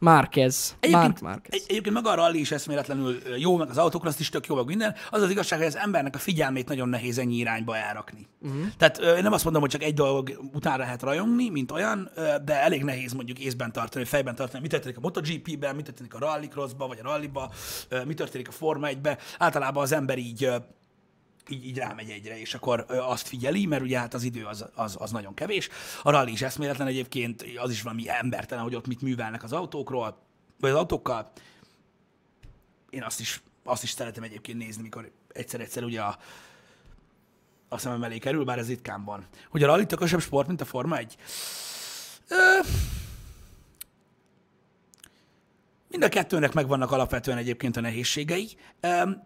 Mark 0.00 0.36
Egyébként, 0.36 1.20
Márquez. 1.20 1.54
egy, 1.54 1.64
egyébként 1.68 1.94
maga 1.94 2.10
a 2.10 2.14
rally 2.14 2.38
is 2.38 2.50
eszméletlenül 2.50 3.18
jó, 3.36 3.56
meg 3.56 3.68
az 3.68 3.78
autókraszt 3.78 4.20
is 4.20 4.28
tök 4.28 4.46
jó, 4.46 4.54
meg 4.54 4.64
minden. 4.64 4.94
Az 5.10 5.22
az 5.22 5.30
igazság, 5.30 5.58
hogy 5.58 5.66
az 5.68 5.76
embernek 5.76 6.14
a 6.14 6.18
figyelmét 6.18 6.68
nagyon 6.68 6.88
nehéz 6.88 7.18
ennyi 7.18 7.36
irányba 7.36 7.76
elrakni. 7.76 8.26
Uh-huh. 8.40 8.66
Tehát 8.76 8.98
én 8.98 9.22
nem 9.22 9.32
azt 9.32 9.44
mondom, 9.44 9.62
hogy 9.62 9.70
csak 9.70 9.82
egy 9.82 9.94
dolog 9.94 10.40
után 10.52 10.78
lehet 10.78 11.02
rajongni, 11.02 11.48
mint 11.48 11.70
olyan, 11.70 12.10
de 12.44 12.62
elég 12.62 12.84
nehéz 12.84 13.12
mondjuk 13.12 13.38
észben 13.38 13.72
tartani, 13.72 14.04
fejben 14.04 14.34
tartani, 14.34 14.62
mi 14.62 14.68
történik 14.68 14.96
a 14.96 15.00
MotoGP-ben, 15.00 15.74
mi 15.74 15.82
történik 15.82 16.14
a 16.14 16.18
rallycrossba, 16.18 16.86
vagy 16.86 16.98
a 16.98 17.08
rallyba, 17.08 17.50
mi 18.06 18.14
történik 18.14 18.48
a 18.48 18.52
Forma 18.52 18.88
1-be. 18.90 19.18
Általában 19.38 19.82
az 19.82 19.92
ember 19.92 20.18
így 20.18 20.50
így, 21.48 21.66
így 21.66 21.78
rámegy 21.78 22.10
egyre, 22.10 22.40
és 22.40 22.54
akkor 22.54 22.84
azt 22.88 23.28
figyeli, 23.28 23.66
mert 23.66 23.82
ugye 23.82 23.98
hát 23.98 24.14
az 24.14 24.22
idő 24.22 24.44
az, 24.44 24.64
az, 24.74 24.96
az 24.98 25.10
nagyon 25.10 25.34
kevés. 25.34 25.68
A 26.02 26.10
rally 26.10 26.32
is 26.32 26.42
eszméletlen 26.42 26.86
egyébként, 26.86 27.44
az 27.56 27.70
is 27.70 27.82
valami 27.82 28.08
embertelen, 28.08 28.64
hogy 28.64 28.74
ott 28.74 28.86
mit 28.86 29.02
művelnek 29.02 29.42
az 29.42 29.52
autókról, 29.52 30.18
vagy 30.60 30.70
az 30.70 30.76
autókkal. 30.76 31.32
Én 32.90 33.02
azt 33.02 33.20
is, 33.20 33.42
azt 33.64 33.82
is 33.82 33.90
szeretem 33.90 34.22
egyébként 34.22 34.58
nézni, 34.58 34.82
mikor 34.82 35.10
egyszer-egyszer 35.32 35.84
ugye 35.84 36.00
a, 36.00 36.18
a 37.68 37.78
szemem 37.78 38.02
elé 38.02 38.18
kerül, 38.18 38.44
bár 38.44 38.58
ez 38.58 38.68
ritkán 38.68 39.04
van. 39.04 39.26
Hogy 39.48 39.62
a 39.62 39.66
rally 39.66 39.86
tökösebb 39.86 40.20
sport, 40.20 40.46
mint 40.46 40.60
a 40.60 40.64
Forma 40.64 40.96
1? 40.96 41.16
Ö, 42.28 42.60
Mind 45.90 46.02
a 46.02 46.08
kettőnek 46.08 46.52
megvannak 46.52 46.92
alapvetően 46.92 47.38
egyébként 47.38 47.76
a 47.76 47.80
nehézségei. 47.80 48.48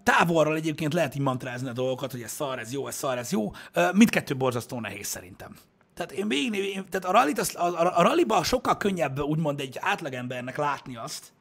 Távolról 0.03 0.57
egyébként 0.57 0.93
lehet 0.93 1.15
így 1.15 1.21
mantrázni 1.21 1.69
a 1.69 1.73
dolgokat, 1.73 2.11
hogy 2.11 2.23
ez 2.23 2.31
szar, 2.31 2.59
ez 2.59 2.73
jó, 2.73 2.87
ez 2.87 2.95
szar, 2.95 3.19
ez 3.19 3.33
jó. 3.33 3.51
Mindkettő 3.93 4.37
borzasztó 4.37 4.81
nehéz 4.81 5.07
szerintem. 5.07 5.57
Tehát 5.95 6.13
én 6.13 6.29
végig, 6.29 6.85
tehát 6.89 7.05
a, 7.05 8.03
rallit, 8.03 8.45
sokkal 8.45 8.77
könnyebb 8.77 9.21
úgymond 9.21 9.61
egy 9.61 9.79
átlagembernek 9.81 10.57
látni 10.57 10.97
azt, 10.97 11.33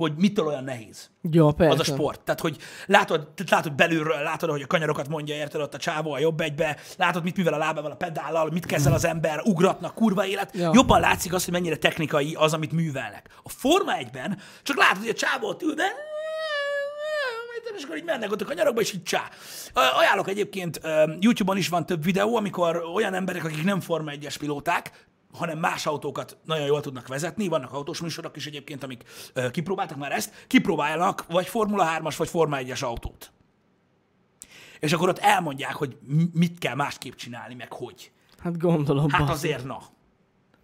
hogy 0.00 0.12
mitől 0.16 0.46
olyan 0.46 0.64
nehéz 0.64 1.10
Ja, 1.30 1.50
persze. 1.56 1.72
az 1.72 1.80
a 1.80 1.84
sport. 1.84 2.20
Tehát, 2.20 2.40
hogy 2.40 2.56
látod, 2.86 3.28
látod 3.50 3.72
belülről, 3.72 4.22
látod, 4.22 4.50
hogy 4.50 4.62
a 4.62 4.66
kanyarokat 4.66 5.08
mondja, 5.08 5.34
érted, 5.34 5.60
ott 5.60 5.74
a 5.74 5.78
csávó 5.78 6.12
a 6.12 6.18
jobb 6.18 6.40
egybe, 6.40 6.76
látod, 6.96 7.22
mit 7.22 7.36
művel 7.36 7.52
a 7.52 7.58
lábával, 7.58 7.90
a 7.90 7.96
pedállal, 7.96 8.50
mit 8.50 8.66
kezdel 8.66 8.92
az 8.92 9.04
ember, 9.04 9.40
ugratnak, 9.44 9.94
kurva 9.94 10.26
élet. 10.26 10.56
Ja. 10.56 10.70
Jobban 10.74 11.00
látszik 11.00 11.32
az, 11.32 11.44
hogy 11.44 11.52
mennyire 11.52 11.76
technikai 11.76 12.34
az, 12.38 12.52
amit 12.52 12.72
művelnek. 12.72 13.28
A 13.42 13.48
Forma 13.48 13.92
1-ben 14.00 14.38
csak 14.62 14.76
látod, 14.76 14.98
hogy 14.98 15.08
a 15.08 15.14
csávó 15.14 15.48
ott 15.48 15.62
ül, 15.62 15.74
de 15.74 15.84
és 17.76 17.86
akkor 17.86 17.96
így 17.96 18.04
mennek 18.04 18.32
ott 18.32 18.40
a 18.40 18.44
kanyarokba, 18.44 18.80
és 18.80 18.92
így 18.92 19.02
csá. 19.02 19.28
Ajánlok 19.72 20.28
egyébként, 20.28 20.80
YouTube-on 21.20 21.56
is 21.56 21.68
van 21.68 21.86
több 21.86 22.04
videó, 22.04 22.36
amikor 22.36 22.82
olyan 22.94 23.14
emberek, 23.14 23.44
akik 23.44 23.64
nem 23.64 23.80
Forma 23.80 24.10
1-es 24.14 24.34
pilóták, 24.38 25.08
hanem 25.32 25.58
más 25.58 25.86
autókat 25.86 26.36
nagyon 26.44 26.66
jól 26.66 26.80
tudnak 26.80 27.08
vezetni, 27.08 27.48
vannak 27.48 27.72
autós 27.72 28.00
műsorok 28.00 28.36
is 28.36 28.46
egyébként, 28.46 28.82
amik 28.82 29.02
ö, 29.32 29.50
kipróbáltak 29.50 29.96
már 29.96 30.12
ezt, 30.12 30.44
kipróbálnak 30.46 31.26
vagy 31.26 31.46
Formula 31.46 31.96
3-as, 31.98 32.14
vagy 32.18 32.28
Forma 32.28 32.56
1-es 32.60 32.84
autót. 32.84 33.32
és 34.80 34.92
akkor 34.92 35.08
ott 35.08 35.18
elmondják, 35.18 35.74
hogy 35.74 35.96
mi- 36.06 36.30
mit 36.32 36.58
kell 36.58 36.74
másképp 36.74 37.14
csinálni, 37.14 37.54
meg 37.54 37.72
hogy. 37.72 38.12
Hát 38.38 38.58
gondolom. 38.58 39.10
Hát 39.10 39.28
azért 39.28 39.64
na. 39.64 39.78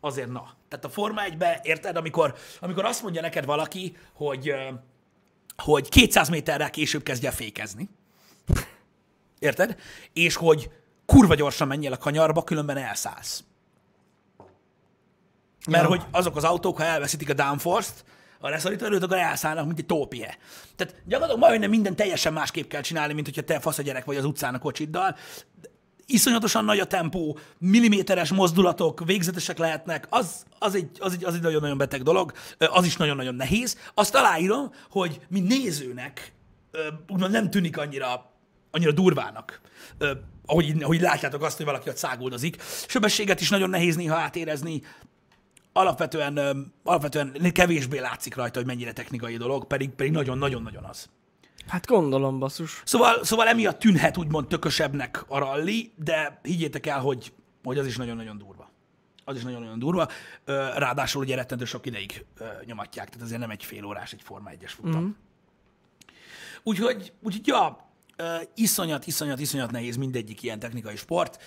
Azért 0.00 0.28
na. 0.30 0.54
Tehát 0.68 0.84
a 0.84 0.88
Forma 0.88 1.22
1 1.22 1.44
érted, 1.62 1.96
amikor, 1.96 2.34
amikor 2.60 2.84
azt 2.84 3.02
mondja 3.02 3.20
neked 3.20 3.44
valaki, 3.44 3.96
hogy, 4.12 4.54
hogy 5.56 5.88
200 5.88 6.28
méterrel 6.28 6.70
később 6.70 7.02
kezdje 7.02 7.30
fékezni. 7.30 7.88
Érted? 9.38 9.76
És 10.12 10.34
hogy 10.36 10.70
kurva 11.06 11.34
gyorsan 11.34 11.68
menjél 11.68 11.92
a 11.92 11.96
kanyarba, 11.96 12.42
különben 12.44 12.76
elszállsz. 12.76 13.44
Mert 15.66 15.82
Ja. 15.82 15.88
hogy 15.88 16.02
azok 16.10 16.36
az 16.36 16.44
autók, 16.44 16.76
ha 16.76 16.84
elveszítik 16.84 17.30
a 17.30 17.34
downforce-t, 17.34 18.04
a 18.40 18.48
leszorító 18.48 18.84
erőt, 18.84 19.02
akkor 19.02 19.16
elszállnak, 19.16 19.66
mint 19.66 19.78
egy 19.78 19.86
tópie. 19.86 20.36
Tehát 20.76 20.94
gyakorlatilag 21.04 21.48
majdnem 21.48 21.70
minden 21.70 21.96
teljesen 21.96 22.32
másképp 22.32 22.68
kell 22.68 22.80
csinálni, 22.80 23.12
mint 23.12 23.26
hogyha 23.26 23.42
te 23.42 23.60
fasz 23.60 23.78
a 23.78 23.82
gyerek 23.82 24.04
vagy 24.04 24.16
az 24.16 24.24
utcán 24.24 24.54
a 24.54 24.58
kocsiddal. 24.58 25.16
Iszonyatosan 26.06 26.64
nagy 26.64 26.78
a 26.78 26.84
tempó, 26.84 27.38
milliméteres 27.58 28.32
mozdulatok, 28.32 29.04
végzetesek 29.04 29.58
lehetnek, 29.58 30.06
az, 30.10 30.44
az, 30.58 30.74
egy, 30.74 30.90
az, 30.98 31.12
egy, 31.12 31.24
az 31.24 31.34
egy 31.34 31.40
nagyon-nagyon 31.40 31.78
beteg 31.78 32.02
dolog, 32.02 32.32
az 32.58 32.84
is 32.84 32.96
nagyon-nagyon 32.96 33.34
nehéz. 33.34 33.78
Azt 33.94 34.14
aláírom, 34.14 34.72
hogy 34.90 35.20
mi 35.28 35.40
nézőnek 35.40 36.32
úgymond 37.08 37.32
nem 37.32 37.50
tűnik 37.50 37.78
annyira, 37.78 38.32
annyira 38.70 38.92
durvának, 38.92 39.60
ahogy, 40.46 40.82
ahogy 40.82 41.00
látjátok 41.00 41.42
azt, 41.42 41.56
hogy 41.56 41.66
valaki 41.66 41.88
ott 41.88 41.96
száguldozik. 41.96 42.62
Sebességet 42.88 43.40
is 43.40 43.50
nagyon 43.50 43.70
nehéz 43.70 43.96
néha 43.96 44.16
átérezni, 44.16 44.82
alapvetően, 45.76 46.38
alapvetően 46.84 47.52
kevésbé 47.52 47.98
látszik 47.98 48.34
rajta, 48.34 48.58
hogy 48.58 48.66
mennyire 48.66 48.92
technikai 48.92 49.36
dolog, 49.36 49.66
pedig, 49.66 49.90
pedig 49.90 50.12
nagyon-nagyon-nagyon 50.12 50.84
az. 50.84 51.08
Hát 51.66 51.86
gondolom, 51.86 52.38
basszus. 52.38 52.82
Szóval, 52.84 53.24
szóval 53.24 53.48
emiatt 53.48 53.78
tűnhet 53.78 54.16
úgymond 54.16 54.46
tökösebbnek 54.46 55.24
a 55.28 55.38
ralli, 55.38 55.92
de 55.96 56.40
higgyétek 56.42 56.86
el, 56.86 57.00
hogy, 57.00 57.32
hogy 57.64 57.78
az 57.78 57.86
is 57.86 57.96
nagyon-nagyon 57.96 58.38
durva. 58.38 58.70
Az 59.24 59.36
is 59.36 59.42
nagyon-nagyon 59.42 59.78
durva. 59.78 60.08
Ráadásul 60.76 61.22
ugye 61.22 61.34
rettentő 61.34 61.64
sok 61.64 61.86
ideig 61.86 62.24
nyomatják, 62.64 63.08
tehát 63.08 63.24
azért 63.24 63.40
nem 63.40 63.50
egy 63.50 63.64
fél 63.64 63.84
órás 63.84 64.12
egy 64.12 64.22
Forma 64.22 64.50
1-es 64.50 64.72
futam. 64.74 65.02
Mm. 65.02 65.10
Úgyhogy, 66.62 67.12
úgyhogy 67.22 67.46
ja, 67.46 67.90
iszonyat, 68.54 69.06
iszonyat, 69.06 69.40
iszonyat 69.40 69.70
nehéz 69.70 69.96
mindegyik 69.96 70.42
ilyen 70.42 70.58
technikai 70.58 70.96
sport. 70.96 71.42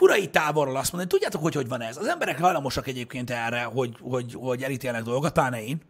Fura 0.00 0.18
így 0.18 0.30
távolról 0.30 0.76
azt 0.76 0.92
mondani, 0.92 1.12
tudjátok, 1.12 1.42
hogy 1.42 1.54
hogy 1.54 1.68
van 1.68 1.82
ez? 1.82 1.96
Az 1.96 2.06
emberek 2.06 2.40
hajlamosak 2.40 2.86
egyébként 2.86 3.30
erre, 3.30 3.62
hogy, 3.62 3.96
hogy, 4.00 4.34
hogy 4.34 4.62
elítélnek 4.62 5.02
dolgokat, 5.02 5.32
pláne 5.32 5.64
én. 5.64 5.80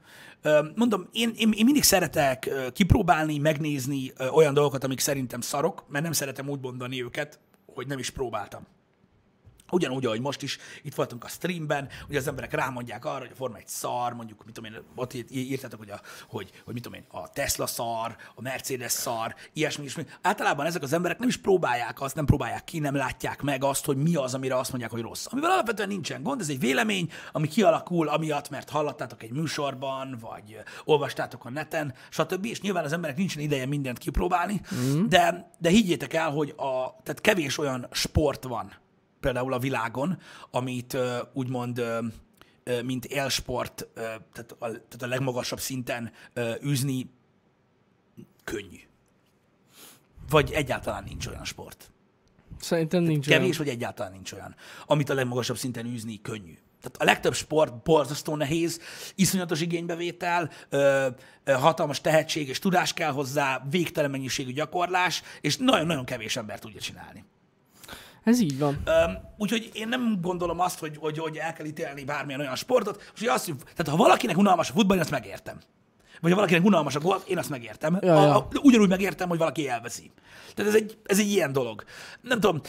Mondom, 0.74 1.08
én, 1.12 1.32
én, 1.36 1.52
én 1.56 1.64
mindig 1.64 1.82
szeretek 1.82 2.50
kipróbálni, 2.72 3.38
megnézni 3.38 4.12
olyan 4.32 4.54
dolgokat, 4.54 4.84
amik 4.84 5.00
szerintem 5.00 5.40
szarok, 5.40 5.84
mert 5.88 6.04
nem 6.04 6.12
szeretem 6.12 6.48
úgy 6.48 6.61
mondani 6.61 7.02
őket, 7.02 7.38
hogy 7.74 7.86
nem 7.86 7.98
is 7.98 8.11
próbáltam. 8.11 8.66
Ugyanúgy, 9.70 10.06
ahogy 10.06 10.20
most 10.20 10.42
is 10.42 10.58
itt 10.82 10.94
voltunk 10.94 11.24
a 11.24 11.28
streamben, 11.28 11.88
hogy 12.06 12.16
az 12.16 12.28
emberek 12.28 12.52
rámondják 12.52 13.04
arra, 13.04 13.18
hogy 13.18 13.30
a 13.32 13.36
Forma 13.36 13.56
egy 13.56 13.68
szar, 13.68 14.12
mondjuk, 14.12 14.44
mit 14.44 14.54
tudom 14.54 14.72
én, 14.72 14.80
ott 14.94 15.14
írt- 15.14 15.30
írtátok, 15.30 15.78
hogy, 15.78 15.90
a, 15.90 16.00
hogy, 16.28 16.50
hogy 16.64 16.74
mit 16.74 16.82
tudom 16.82 16.98
én, 16.98 17.04
a 17.10 17.30
Tesla 17.30 17.66
szar, 17.66 18.16
a 18.34 18.42
Mercedes 18.42 18.92
szar, 18.92 19.34
ilyesmi, 19.52 19.82
ilyesmi. 19.82 20.06
Általában 20.22 20.66
ezek 20.66 20.82
az 20.82 20.92
emberek 20.92 21.18
nem 21.18 21.28
is 21.28 21.36
próbálják 21.36 22.00
azt, 22.00 22.14
nem 22.14 22.24
próbálják 22.24 22.64
ki, 22.64 22.78
nem 22.78 22.94
látják 22.94 23.42
meg 23.42 23.64
azt, 23.64 23.84
hogy 23.84 23.96
mi 23.96 24.14
az, 24.14 24.34
amire 24.34 24.56
azt 24.56 24.70
mondják, 24.70 24.90
hogy 24.90 25.00
rossz. 25.00 25.26
Amivel 25.30 25.50
alapvetően 25.50 25.88
nincsen 25.88 26.22
gond, 26.22 26.40
ez 26.40 26.48
egy 26.48 26.60
vélemény, 26.60 27.10
ami 27.32 27.48
kialakul 27.48 28.08
amiatt, 28.08 28.50
mert 28.50 28.70
hallottátok 28.70 29.22
egy 29.22 29.32
műsorban, 29.32 30.18
vagy 30.20 30.58
olvastátok 30.84 31.44
a 31.44 31.50
neten, 31.50 31.94
stb. 32.08 32.44
És 32.44 32.60
nyilván 32.60 32.84
az 32.84 32.92
emberek 32.92 33.16
nincsen 33.16 33.42
ideje 33.42 33.66
mindent 33.66 33.98
kipróbálni, 33.98 34.60
mm. 34.74 35.06
de, 35.08 35.50
de 35.58 35.68
higgyétek 35.68 36.14
el, 36.14 36.30
hogy 36.30 36.54
a, 36.56 36.96
tehát 37.02 37.20
kevés 37.20 37.58
olyan 37.58 37.86
sport 37.90 38.44
van, 38.44 38.72
például 39.20 39.52
a 39.52 39.58
világon, 39.58 40.18
amit 40.50 40.96
úgymond, 41.32 41.82
mint 42.84 43.04
élsport, 43.04 43.88
tehát, 43.94 44.52
a, 44.52 44.66
tehát 44.66 45.02
a 45.02 45.06
legmagasabb 45.06 45.60
szinten 45.60 46.12
űzni 46.64 47.10
könnyű. 48.44 48.80
Vagy 50.28 50.52
egyáltalán 50.52 51.04
nincs 51.04 51.26
olyan 51.26 51.44
sport. 51.44 51.90
Szerintem 52.60 53.02
nincs 53.02 53.26
Kevés, 53.26 53.42
olyan. 53.42 53.56
vagy 53.56 53.68
egyáltalán 53.68 54.12
nincs 54.12 54.32
olyan, 54.32 54.54
amit 54.86 55.08
a 55.08 55.14
legmagasabb 55.14 55.56
szinten 55.56 55.86
űzni 55.86 56.20
könnyű. 56.22 56.54
Tehát 56.80 56.96
a 56.98 57.04
legtöbb 57.04 57.34
sport 57.34 57.82
borzasztó 57.82 58.36
nehéz, 58.36 58.80
iszonyatos 59.14 59.60
igénybevétel, 59.60 60.50
ö, 60.68 61.08
ö, 61.44 61.52
hatalmas 61.52 62.00
tehetség 62.00 62.48
és 62.48 62.58
tudás 62.58 62.94
kell 62.94 63.12
hozzá, 63.12 63.66
végtelen 63.70 64.10
mennyiségű 64.10 64.52
gyakorlás, 64.52 65.22
és 65.40 65.56
nagyon-nagyon 65.56 66.04
kevés 66.04 66.36
ember 66.36 66.58
tudja 66.58 66.80
csinálni. 66.80 67.24
Ez 68.24 68.40
így 68.40 68.58
van. 68.58 68.82
Öm, 68.84 69.18
úgyhogy 69.38 69.70
én 69.72 69.88
nem 69.88 70.18
gondolom 70.20 70.60
azt, 70.60 70.78
hogy, 70.78 70.96
hogy, 71.00 71.18
hogy 71.18 71.36
el 71.36 71.52
kell 71.52 71.66
ítélni 71.66 72.04
bármilyen 72.04 72.40
olyan 72.40 72.56
sportot. 72.56 73.12
És 73.14 73.26
azt, 73.26 73.44
hogy- 73.44 73.56
tehát 73.56 73.88
ha 73.88 73.96
valakinek 73.96 74.36
unalmas 74.36 74.70
a 74.70 74.72
futball, 74.72 74.96
én 74.96 75.02
azt 75.02 75.10
megértem. 75.10 75.58
Vagy 76.20 76.30
ha 76.30 76.36
valakinek 76.36 76.64
unalmas 76.64 76.94
a 76.94 77.00
golf, 77.00 77.28
én 77.28 77.38
azt 77.38 77.50
megértem. 77.50 77.98
Ja, 78.00 78.16
a, 78.16 78.22
ja. 78.22 78.36
a, 78.36 78.48
ugyanúgy 78.62 78.88
megértem, 78.88 79.28
hogy 79.28 79.38
valaki 79.38 79.68
elveszi. 79.68 80.10
Tehát 80.54 80.70
ez 80.70 80.76
egy, 80.80 80.98
ez 81.04 81.18
egy 81.18 81.30
ilyen 81.30 81.52
dolog. 81.52 81.84
Nem 82.20 82.40
tudom, 82.40 82.60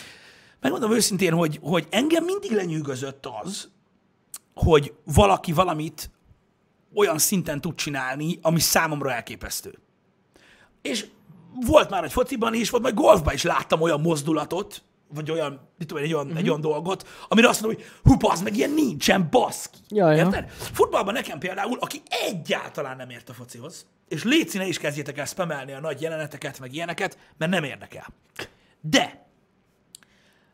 megmondom 0.59 0.91
őszintén, 0.91 1.33
hogy, 1.33 1.59
hogy 1.61 1.87
engem 1.89 2.23
mindig 2.23 2.51
lenyűgözött 2.51 3.27
az, 3.43 3.69
hogy 4.53 4.93
valaki 5.03 5.51
valamit 5.53 6.09
olyan 6.95 7.17
szinten 7.17 7.61
tud 7.61 7.75
csinálni, 7.75 8.39
ami 8.41 8.59
számomra 8.59 9.11
elképesztő. 9.11 9.79
És 10.81 11.05
volt 11.65 11.89
már 11.89 12.03
egy 12.03 12.11
fociban 12.11 12.53
is, 12.53 12.69
volt 12.69 12.83
majd 12.83 12.95
golfban 12.95 13.33
is 13.33 13.43
láttam 13.43 13.81
olyan 13.81 14.01
mozdulatot, 14.01 14.83
vagy 15.13 15.31
olyan, 15.31 15.69
mit 15.77 15.87
tudom, 15.87 16.03
egy 16.03 16.13
olyan, 16.13 16.25
Mhm. 16.25 16.31
uh-huh. 16.33 16.43
egy 16.43 16.49
olyan 16.49 16.61
dolgot, 16.61 17.07
amire 17.27 17.47
azt 17.47 17.61
mondom, 17.61 17.81
hogy 17.81 18.17
hú, 18.19 18.27
az 18.29 18.41
meg 18.41 18.55
ilyen 18.57 18.71
nincsen, 18.71 19.27
baszki. 19.31 19.77
Ja, 19.89 20.11
ja. 20.11 20.17
Érted? 20.25 20.49
Futballban 20.49 21.13
nekem 21.13 21.39
például, 21.39 21.77
aki 21.79 22.01
egyáltalán 22.09 22.97
nem 22.97 23.09
ért 23.09 23.29
a 23.29 23.33
focihoz, 23.33 23.85
és 24.07 24.23
léci 24.23 24.57
ne 24.57 24.67
is 24.67 24.77
kezdjétek 24.77 25.17
el 25.17 25.25
spamelni 25.25 25.71
a 25.71 25.79
nagy 25.79 26.01
jeleneteket, 26.01 26.59
meg 26.59 26.73
ilyeneket, 26.73 27.17
mert 27.37 27.51
nem 27.51 27.63
érdekel. 27.63 28.07
De 28.81 29.29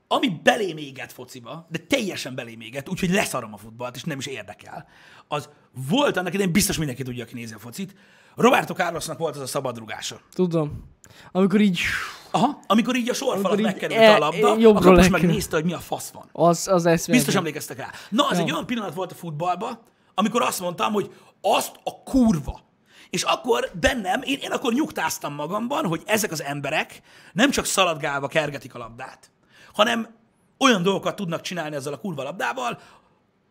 ami 0.08 0.40
belém 0.44 0.78
éget 0.78 1.12
fociba, 1.14 1.68
de 1.70 1.80
teljesen 1.80 2.36
belém 2.36 2.62
éget, 2.62 2.90
úgyhogy 2.90 3.10
leszarom 3.10 3.54
a 3.54 3.58
futballt, 3.58 3.96
és 3.96 4.04
nem 4.04 4.18
is 4.20 4.26
érdekel, 4.26 4.88
az 5.28 5.50
volt 5.90 6.18
annak 6.18 6.34
idején, 6.34 6.52
biztos 6.52 6.78
mindenki 6.78 7.04
tudja, 7.04 7.24
aki 7.24 7.34
nézi 7.34 7.54
a 7.54 7.60
focit, 7.60 7.96
Roberto 8.36 8.74
Carlosnak 8.74 9.18
volt 9.18 9.36
az 9.36 9.42
a 9.42 9.46
szabadrugása. 9.46 10.20
Tudom. 10.34 10.84
Amikor 11.32 11.62
így... 11.62 11.80
Aha, 12.32 12.60
amikor 12.68 12.96
így 12.96 13.10
a 13.10 13.14
sorfalat 13.14 13.62
megkerült 13.62 14.00
e- 14.00 14.16
a 14.16 14.18
labda, 14.18 14.48
jobbról 14.58 14.76
akkor 14.76 14.96
most 14.96 15.10
megnézte, 15.10 15.56
hogy 15.56 15.66
mi 15.66 15.74
a 15.74 15.80
fasz 15.80 16.10
van. 16.10 16.30
Az, 16.32 16.68
az 16.68 16.86
eszméletlen. 16.86 17.16
Biztos 17.16 17.36
emlékeztek 17.36 17.78
rá. 17.78 17.90
Na, 18.10 18.28
az 18.28 18.38
Ja. 18.38 18.44
egy 18.44 18.52
olyan 18.52 18.66
pillanat 18.66 18.94
volt 18.94 19.12
a 19.12 19.16
futballban, 19.16 19.80
amikor 20.14 20.42
azt 20.42 20.60
mondtam, 20.60 20.94
hogy 20.94 21.12
azt 21.42 21.76
a 21.84 22.04
kurva. 22.04 22.60
És 23.10 23.24
akkor 23.24 23.72
bennem, 23.80 24.22
én, 24.24 24.38
én 24.42 24.52
akkor 24.52 24.74
nyugtáztam 24.74 25.34
magamban, 25.34 25.86
hogy 25.86 26.02
ezek 26.06 26.32
az 26.32 26.44
emberek 26.44 27.02
nem 27.34 27.50
csak 27.52 27.66
szaladgálva 27.66 28.28
kergetik 28.28 28.76
a 28.76 28.78
labdát, 28.78 29.32
hanem 29.74 30.08
olyan 30.60 30.84
dolgokat 30.84 31.16
tudnak 31.16 31.42
csinálni 31.42 31.76
ezzel 31.76 31.94
a 31.94 31.98
kurva 32.00 32.24
labdával, 32.24 32.80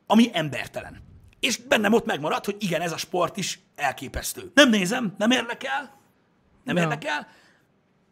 ami 0.06 0.30
embertelen. 0.32 1.02
És 1.40 1.56
bennem 1.56 1.92
ott 1.92 2.04
megmaradt, 2.06 2.44
hogy 2.44 2.56
igen, 2.58 2.80
ez 2.80 2.92
a 2.92 2.96
sport 2.96 3.36
is 3.36 3.60
elképesztő. 3.76 4.50
Nem 4.54 4.70
nézem, 4.70 5.14
nem 5.18 5.30
érdekel, 5.30 5.94
nem 6.64 6.76
Ja. 6.76 6.82
érdekel, 6.82 7.26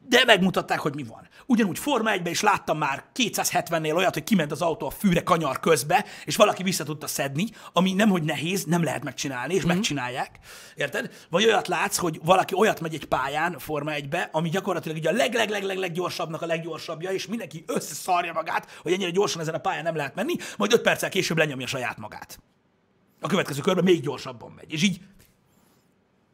de 0.08 0.24
megmutatták, 0.24 0.78
hogy 0.78 0.94
mi 0.94 1.02
van. 1.02 1.28
Ugyanúgy 1.46 1.78
Forma 1.78 2.10
1 2.10 2.26
is 2.26 2.40
láttam 2.40 2.78
már 2.78 3.04
270-nél 3.14 3.94
olyat, 3.94 4.14
hogy 4.14 4.24
kiment 4.24 4.52
az 4.52 4.62
autó 4.62 4.86
a 4.86 4.90
fűre 4.90 5.22
kanyar 5.22 5.60
közbe, 5.60 6.04
és 6.24 6.36
valaki 6.36 6.62
vissza 6.62 6.84
tudta 6.84 7.06
szedni, 7.06 7.46
ami 7.72 7.92
nem 7.92 8.08
hogy 8.08 8.22
nehéz, 8.22 8.64
nem 8.64 8.82
lehet 8.82 9.04
megcsinálni, 9.04 9.54
és 9.54 9.64
mm. 9.64 9.68
megcsinálják. 9.68 10.38
Érted? 10.74 11.26
Vagy 11.30 11.44
olyat 11.44 11.68
látsz, 11.68 11.96
hogy 11.96 12.20
valaki 12.24 12.54
olyat 12.54 12.80
megy 12.80 12.94
egy 12.94 13.04
pályán, 13.04 13.58
Forma 13.58 13.92
1-be, 13.94 14.28
ami 14.32 14.48
gyakorlatilag 14.48 14.96
ugye 14.96 15.08
a 15.08 15.12
leg, 15.12 15.34
leg, 15.34 15.48
leg, 15.48 15.62
leg, 15.62 15.76
leggyorsabbnak 15.76 16.42
a 16.42 16.46
leggyorsabbja, 16.46 17.10
és 17.10 17.26
mindenki 17.26 17.64
összeszarja 17.66 18.32
magát, 18.32 18.78
hogy 18.82 18.92
ennyire 18.92 19.10
gyorsan 19.10 19.40
ezen 19.40 19.54
a 19.54 19.58
pályán 19.58 19.82
nem 19.82 19.96
lehet 19.96 20.14
menni, 20.14 20.34
majd 20.56 20.72
5 20.72 20.80
perccel 20.80 21.08
később 21.08 21.38
lenyomja 21.38 21.66
saját 21.66 21.98
magát. 21.98 22.38
A 23.20 23.26
következő 23.26 23.60
körben 23.60 23.84
még 23.84 24.00
gyorsabban 24.00 24.50
megy. 24.50 24.72
És 24.72 24.82
így 24.82 25.00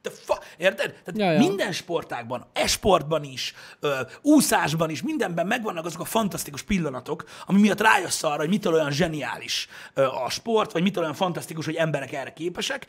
te 0.02 0.10
fa- 0.10 0.39
érted? 0.60 0.92
Tehát 1.04 1.20
Ja, 1.20 1.30
ja, 1.32 1.38
minden 1.48 1.72
sportágban, 1.72 2.46
esportban 2.52 3.24
is, 3.24 3.54
ö, 3.80 4.00
úszásban 4.22 4.90
is, 4.90 5.02
mindenben 5.02 5.46
megvannak 5.46 5.84
azok 5.84 6.00
a 6.00 6.04
fantasztikus 6.04 6.62
pillanatok, 6.62 7.24
ami 7.46 7.60
miatt 7.60 7.80
rájössz 7.80 8.22
arra, 8.22 8.38
hogy 8.38 8.48
mitől 8.48 8.72
olyan 8.72 8.90
zseniális 8.90 9.68
ö, 9.94 10.06
a 10.06 10.30
sport, 10.30 10.72
vagy 10.72 10.82
mitől 10.82 11.02
olyan 11.02 11.14
fantasztikus, 11.14 11.64
hogy 11.64 11.74
emberek 11.74 12.12
erre 12.12 12.32
képesek, 12.32 12.86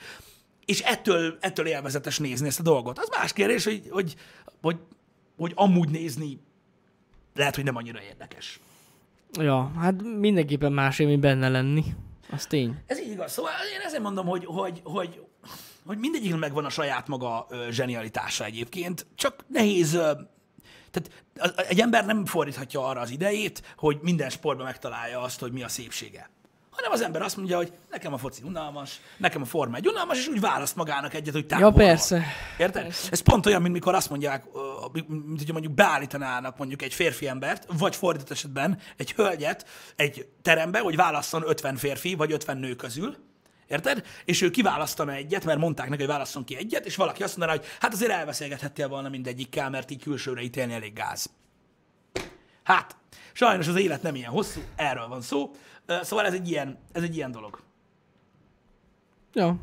és 0.65 0.81
ettől, 0.81 1.37
ettől 1.39 1.65
élvezetes 1.65 2.19
nézni 2.19 2.47
ezt 2.47 2.59
a 2.59 2.63
dolgot. 2.63 2.99
Az 2.99 3.09
más 3.17 3.33
kérdés, 3.33 3.63
hogy, 3.63 3.87
hogy, 3.89 4.15
hogy, 4.61 4.77
hogy 5.37 5.51
amúgy 5.55 5.89
nézni 5.89 6.39
lehet, 7.35 7.55
hogy 7.55 7.63
nem 7.63 7.75
annyira 7.75 8.01
érdekes. 8.01 8.59
Ja, 9.39 9.71
hát 9.79 10.01
mindenképpen 10.19 10.71
más 10.71 10.99
élmény 10.99 11.19
benne 11.19 11.49
lenni. 11.49 11.83
Az 12.31 12.45
tény. 12.45 12.75
Ez 12.87 12.99
így 12.99 13.11
igaz. 13.11 13.31
Szóval 13.31 13.51
én 13.75 13.81
ezért 13.85 14.03
mondom, 14.03 14.25
hogy, 14.25 14.45
hogy, 14.45 14.81
hogy, 14.83 15.21
hogy 15.85 15.97
mindegyiknek 15.97 16.39
megvan 16.39 16.65
a 16.65 16.69
saját 16.69 17.07
maga 17.07 17.47
zsenialitása 17.69 18.45
egyébként, 18.45 19.05
csak 19.15 19.45
nehéz, 19.47 19.91
Tehát 20.91 21.25
egy 21.69 21.79
ember 21.79 22.05
nem 22.05 22.25
fordíthatja 22.25 22.87
arra 22.87 23.01
az 23.01 23.09
idejét, 23.09 23.73
hogy 23.77 23.99
minden 24.01 24.29
sportban 24.29 24.65
megtalálja 24.65 25.21
azt, 25.21 25.39
hogy 25.39 25.51
mi 25.51 25.63
a 25.63 25.67
szépsége. 25.67 26.29
Hanem 26.71 26.91
az 26.91 27.01
ember 27.01 27.21
azt 27.21 27.37
mondja, 27.37 27.57
hogy 27.57 27.71
nekem 27.89 28.13
a 28.13 28.17
foci 28.17 28.41
unalmas, 28.43 28.99
nekem 29.17 29.41
a 29.41 29.45
forma 29.45 29.75
egy 29.75 29.87
unalmas, 29.87 30.17
és 30.17 30.27
úgy 30.27 30.39
választ 30.39 30.75
magának 30.75 31.13
egyet, 31.13 31.33
hogy 31.33 31.45
távolról. 31.45 31.73
persze. 31.73 32.23
Érted? 32.57 32.85
Ez 33.11 33.19
pont 33.19 33.45
olyan, 33.45 33.61
mint 33.61 33.73
mikor 33.73 33.95
azt 33.95 34.09
mondják, 34.09 34.45
mint 35.07 35.37
hogyha 35.37 35.53
mondjuk 35.53 35.73
beállítanának 35.73 36.57
mondjuk 36.57 36.81
egy 36.81 36.93
férfi 36.93 37.27
embert, 37.27 37.65
vagy 37.77 37.95
fordított 37.95 38.31
esetben 38.31 38.79
egy 38.97 39.11
hölgyet 39.11 39.67
egy 39.95 40.27
terembe, 40.41 40.79
hogy 40.79 40.95
válasszon 40.95 41.43
50 41.45 41.75
férfi 41.75 42.15
vagy 42.15 42.31
50 42.31 42.57
nő 42.57 42.75
közül, 42.75 43.15
Érted? 43.71 44.05
És 44.25 44.41
ő 44.41 44.49
kiválasztana 44.49 45.13
egyet, 45.13 45.45
mert 45.45 45.59
mondták 45.59 45.89
neki, 45.89 46.01
hogy 46.01 46.11
válasszon 46.11 46.43
ki 46.43 46.57
egyet, 46.57 46.85
és 46.85 46.95
valaki 46.95 47.23
azt 47.23 47.37
mondaná, 47.37 47.59
hogy 47.59 47.67
hát 47.79 47.93
azért 47.93 48.11
elbeszélgethettél 48.11 48.87
volna 48.87 49.09
mindegyikkel, 49.09 49.69
mert 49.69 49.91
így 49.91 50.03
külsőre 50.03 50.41
ítélni 50.41 50.73
elég 50.73 50.93
gáz. 50.93 51.29
Hát, 52.63 52.95
sajnos 53.33 53.67
az 53.67 53.75
élet 53.75 54.01
nem 54.01 54.15
ilyen 54.15 54.31
hosszú, 54.31 54.61
erről 54.75 55.07
van 55.07 55.21
szó. 55.21 55.51
Szóval 56.01 56.25
ez 56.25 56.33
egy 56.33 56.49
ilyen, 56.49 56.77
ez 56.91 57.03
egy 57.03 57.15
ilyen 57.15 57.31
dolog. 57.31 57.61
Ja. 59.33 59.55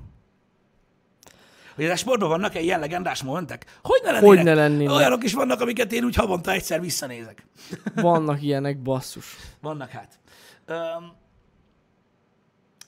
Hogy 1.75 1.85
a 1.85 1.97
sportban 1.97 2.29
vannak-e 2.29 2.61
ilyen 2.61 2.81
legendás 2.81 3.23
momentek? 3.23 3.79
Hogy 3.83 4.01
ne 4.03 4.11
lennének? 4.11 4.37
Hogy 4.37 4.45
ne 4.45 4.55
lennének? 4.55 4.95
Olyanok 4.95 5.25
is 5.25 5.33
vannak, 5.33 5.61
amiket 5.61 5.93
én 5.93 6.05
úgy 6.05 6.15
havonta 6.15 6.51
egyszer 6.51 6.81
visszanézek. 6.81 7.47
Vannak 7.95 8.43
ilyenek, 8.43 8.83
basszus. 8.83 9.37
Vannak 9.61 9.91
hát. 9.91 10.19
Öm, 10.67 11.13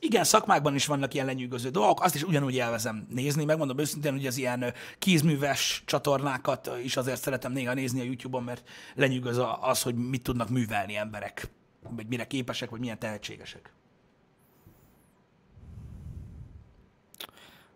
igen, 0.00 0.24
szakmákban 0.24 0.74
is 0.74 0.86
vannak 0.86 1.14
ilyen 1.14 1.26
lenyűgöző 1.26 1.68
dolgok, 1.68 2.02
azt 2.02 2.14
is 2.14 2.22
ugyanúgy 2.22 2.58
elvezem 2.58 3.06
nézni, 3.10 3.44
megmondom 3.44 3.78
őszintén, 3.78 4.12
hogy 4.12 4.26
az 4.26 4.36
ilyen 4.36 4.74
kézműves 4.98 5.82
csatornákat 5.86 6.70
is 6.84 6.96
azért 6.96 7.20
szeretem 7.20 7.52
néha 7.52 7.74
nézni 7.74 8.00
a 8.00 8.04
YouTube-on, 8.04 8.42
mert 8.42 8.68
lenyűgöz 8.94 9.40
az, 9.60 9.82
hogy 9.82 9.94
mit 9.94 10.22
tudnak 10.22 10.48
művelni 10.48 10.96
emberek, 10.96 11.50
vagy 11.96 12.06
mire 12.06 12.26
képesek, 12.26 12.70
vagy 12.70 12.80
milyen 12.80 12.98
tehetségesek. 12.98 13.72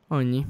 Annyi. 0.08 0.46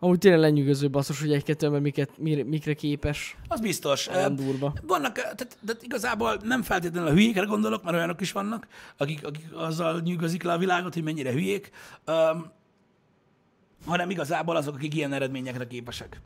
Amúgy 0.00 0.18
tényleg 0.18 0.40
lenyűgöző 0.40 0.90
basszus, 0.90 1.20
hogy 1.20 1.32
egy-kettő 1.32 1.66
ember 1.66 1.80
miket, 1.80 2.10
mire, 2.18 2.44
mikre 2.44 2.74
képes. 2.74 3.36
Az 3.48 3.60
biztos. 3.60 4.08
Ö, 4.08 4.28
durva. 4.30 4.74
Vannak, 4.82 5.12
tehát, 5.12 5.58
tehát 5.66 5.82
igazából 5.82 6.38
nem 6.42 6.62
feltétlenül 6.62 7.08
a 7.08 7.12
hülyékre 7.12 7.44
gondolok, 7.44 7.82
mert 7.82 7.96
olyanok 7.96 8.20
is 8.20 8.32
vannak, 8.32 8.66
akik, 8.96 9.26
akik 9.26 9.46
azzal 9.54 10.00
nyűgözik 10.00 10.42
le 10.42 10.52
a 10.52 10.58
világot, 10.58 10.94
hogy 10.94 11.02
mennyire 11.02 11.32
hülyék, 11.32 11.70
um, 12.06 12.52
hanem 13.86 14.10
igazából 14.10 14.56
azok, 14.56 14.74
akik 14.74 14.94
ilyen 14.94 15.12
eredményekre 15.12 15.66
képesek. 15.66 16.20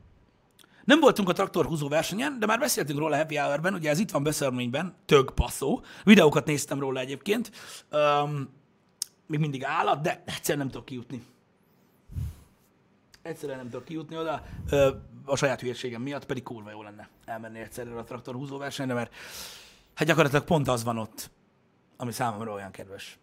Nem 0.84 1.00
voltunk 1.00 1.28
a 1.28 1.32
traktorhúzó 1.32 1.88
versenyen, 1.88 2.38
de 2.38 2.46
már 2.46 2.58
beszéltünk 2.58 2.98
róla 2.98 3.16
Happy 3.16 3.36
Hour-ben, 3.36 3.74
ugye 3.74 3.90
ez 3.90 3.98
itt 3.98 4.10
van 4.10 4.22
beszerményben, 4.22 4.94
tög 5.04 5.30
passzó. 5.30 5.80
Videókat 6.04 6.46
néztem 6.46 6.78
róla 6.78 7.00
egyébként. 7.00 7.50
Um, 7.92 8.48
még 9.26 9.40
mindig 9.40 9.64
állat, 9.64 10.00
de 10.00 10.22
egyszerűen 10.26 10.58
nem 10.58 10.68
tudok 10.68 10.86
kijutni. 10.86 11.22
Egyszerűen 13.22 13.58
nem 13.58 13.70
tudok 13.70 13.84
kijutni 13.84 14.16
oda, 14.16 14.42
a 15.24 15.36
saját 15.36 15.60
hülyeségem 15.60 16.02
miatt, 16.02 16.26
pedig 16.26 16.42
kurva 16.42 16.70
jó 16.70 16.82
lenne 16.82 17.08
elmenni 17.24 17.58
egyszerre 17.58 17.98
a 17.98 18.04
traktorhúzó 18.04 18.58
versenyre, 18.58 18.94
mert 18.94 19.14
hát 19.94 20.08
gyakorlatilag 20.08 20.44
pont 20.44 20.68
az 20.68 20.84
van 20.84 20.98
ott, 20.98 21.30
ami 21.96 22.12
számomra 22.12 22.52
olyan 22.52 22.70
kedves. 22.70 23.18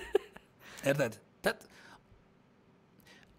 Érted? 0.84 1.20
Tehát 1.40 1.68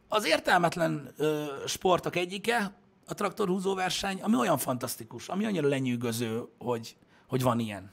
az 0.08 0.26
értelmetlen 0.26 1.14
ö, 1.18 1.46
sportok 1.68 2.16
egyike 2.16 2.74
a 3.06 3.14
traktorhúzó 3.14 3.76
verseny, 3.76 4.22
ami 4.22 4.36
olyan 4.36 4.58
fantasztikus, 4.58 5.28
ami 5.30 5.46
annyira 5.46 5.68
lenyűgöző, 5.68 6.44
hogy, 6.58 6.96
hogy 7.28 7.42
van 7.42 7.60
ilyen. 7.60 7.92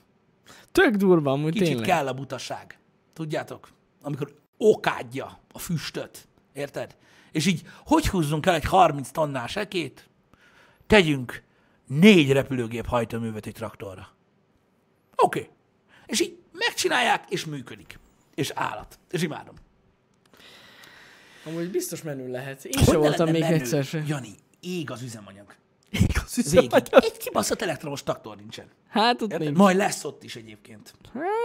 Tök 0.73 0.95
durva, 0.95 1.31
amúgy 1.31 1.53
Kicsit 1.53 1.67
tényleg. 1.67 1.87
kell 1.87 2.07
a 2.07 2.13
butaság. 2.15 2.79
Tudjátok? 3.13 3.69
Amikor 4.03 4.35
okádja 4.57 5.39
a 5.53 5.59
füstöt. 5.59 6.29
Érted? 6.53 6.97
És 7.33 7.47
így, 7.47 7.63
hogy 7.87 8.09
húzzunk 8.09 8.47
el 8.47 8.55
egy 8.55 8.65
30 8.65 9.11
tonnás 9.11 9.57
ekét? 9.57 10.09
Tegyünk 10.87 11.43
négy 11.87 12.33
repülőgép 12.33 12.87
hajtóművet 12.87 13.47
egy 13.47 13.55
traktorra. 13.55 14.09
Oké. 15.17 15.39
Okay. 15.41 15.51
És 16.07 16.21
így 16.21 16.39
megcsinálják, 16.53 17.25
és 17.29 17.45
működik. 17.45 17.99
És 18.35 18.51
állat. 18.55 18.99
És 19.11 19.23
imádom. 19.23 19.55
Amúgy 21.45 21.71
biztos 21.71 22.03
menő 22.03 22.31
lehet. 22.31 22.65
Én 22.65 22.85
sem 22.85 23.01
voltam 23.01 23.31
még 23.31 23.41
menő? 23.41 23.55
egyszer 23.55 23.85
sem. 23.85 24.05
Jani, 24.07 24.35
ég 24.61 24.91
az 24.91 25.03
üzemanyag. 25.03 25.55
Igaz, 25.91 26.35
Végig. 26.35 26.61
hiszem, 26.61 27.01
Egy 27.01 27.17
kibaszott 27.17 27.63
elektromos 27.63 28.03
traktor 28.03 28.37
nincsen. 28.37 28.67
Hát 28.89 29.23
ott 29.23 29.31
Érted? 29.31 29.47
nincs. 29.47 29.59
Majd 29.59 29.77
lesz 29.77 30.05
ott 30.05 30.23
is 30.23 30.37
egyébként. 30.37 30.95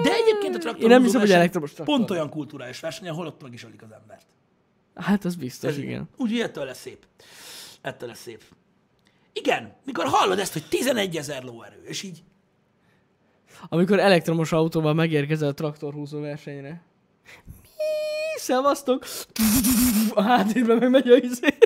De 0.03 0.13
egyébként 0.13 0.55
a 0.55 0.57
traktor 0.57 0.83
Én 0.83 0.89
nem 0.89 1.03
hiszem, 1.03 1.19
hogy 1.19 1.31
elektromos 1.31 1.73
traktor. 1.73 1.95
Pont 1.95 2.11
olyan 2.11 2.29
kulturális 2.29 2.79
verseny, 2.79 3.09
ahol 3.09 3.25
ott 3.25 3.41
meg 3.41 3.53
is 3.53 3.63
ölik 3.63 3.81
az 3.81 3.91
embert. 3.91 4.25
Hát 4.95 5.25
az 5.25 5.35
biztos, 5.35 5.69
Ez 5.69 5.77
igen. 5.77 6.09
Úgyhogy 6.17 6.39
ettől 6.39 6.65
lesz 6.65 6.79
szép. 6.79 7.05
Ettől 7.81 8.09
lesz 8.09 8.21
szép. 8.21 8.43
Igen, 9.33 9.75
mikor 9.85 10.05
hallod 10.05 10.39
ezt, 10.39 10.53
hogy 10.53 10.63
11 10.69 11.17
ezer 11.17 11.43
lóerő, 11.43 11.81
és 11.85 12.03
így, 12.03 12.23
Amikor 13.69 13.99
elektromos 13.99 14.51
autóval 14.51 14.93
megérkezel 14.93 15.47
a 15.47 15.53
traktorhúzó 15.53 16.19
versenyre. 16.19 16.81
Mi? 17.53 18.39
Szevasztok! 18.39 19.05
A 20.13 20.21
háttérben 20.21 20.77
meg 20.77 20.89
megy 20.89 21.09
a 21.09 21.15
izé. 21.15 21.57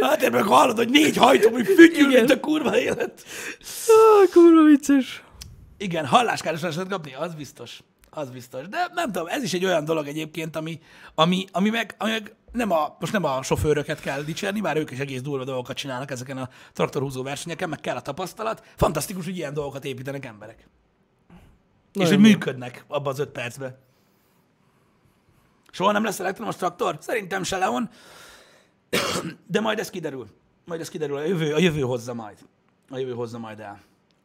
hát 0.00 0.22
én 0.22 0.30
meg 0.30 0.42
hallod, 0.42 0.76
hogy 0.76 0.90
négy 0.90 1.16
hajtómű 1.16 1.62
fütyül, 1.62 2.08
Igen. 2.08 2.08
mint 2.08 2.30
a 2.30 2.40
kurva 2.40 2.78
élet. 2.78 3.24
Ah, 3.86 4.28
kurva 4.30 4.62
vicces. 4.62 5.24
Igen, 5.78 6.06
halláskárosást 6.06 6.76
lehet 6.76 6.90
kapni, 6.90 7.14
az 7.14 7.34
biztos. 7.34 7.82
Az 8.10 8.30
biztos. 8.30 8.68
De 8.68 8.88
nem 8.94 9.12
tudom, 9.12 9.26
ez 9.28 9.42
is 9.42 9.52
egy 9.52 9.64
olyan 9.64 9.84
dolog 9.84 10.06
egyébként, 10.06 10.56
ami, 10.56 10.80
ami, 11.14 11.44
ami, 11.52 11.70
meg, 11.70 11.94
ami 11.98 12.10
meg 12.10 12.34
nem 12.52 12.70
a, 12.70 12.96
most 13.00 13.12
nem 13.12 13.24
a 13.24 13.42
sofőröket 13.42 14.00
kell 14.00 14.22
dicsérni, 14.22 14.60
bár 14.60 14.76
ők 14.76 14.90
is 14.90 14.98
egész 14.98 15.20
durva 15.20 15.44
dolgokat 15.44 15.76
csinálnak 15.76 16.10
ezeken 16.10 16.38
a 16.38 16.48
traktorhúzó 16.72 17.22
versenyeken, 17.22 17.68
meg 17.68 17.80
kell 17.80 17.96
a 17.96 18.00
tapasztalat. 18.00 18.62
Fantasztikus, 18.76 19.24
hogy 19.24 19.36
ilyen 19.36 19.54
dolgokat 19.54 19.84
építenek 19.84 20.24
emberek. 20.24 20.58
és 20.58 20.66
Nagyon 21.92 22.14
hogy 22.14 22.24
jó. 22.24 22.30
működnek 22.30 22.84
abban 22.88 23.12
az 23.12 23.18
öt 23.18 23.30
percben. 23.30 23.78
Soha 25.70 25.92
nem 25.92 26.04
lesz 26.04 26.20
elektromos 26.20 26.56
traktor? 26.56 26.96
Szerintem 27.00 27.42
se, 27.42 27.56
Leon. 27.56 27.90
De 29.46 29.60
majd 29.60 29.78
ez 29.78 29.90
kiderül. 29.90 30.26
Majd 30.64 30.80
ez 30.80 30.88
kiderül. 30.88 31.16
A 31.16 31.24
jövő, 31.24 31.54
a 31.54 31.58
jövő 31.58 31.80
hozza 31.80 32.14
majd. 32.14 32.38
A 32.90 32.98
jövő 32.98 33.12
hozza 33.12 33.38
majd 33.38 33.60
el. 33.60 33.80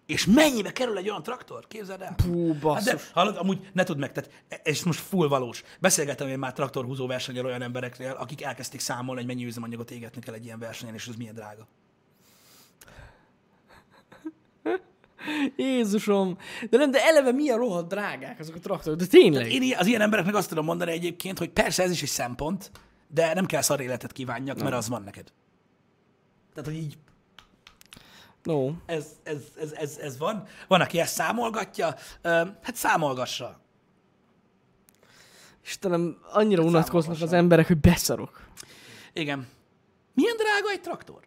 És 0.06 0.26
mennyibe 0.26 0.72
kerül 0.72 0.98
egy 0.98 1.10
olyan 1.10 1.24
traktor? 1.24 1.68
Képzeld 1.68 2.02
el. 2.02 2.16
Hát 2.18 2.60
basszus. 2.60 2.94
de, 2.94 3.00
hallod, 3.14 3.38
amúgy 3.38 3.70
ne 3.74 3.84
tudd 3.84 3.98
meg, 3.98 4.12
tehát 4.12 4.32
e- 4.48 4.62
ez 4.64 4.82
most 4.82 5.00
full 5.00 5.28
valós. 5.28 5.64
Beszélgettem 5.80 6.28
én 6.28 6.40
már 6.40 6.54
traktorhúzó 6.54 7.08
versenyel 7.08 7.46
olyan 7.46 7.62
embereknél, 7.62 8.12
akik 8.12 8.42
elkezdték 8.44 8.80
számolni, 8.80 9.20
hogy 9.22 9.30
mennyi 9.30 9.46
üzemanyagot 9.46 9.92
égetni 9.92 10.22
kell 10.22 10.34
egy 10.34 10.46
ilyen 10.46 10.60
versenyen, 10.60 10.94
és 10.94 11.08
ez 11.08 11.16
milyen 11.16 11.34
drága. 11.36 11.68
Jézusom. 15.56 16.38
De 16.70 16.78
nem, 16.78 16.92
de 16.92 17.04
eleve 17.04 17.32
milyen 17.32 17.58
rohadt 17.58 17.88
drágák 17.88 18.40
azok 18.40 18.56
a 18.56 18.60
traktorok. 18.60 19.00
De 19.00 19.06
tényleg. 19.06 19.52
Én 19.52 19.62
i- 19.62 19.74
az 19.74 19.88
ilyen 19.88 20.02
embereknek 20.02 20.36
azt 20.36 20.50
tudom 20.50 20.66
mondani 20.66 20.92
egyébként, 20.92 21.38
hogy 21.38 21.50
persze 21.50 21.84
ez 21.84 21.92
is 21.92 22.02
egy 22.02 22.10
szempont, 22.10 22.72
de 23.08 23.34
nem 23.34 23.46
kell 23.46 23.62
szar 23.62 23.80
életet 23.80 24.12
kívánjak, 24.12 24.62
mert 24.62 24.76
az 24.76 24.90
van 24.90 25.04
neked. 25.04 25.32
Tehát, 26.54 26.70
hogy 26.70 26.80
így 26.80 26.98
No. 28.46 28.72
ez, 28.86 29.08
ez, 29.24 29.42
ez, 29.60 29.72
ez, 29.72 29.98
ez 29.98 30.18
van. 30.18 30.44
Van, 30.68 30.82
aki 30.82 31.00
ezt 31.00 31.14
számolgatja, 31.14 31.96
hát 32.62 32.76
számolgassa. 32.76 33.60
Istenem, 35.64 36.18
annyira 36.32 36.64
unatkoznak 36.64 37.22
az 37.22 37.34
emberek, 37.34 37.68
hogy 37.68 37.78
beszarok. 37.78 38.48
Igen. 39.14 39.48
Milyen 40.14 40.36
drága 40.36 40.70
egy 40.72 40.82
traktor? 40.82 41.20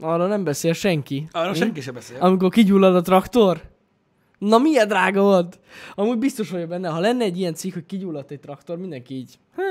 Arra 0.00 0.26
nem 0.26 0.44
beszél 0.44 0.72
senki. 0.72 1.28
Arról 1.32 1.50
Mi? 1.52 1.56
senki 1.56 1.80
sem 1.80 1.94
beszél. 1.94 2.20
Amikor 2.20 2.50
kigyullad 2.50 2.96
a 2.96 3.00
traktor? 3.00 3.62
Na 4.38 4.58
milyen 4.58 4.88
drága 4.88 5.22
volt? 5.22 5.60
Amúgy 5.94 6.18
biztos 6.18 6.50
vagyok 6.50 6.68
benne, 6.68 6.88
ha 6.88 6.98
lenne 6.98 7.24
egy 7.24 7.38
ilyen 7.38 7.54
cikk, 7.54 7.72
hogy 7.72 7.86
kigyulladt 7.86 8.30
egy 8.30 8.40
traktor, 8.40 8.78
mindenki 8.78 9.14
így. 9.14 9.38
Ha? 9.54 9.62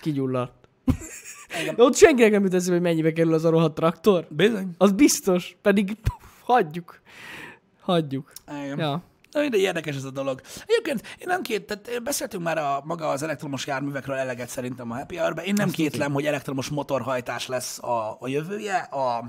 Kigyulladt. 0.00 0.68
Igen. 1.62 1.74
De 1.74 1.82
ott 1.82 1.96
senkinek 1.96 2.30
nem 2.30 2.42
jut 2.42 2.54
eszébe, 2.54 2.72
hogy 2.72 2.82
mennyibe 2.82 3.12
kerül 3.12 3.34
az 3.34 3.44
a 3.44 3.50
rohadt 3.50 3.74
traktor. 3.74 4.26
Bizony. 4.30 4.70
Az 4.78 4.92
biztos. 4.92 5.56
Pedig 5.62 5.96
hagyjuk. 6.44 7.00
Hagyjuk. 7.80 8.32
Igen. 8.48 8.78
Ja. 8.78 9.02
Na, 9.30 9.48
de 9.48 9.56
érdekes 9.56 9.96
ez 9.96 10.04
a 10.04 10.10
dolog. 10.10 10.40
Egyébként 10.66 11.06
én 11.18 11.26
nem 11.26 11.42
két, 11.42 11.66
tehát 11.66 12.02
beszéltünk 12.02 12.42
már 12.42 12.58
a, 12.58 12.82
maga 12.84 13.08
az 13.08 13.22
elektromos 13.22 13.66
járművekről 13.66 14.16
eleget 14.16 14.48
szerintem 14.48 14.90
a 14.90 14.94
Happy 14.94 15.16
Hour-ben. 15.16 15.44
Én 15.44 15.54
nem 15.56 15.70
kétlem, 15.70 16.12
hogy 16.12 16.24
elektromos 16.24 16.68
motorhajtás 16.68 17.46
lesz 17.46 17.78
a, 17.78 18.16
a 18.20 18.28
jövője, 18.28 18.76
a, 18.76 19.24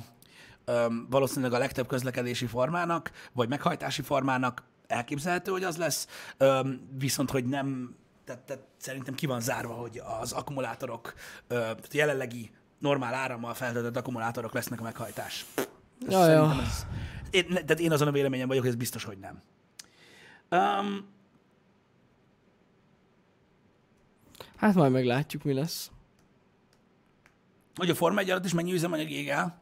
öm, 0.66 1.08
valószínűleg 1.10 1.54
a 1.54 1.58
legtöbb 1.58 1.88
közlekedési 1.88 2.46
formának, 2.46 3.12
vagy 3.34 3.50
meghajtási 3.50 4.02
formának 4.02 4.64
elképzelhető, 4.88 5.52
hogy 5.52 5.64
az 5.64 5.78
lesz, 5.78 6.08
öm, 6.38 6.90
viszont 6.98 7.32
hogy 7.32 7.46
nem, 7.46 7.96
tehát, 8.26 8.42
tehát 8.42 8.64
szerintem 8.78 9.14
ki 9.16 9.26
van 9.26 9.42
zárva, 9.42 9.74
hogy 9.74 10.02
az 10.20 10.32
akkumulátorok 10.32 11.14
tehát 11.48 11.94
jelenlegi 11.94 12.52
normál 12.80 13.14
árammal 13.14 13.54
feltöltött 13.54 13.98
akkumulátorok 13.98 14.54
lesznek 14.54 14.80
a 14.80 14.84
meghajtás. 14.84 15.46
Ja, 16.08 16.28
ja. 16.28 16.56
Ez, 16.62 16.86
én, 17.30 17.48
tehát 17.48 17.80
én 17.80 17.92
azon 17.92 18.08
a 18.08 18.12
véleményem 18.12 18.48
vagyok, 18.48 18.64
hogy 18.64 18.72
ez 18.72 18.78
biztos, 18.78 19.04
hogy 19.04 19.18
nem. 19.18 19.42
Um, 20.50 21.14
Hát 24.56 24.74
majd 24.76 24.92
meglátjuk, 24.92 25.44
mi 25.44 25.54
lesz. 25.54 25.92
hogy 27.76 27.90
a 27.90 27.96
Forma 27.96 28.20
1 28.20 28.30
alatt 28.30 28.46
is 28.46 28.54
mennyi 28.54 28.74
üzemanyag 28.74 29.10
ég 29.10 29.30
el. 29.30 29.62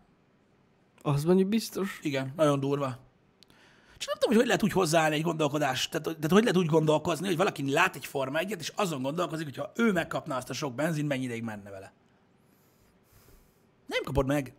Az 1.01 1.23
mondjuk 1.23 1.49
biztos. 1.49 1.99
Igen, 2.01 2.33
nagyon 2.35 2.59
durva. 2.59 2.99
Csak 4.03 4.13
nem 4.13 4.21
tudom, 4.21 4.29
hogy 4.29 4.37
hogy 4.37 4.45
lehet 4.45 4.63
úgy 4.63 4.71
hozzáállni 4.71 5.15
egy 5.15 5.21
gondolkodást, 5.21 5.89
tehát, 5.89 6.03
tehát 6.03 6.31
hogy 6.31 6.41
lehet 6.41 6.57
úgy 6.57 6.65
gondolkozni, 6.65 7.27
hogy 7.27 7.37
valaki 7.37 7.71
lát 7.71 7.95
egy 7.95 8.05
Forma 8.05 8.37
1 8.37 8.55
és 8.59 8.71
azon 8.75 9.01
gondolkozik, 9.01 9.45
hogy 9.45 9.57
ha 9.57 9.71
ő 9.75 9.91
megkapna 9.91 10.35
azt 10.35 10.49
a 10.49 10.53
sok 10.53 10.75
benzin, 10.75 11.05
mennyi 11.05 11.23
ideig 11.23 11.43
menne 11.43 11.69
vele. 11.69 11.93
Nem 13.85 14.03
kapod 14.03 14.25
meg. 14.25 14.53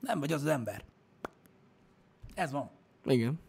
Nem 0.00 0.20
vagy 0.20 0.32
az 0.32 0.42
az 0.42 0.48
ember. 0.48 0.84
Ez 2.34 2.50
van. 2.50 2.70
Igen. 3.04 3.40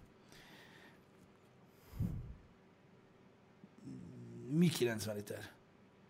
Mi 4.49 4.67
90 4.67 5.15
liter? 5.15 5.49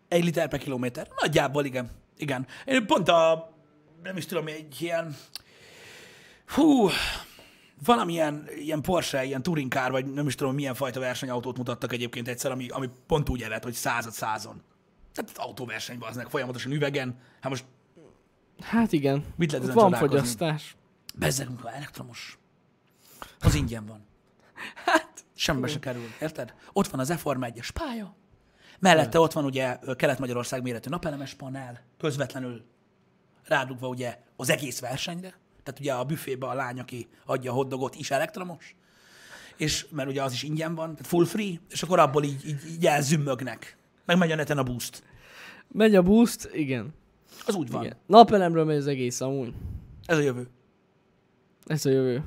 Egy 0.08 0.24
liter 0.24 0.48
per 0.48 0.58
kilométer? 0.58 1.08
Nagyjából 1.20 1.64
igen. 1.64 1.90
Igen. 2.16 2.46
Én 2.64 2.86
pont 2.86 3.08
a, 3.08 3.52
nem 4.02 4.16
is 4.16 4.26
tudom, 4.26 4.46
egy 4.46 4.80
ilyen, 4.80 5.16
hú, 6.46 6.88
valamilyen 7.84 8.48
ilyen 8.56 8.80
Porsche, 8.82 9.24
ilyen 9.24 9.42
touring 9.42 9.72
car, 9.72 9.90
vagy 9.90 10.12
nem 10.12 10.26
is 10.26 10.34
tudom 10.34 10.54
milyen 10.54 10.74
fajta 10.74 11.00
versenyautót 11.00 11.56
mutattak 11.56 11.92
egyébként 11.92 12.28
egyszer, 12.28 12.50
ami, 12.50 12.68
ami 12.68 12.90
pont 13.06 13.28
úgy 13.28 13.42
ered, 13.42 13.62
hogy 13.62 13.72
század 13.72 14.12
százon. 14.12 14.62
Tehát 15.14 15.38
autóversenyben 15.38 16.08
aznak 16.08 16.30
folyamatosan 16.30 16.72
üvegen. 16.72 17.18
Hát 17.40 17.50
most 17.50 17.64
Hát 18.60 18.92
igen. 18.92 19.24
Mit 19.36 19.52
lehet 19.52 19.72
van 19.72 19.92
fogyasztás. 19.92 20.76
bezzegünk, 21.14 21.60
elektromos. 21.64 22.38
Az 23.40 23.54
ingyen 23.54 23.86
van. 23.86 24.06
Hát. 24.84 25.24
Semmibe 25.34 25.66
se 25.66 25.78
kerül, 25.78 26.06
érted? 26.20 26.54
Ott 26.72 26.86
van 26.86 27.00
az 27.00 27.10
E-Forma 27.10 27.46
1-es 27.50 27.68
pálya, 27.74 28.16
mellette 28.78 29.20
ott 29.20 29.32
van 29.32 29.44
ugye 29.44 29.78
Kelet-Magyarország 29.96 30.62
méretű 30.62 30.88
napelemes 30.90 31.34
panel, 31.34 31.80
közvetlenül 31.98 32.64
rádugva 33.44 33.88
ugye 33.88 34.18
az 34.36 34.50
egész 34.50 34.80
versenyre, 34.80 35.34
tehát 35.62 35.80
ugye 35.80 35.92
a 35.92 36.04
büfébe 36.04 36.46
a 36.46 36.54
lány, 36.54 36.80
aki 36.80 37.08
adja 37.26 37.50
a 37.50 37.54
hotdogot, 37.54 37.94
is 37.94 38.10
elektromos, 38.10 38.76
és 39.56 39.86
mert 39.90 40.08
ugye 40.08 40.22
az 40.22 40.32
is 40.32 40.42
ingyen 40.42 40.74
van, 40.74 40.90
tehát 40.90 41.06
full 41.06 41.24
free, 41.24 41.60
és 41.68 41.82
akkor 41.82 41.98
abból 41.98 42.24
így, 42.24 42.46
így, 42.46 42.60
így 42.70 42.86
elzümmögnek. 42.86 43.76
Meg 44.04 44.18
megy 44.18 44.32
a 44.32 44.34
neten 44.34 44.58
a 44.58 44.62
boost. 44.62 45.02
Megy 45.68 45.94
a 45.94 46.02
boost, 46.02 46.50
igen. 46.52 46.94
Az 47.46 47.54
úgy 47.54 47.70
van. 47.70 47.84
igen. 47.84 47.96
Napelemről 48.06 48.64
megy 48.64 48.76
az 48.76 48.86
egész 48.86 49.20
amúgy. 49.20 49.54
Ez 50.06 50.16
a 50.16 50.20
jövő. 50.20 50.48
Ez 51.66 51.86
a 51.86 51.90
jövő. 51.90 52.24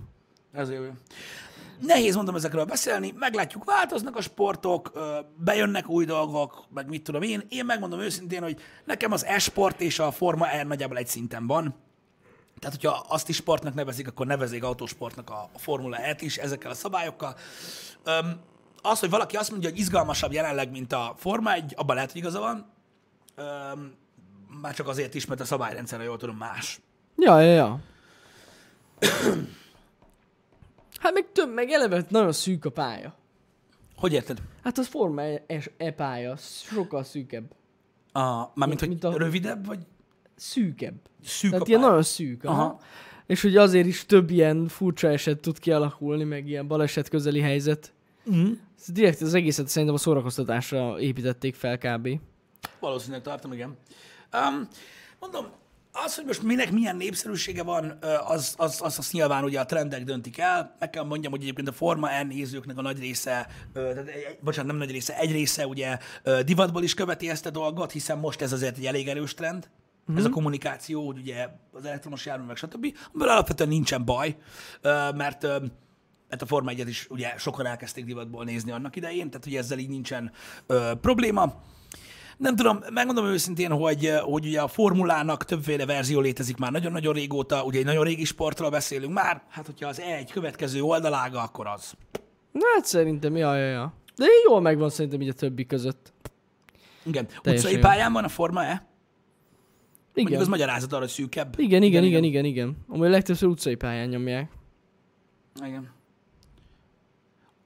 Ez 0.51 0.69
a 0.69 0.71
jövő. 0.71 0.93
Nehéz 1.79 2.15
mondom 2.15 2.36
ezekről 2.36 2.65
beszélni, 2.65 3.13
meglátjuk, 3.17 3.63
változnak 3.63 4.15
a 4.15 4.21
sportok, 4.21 4.91
bejönnek 5.38 5.89
új 5.89 6.05
dolgok, 6.05 6.65
meg 6.73 6.88
mit 6.88 7.03
tudom 7.03 7.21
én. 7.21 7.43
Én 7.49 7.65
megmondom 7.65 7.99
őszintén, 7.99 8.41
hogy 8.41 8.59
nekem 8.86 9.11
az 9.11 9.25
e-sport 9.25 9.81
és 9.81 9.99
a 9.99 10.11
Forma 10.11 10.49
E 10.49 10.63
nagyjából 10.63 10.97
egy 10.97 11.07
szinten 11.07 11.47
van. 11.47 11.75
Tehát, 12.60 12.76
hogyha 12.82 13.06
azt 13.10 13.30
is 13.30 13.36
sportnak 13.36 13.74
nevezik, 13.74 14.08
akkor 14.08 14.26
nevezik 14.26 14.64
autósportnak 14.64 15.30
a, 15.30 15.49
a 15.53 15.60
Formula 15.60 15.97
E-t 15.97 16.22
is 16.22 16.38
ezekkel 16.38 16.72
a 16.72 16.74
szabályokkal. 16.74 17.36
Öm, 18.03 18.39
az, 18.82 18.99
hogy 18.99 19.10
valaki 19.10 19.36
azt 19.36 19.51
mondja, 19.51 19.70
hogy 19.70 19.80
izgalmasabb 19.80 20.32
jelenleg, 20.32 20.72
mint 20.72 20.93
a 20.93 21.14
Forma 21.18 21.53
1, 21.53 21.74
abban 21.78 21.95
lehet, 21.95 22.12
hogy 22.12 22.22
igaza 22.22 22.39
van. 22.39 22.66
Öm, 23.36 23.93
már 24.62 24.74
csak 24.74 24.88
azért 24.88 25.14
is, 25.14 25.26
mert 25.26 25.41
a 25.41 25.45
szabályrendszer, 25.45 26.01
jól 26.01 26.18
tudom, 26.18 26.38
más. 26.38 26.80
Ja, 27.18 27.39
ja, 27.39 27.53
ja. 27.53 27.80
hát 31.01 31.14
meg 31.14 31.32
több, 31.32 31.53
meg 31.53 31.70
eleve 31.70 32.06
nagyon 32.10 32.32
szűk 32.32 32.66
a 32.66 32.70
pálya. 32.70 33.14
Hogy 33.95 34.14
érted? 34.14 34.41
Hát 34.64 34.78
az 34.78 34.88
Forma 34.88 35.22
E, 35.22 35.43
e 35.78 35.91
pálya, 35.91 36.36
sokkal 36.38 37.03
szűkebb. 37.03 37.56
A, 38.12 38.51
mármint, 38.53 38.80
hogy 38.80 38.89
Mint 38.89 39.03
a- 39.03 39.18
rövidebb, 39.18 39.66
vagy 39.66 39.80
Szűkebb. 40.36 40.95
szűk 41.23 41.51
Tehát 41.51 41.67
ilyen 41.67 41.79
nagyon 41.79 42.03
szűk. 42.03 42.43
Aha. 42.43 42.61
Aha. 42.61 42.79
És 43.25 43.41
hogy 43.41 43.57
azért 43.57 43.88
is 43.88 44.05
több 44.05 44.29
ilyen 44.29 44.67
furcsa 44.67 45.07
eset 45.07 45.39
tud 45.39 45.59
kialakulni, 45.59 46.23
meg 46.23 46.47
ilyen 46.47 46.67
baleset 46.67 47.09
közeli 47.09 47.39
helyzet. 47.39 47.93
Mm. 48.31 48.51
Ez 48.79 48.91
direkt 48.91 49.21
az 49.21 49.33
egészet 49.33 49.67
szerintem 49.67 49.95
a 49.95 49.99
szórakoztatásra 49.99 50.99
építették 50.99 51.55
fel 51.55 51.77
kb. 51.77 52.09
Valószínűleg 52.79 53.21
tartom, 53.21 53.53
igen. 53.53 53.77
Um, 54.33 54.67
mondom, 55.19 55.45
az, 56.05 56.15
hogy 56.15 56.25
most 56.25 56.43
minek 56.43 56.71
milyen 56.71 56.95
népszerűsége 56.95 57.63
van, 57.63 57.97
az, 58.27 58.53
az, 58.57 58.81
az, 58.81 58.97
az 58.99 59.11
nyilván 59.11 59.43
ugye 59.43 59.59
a 59.59 59.65
trendek 59.65 60.03
döntik 60.03 60.38
el. 60.38 60.75
Meg 60.79 60.89
kell 60.89 61.03
mondjam, 61.03 61.31
hogy 61.31 61.41
egyébként 61.41 61.67
a 61.67 61.71
Forma 61.71 62.09
E 62.09 62.23
nézőknek 62.23 62.77
a 62.77 62.81
nagy 62.81 62.99
része, 62.99 63.47
tehát, 63.73 64.38
bocsánat, 64.41 64.71
nem 64.71 64.79
nagy 64.79 64.91
része, 64.91 65.17
egy 65.17 65.31
része 65.31 65.67
ugye 65.67 65.97
divatból 66.45 66.83
is 66.83 66.93
követi 66.93 67.29
ezt 67.29 67.45
a 67.45 67.49
dolgot, 67.49 67.91
hiszen 67.91 68.17
most 68.17 68.41
ez 68.41 68.51
azért 68.51 68.77
egy 68.77 68.86
elég 68.86 69.07
erős 69.07 69.33
trend. 69.33 69.69
Mm-hmm. 70.12 70.20
Ez 70.20 70.26
a 70.26 70.30
kommunikáció, 70.30 71.06
hogy 71.06 71.18
ugye 71.18 71.47
az 71.72 71.86
elektromos 71.86 72.26
járművek, 72.26 72.58
stb. 72.58 72.97
Amivel 73.14 73.34
alapvetően 73.34 73.70
nincsen 73.70 74.06
baj, 74.06 74.38
mert 75.16 75.47
mert 76.30 76.41
a 76.41 76.45
Forma 76.45 76.70
1 76.70 76.88
is 76.88 77.08
ugye 77.10 77.34
sokan 77.38 77.66
elkezdték 77.66 78.06
divatból 78.06 78.43
nézni 78.43 78.72
annak 78.72 78.95
idején, 78.95 79.30
tehát 79.30 79.45
ugye 79.45 79.60
ezzel 79.60 79.78
így 79.78 79.89
nincsen 79.89 80.32
probléma. 81.01 81.53
Nem 82.38 82.56
tudom, 82.56 82.80
megmondom 82.93 83.26
őszintén, 83.26 83.72
hogy, 83.72 84.12
hogy 84.22 84.45
ugye 84.45 84.62
a 84.62 84.68
formulának 84.68 85.45
többféle 85.45 85.86
verzió 85.86 86.20
létezik 86.20 86.58
már 86.58 86.72
nagyon-nagyon 86.72 87.14
régóta, 87.14 87.64
ugye 87.64 87.80
egy 87.80 87.86
nagyon 87.86 88.03
régi 88.03 88.24
sportról 88.24 88.70
beszélünk 88.70 89.14
már, 89.14 89.43
hát 89.49 89.66
hogyha 89.66 89.88
az 89.88 89.99
egy 89.99 90.32
következő 90.32 90.82
oldalága, 90.82 91.41
akkor 91.41 91.68
az. 91.68 91.93
Na 92.51 92.66
hát 92.76 92.86
szerintem, 92.86 93.36
ja, 93.36 93.56
ja, 93.56 93.68
ja. 93.70 93.93
De 94.16 94.26
jól 94.47 94.62
megvan 94.62 94.89
szerintem 94.89 95.22
így 95.22 95.30
a 95.30 95.34
többi 95.34 95.66
között. 95.66 96.14
Igen, 97.03 97.26
Teljesen 97.26 97.53
utcai 97.53 97.74
jó. 97.74 97.80
pályán 97.80 98.14
van 98.14 98.24
a 98.24 98.30
Forma 98.30 98.64
E? 98.64 98.88
Mondjuk 100.16 100.28
Igen. 100.30 100.41
az 100.41 100.47
magyarázat 100.47 100.91
arra, 100.91 101.01
hogy 101.01 101.09
szűkebb. 101.09 101.59
Igen, 101.59 101.84
igen, 101.84 102.03
igen, 102.03 102.24
igen, 102.24 102.45
igen. 102.45 102.78
Amúgy 102.88 103.09
legtöbbször 103.09 103.49
utcai 103.49 103.76
pályán 103.76 104.07
nyomják. 104.09 104.51
igen. 105.66 105.91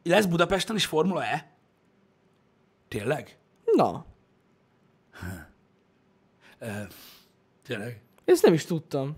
Lesz 0.04 0.26
Budapesten 0.26 0.76
is 0.76 0.86
Formula 0.86 1.24
E? 1.24 1.52
Tényleg? 2.88 3.38
Na, 3.76 4.06
Ö, 6.60 6.68
tényleg? 7.64 8.02
ezt 8.26 8.43
nem 8.43 8.54
is 8.54 8.66
tudtam. 8.66 9.16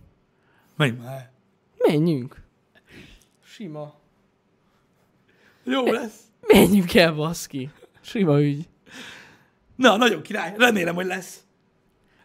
Menj 0.75 0.91
már. 0.97 1.31
Menjünk. 1.77 2.41
Sima. 3.43 3.93
Jó 5.63 5.85
lesz. 5.91 6.21
Menjünk 6.41 6.93
el, 6.93 7.13
baszki. 7.13 7.69
Sima 8.01 8.41
ügy. 8.41 8.69
Na, 9.75 9.97
nagyon 9.97 10.21
király. 10.21 10.53
Remélem, 10.57 10.95
hogy 10.95 11.05
lesz. 11.05 11.43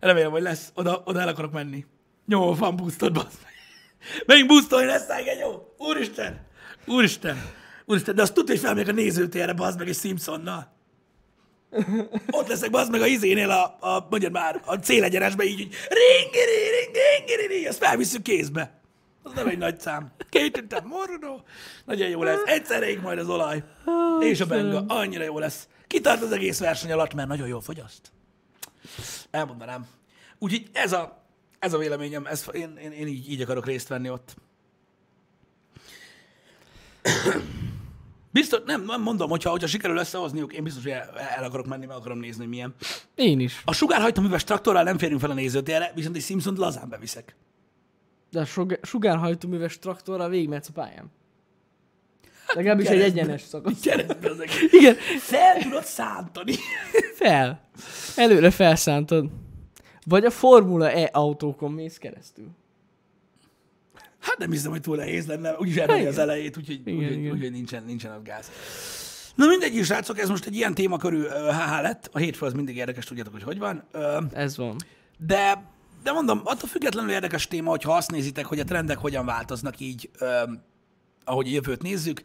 Remélem, 0.01 0.30
hogy 0.30 0.42
lesz. 0.42 0.70
Oda, 0.74 1.03
oda 1.05 1.20
el 1.20 1.28
akarok 1.28 1.53
menni. 1.53 1.84
Jó, 2.26 2.55
van 2.55 2.76
boostod, 2.76 3.12
bassz 3.12 3.38
meg. 3.42 3.53
Megyünk 4.26 4.49
boostolni 4.49 4.86
lesz, 4.86 5.20
igen, 5.20 5.38
jó? 5.38 5.74
Úristen! 5.78 6.47
Úristen! 6.86 7.51
Úristen, 7.84 8.14
de 8.14 8.22
azt 8.22 8.34
tudja, 8.34 8.55
hogy 8.55 8.62
felmegyek 8.62 8.88
a 8.88 8.92
nézőtérre, 8.92 9.53
bazd 9.53 9.78
meg, 9.78 9.88
egy 9.88 9.97
Simpsonnal. 9.97 10.74
Ott 12.30 12.49
leszek, 12.49 12.70
bazd 12.70 12.90
meg 12.90 13.01
a 13.01 13.07
izénél, 13.07 13.51
a, 13.51 13.76
a 13.80 14.07
mondjad 14.11 14.32
már, 14.32 14.62
a 14.64 14.74
célegyenesbe 14.74 15.44
így, 15.44 15.61
így 15.61 15.74
ringiri, 15.88 16.68
ring, 16.80 16.94
ringiri, 16.94 17.55
ring, 17.55 17.66
azt 17.66 17.78
felvisszük 17.78 18.22
kézbe. 18.22 18.80
Az 19.22 19.32
nem 19.32 19.49
egy 19.49 19.59
nagy 19.59 19.80
szám. 19.80 20.12
Két 20.30 20.59
üntem 20.59 20.86
morrodó. 20.86 21.42
Nagyon 21.84 22.09
jó 22.09 22.22
lesz. 22.22 22.42
Egyszerre 22.44 22.88
ég 22.88 23.01
majd 23.01 23.18
az 23.18 23.28
olaj. 23.28 23.64
És 24.20 24.40
a 24.40 24.47
benga. 24.47 24.84
Annyira 24.88 25.24
jó 25.24 25.38
lesz. 25.38 25.68
Kitart 25.86 26.22
az 26.22 26.32
egész 26.32 26.59
verseny 26.59 26.92
alatt, 26.92 27.14
mert 27.14 27.28
nagyon 27.28 27.49
jól 27.49 27.61
fogyaszt. 27.61 28.12
Elmondanám. 29.30 29.86
Úgyhogy 30.38 30.68
ez 30.72 30.92
a, 30.92 31.24
ez 31.58 31.72
a 31.72 31.78
véleményem. 31.78 32.26
Ez, 32.26 32.46
én, 32.52 32.76
én, 32.76 32.90
én 32.90 33.06
így, 33.06 33.30
így 33.30 33.40
akarok 33.40 33.66
részt 33.66 33.88
venni 33.88 34.10
ott. 34.10 34.36
Biztos, 38.30 38.60
nem, 38.66 38.84
nem 38.84 39.02
mondom, 39.02 39.30
hogyha, 39.30 39.50
hogyha 39.50 39.66
sikerül 39.66 39.96
összehozniuk, 39.96 40.52
én 40.52 40.64
biztos, 40.64 40.82
hogy 40.82 40.92
el, 40.92 41.18
el 41.18 41.44
akarok 41.44 41.66
menni, 41.66 41.86
meg 41.86 41.96
akarom 41.96 42.18
nézni, 42.18 42.40
hogy 42.40 42.48
milyen. 42.48 42.74
Én 43.14 43.40
is. 43.40 43.62
A 43.64 43.72
sugárhajtóműves 43.72 44.44
traktorral 44.44 44.82
nem 44.82 44.98
férünk 44.98 45.20
fel 45.20 45.30
a 45.30 45.34
nézőtérre, 45.34 45.92
viszont 45.94 46.16
egy 46.16 46.22
Simpsont 46.22 46.58
lazán 46.58 46.88
beviszek. 46.88 47.36
De 48.30 48.40
a 48.40 48.44
sug- 48.44 48.86
sugárhajtóműves 48.86 49.78
traktorral 49.78 50.28
végigmehetsz 50.28 50.68
a 50.68 50.72
pályán. 50.72 51.10
Legalábbis 52.55 52.86
egy 52.86 53.01
egyenes 53.01 53.42
szakasz. 53.42 53.80
Keresztbe 53.80 54.30
az 54.30 54.40
egész. 54.40 54.72
Igen, 54.72 54.94
Fel 55.20 55.62
tudod 55.62 55.84
szántani. 55.84 56.55
fel. 57.22 57.61
Előre 58.16 58.51
felszántod. 58.51 59.26
Vagy 60.07 60.24
a 60.24 60.30
Formula 60.30 60.90
E 60.90 61.09
autókon 61.12 61.72
mész 61.72 61.97
keresztül. 61.97 62.47
Hát 64.20 64.38
nem 64.38 64.51
hiszem, 64.51 64.70
hogy 64.70 64.80
túl 64.80 64.97
nehéz 64.97 65.26
lenne, 65.26 65.57
úgyis 65.59 65.76
elmegy 65.76 66.07
az 66.07 66.18
elejét, 66.18 66.57
úgyhogy, 66.57 66.80
Igen, 66.84 66.99
úgyhogy, 66.99 67.16
igen. 67.18 67.32
úgyhogy 67.32 67.51
nincsen, 67.51 67.82
nincsen 67.84 68.11
az 68.12 68.22
gáz. 68.22 68.51
Na 69.34 69.47
mindegy, 69.47 69.84
srácok, 69.84 70.18
ez 70.18 70.28
most 70.28 70.47
egy 70.47 70.55
ilyen 70.55 70.74
témakörű 70.74 71.20
ö, 71.22 71.51
HH 71.53 71.82
lett. 71.82 72.09
A 72.12 72.18
hétfő 72.18 72.47
az 72.47 72.53
mindig 72.53 72.76
érdekes, 72.76 73.05
tudjátok, 73.05 73.32
hogy 73.32 73.42
hogy 73.42 73.59
van. 73.59 73.84
Ö, 73.92 74.18
Ez 74.32 74.57
van. 74.57 74.76
De 75.18 75.62
de 76.03 76.12
mondom, 76.12 76.40
attól 76.44 76.68
függetlenül 76.68 77.11
érdekes 77.11 77.49
téma, 77.49 77.70
hogyha 77.70 77.92
azt 77.97 78.11
nézitek, 78.11 78.47
hogy 78.47 78.59
a 78.61 78.64
trendek 78.64 78.99
hogyan 78.99 79.24
változnak 79.26 79.80
így, 79.80 80.11
öm, 80.18 80.62
ahogy 81.26 81.52
jövőt 81.52 81.82
nézzük. 81.82 82.22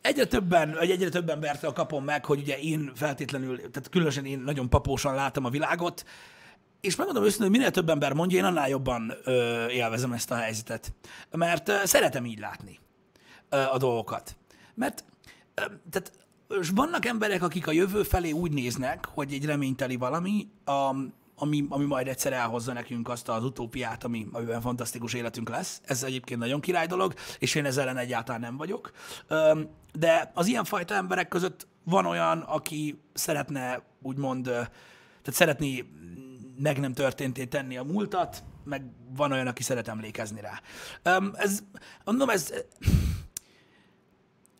Egyre 0.00 0.24
többen, 0.24 0.74
vagy 0.78 0.90
egyre 0.90 1.08
több 1.08 1.28
embertől 1.28 1.72
kapom 1.72 2.04
meg, 2.04 2.24
hogy 2.24 2.40
ugye 2.40 2.58
én 2.58 2.92
feltétlenül, 2.94 3.56
tehát 3.56 3.88
különösen 3.90 4.24
én 4.24 4.38
nagyon 4.38 4.68
papósan 4.68 5.14
látom 5.14 5.44
a 5.44 5.50
világot, 5.50 6.04
és 6.80 6.96
megmondom 6.96 7.24
őszintén, 7.24 7.48
hogy 7.48 7.56
minél 7.56 7.70
több 7.70 7.88
ember 7.88 8.12
mondja, 8.12 8.38
én 8.38 8.44
annál 8.44 8.68
jobban 8.68 9.12
ö, 9.24 9.66
élvezem 9.68 10.12
ezt 10.12 10.30
a 10.30 10.34
helyzetet. 10.34 10.92
Mert 11.30 11.68
ö, 11.68 11.74
szeretem 11.84 12.24
így 12.24 12.38
látni 12.38 12.78
ö, 13.48 13.56
a 13.56 13.76
dolgokat. 13.78 14.36
Mert 14.74 15.04
ö, 15.54 15.62
tehát, 15.90 16.12
és 16.60 16.70
vannak 16.74 17.06
emberek, 17.06 17.42
akik 17.42 17.66
a 17.66 17.72
jövő 17.72 18.02
felé 18.02 18.30
úgy 18.30 18.52
néznek, 18.52 19.06
hogy 19.06 19.32
egy 19.32 19.44
reményteli 19.44 19.96
valami, 19.96 20.48
a, 20.64 20.94
ami, 21.36 21.66
ami 21.68 21.84
majd 21.84 22.08
egyszer 22.08 22.32
elhozza 22.32 22.72
nekünk 22.72 23.08
azt 23.08 23.28
az 23.28 23.44
utópiát, 23.44 24.04
ami, 24.04 24.26
amiben 24.32 24.60
fantasztikus 24.60 25.12
életünk 25.12 25.48
lesz. 25.48 25.80
Ez 25.84 26.02
egyébként 26.02 26.40
nagyon 26.40 26.60
király 26.60 26.86
dolog, 26.86 27.14
és 27.38 27.54
én 27.54 27.64
ezzel 27.64 27.82
ellen 27.82 27.96
egyáltalán 27.96 28.40
nem 28.40 28.56
vagyok. 28.56 28.92
De 29.92 30.30
az 30.34 30.46
ilyenfajta 30.46 30.94
emberek 30.94 31.28
között 31.28 31.66
van 31.84 32.06
olyan, 32.06 32.40
aki 32.40 33.00
szeretne 33.14 33.82
úgymond, 34.02 34.44
tehát 34.44 34.70
szeretné 35.32 35.84
meg 36.58 36.80
nem 36.80 36.92
történté 36.92 37.44
tenni 37.44 37.76
a 37.76 37.82
múltat, 37.82 38.42
meg 38.64 38.82
van 39.16 39.32
olyan, 39.32 39.46
aki 39.46 39.62
szeret 39.62 39.88
emlékezni 39.88 40.40
rá. 40.40 40.60
Ez, 41.32 41.62
mondom, 42.04 42.28
ez 42.28 42.52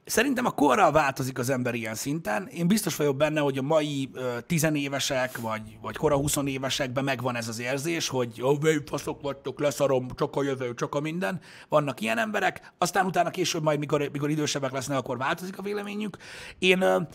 szerintem 0.05 0.47
a 0.47 0.51
korral 0.51 0.93
változik 0.93 1.39
az 1.39 1.51
ember 1.51 1.75
ilyen 1.75 1.95
szinten. 1.95 2.47
Én 2.47 2.67
biztos 2.67 2.97
vagyok 2.97 3.17
benne, 3.17 3.41
hogy 3.41 3.59
a 3.59 3.63
mai 3.63 4.11
tizenévesek, 4.47 5.39
vagy, 5.39 5.79
vagy 5.83 5.97
kora 5.97 6.17
20 6.17 6.37
évesekben 6.45 7.05
megvan 7.05 7.37
ez 7.37 7.49
az 7.49 7.59
érzés, 7.59 8.09
hogy 8.09 8.43
oh, 8.43 8.59
faszok 8.87 9.21
vagytok, 9.21 9.61
leszarom, 9.61 10.09
csak 10.15 10.37
a 10.37 10.43
jövő, 10.43 10.75
csak 10.75 10.95
a 10.95 11.01
minden. 11.01 11.41
Vannak 11.69 12.01
ilyen 12.01 12.19
emberek, 12.19 12.73
aztán 12.79 13.07
utána 13.07 13.31
később 13.31 13.63
majd, 13.63 13.79
mikor, 13.79 14.09
mikor 14.13 14.31
idősebbek 14.31 14.73
lesznek, 14.73 14.99
akkor 14.99 15.19
változik 15.19 15.59
a 15.59 15.63
véleményük. 15.63 16.17
Én 16.59 17.07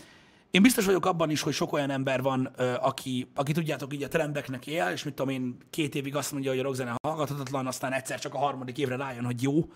én 0.50 0.62
biztos 0.62 0.84
vagyok 0.84 1.06
abban 1.06 1.30
is, 1.30 1.40
hogy 1.40 1.52
sok 1.52 1.72
olyan 1.72 1.90
ember 1.90 2.22
van, 2.22 2.44
aki, 2.80 3.30
aki 3.34 3.52
tudjátok, 3.52 3.94
így 3.94 4.02
a 4.02 4.08
trendeknek 4.08 4.66
él, 4.66 4.88
és 4.88 5.04
mit 5.04 5.14
tudom 5.14 5.32
én, 5.32 5.56
két 5.70 5.94
évig 5.94 6.16
azt 6.16 6.32
mondja, 6.32 6.50
hogy 6.50 6.58
a 6.58 6.62
rockzene 6.62 6.94
hallgathatatlan, 7.02 7.66
aztán 7.66 7.92
egyszer 7.92 8.18
csak 8.18 8.34
a 8.34 8.38
harmadik 8.38 8.78
évre 8.78 8.96
rájön, 8.96 9.24
hogy 9.24 9.42
jó, 9.42 9.72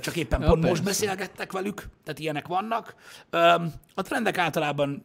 csak 0.00 0.16
éppen 0.16 0.40
ja, 0.40 0.46
pont 0.46 0.60
persze. 0.60 0.68
most 0.68 0.84
beszélgettek 0.84 1.52
velük, 1.52 1.88
tehát 2.04 2.20
ilyenek 2.20 2.46
vannak. 2.46 2.94
A 3.94 4.02
trendek 4.02 4.38
általában 4.38 5.04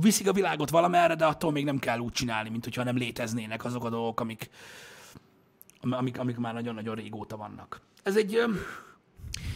viszik 0.00 0.28
a 0.28 0.32
világot 0.32 0.70
valamerre, 0.70 1.14
de 1.14 1.24
attól 1.24 1.52
még 1.52 1.64
nem 1.64 1.78
kell 1.78 1.98
úgy 1.98 2.12
csinálni, 2.12 2.48
mint 2.48 2.64
hogyha 2.64 2.84
nem 2.84 2.96
léteznének 2.96 3.64
azok 3.64 3.84
a 3.84 3.90
dolgok, 3.90 4.20
amik, 4.20 4.50
amik, 5.80 6.18
amik 6.18 6.36
már 6.36 6.54
nagyon-nagyon 6.54 6.94
régóta 6.94 7.36
vannak. 7.36 7.80
Ez 8.02 8.16
egy, 8.16 8.38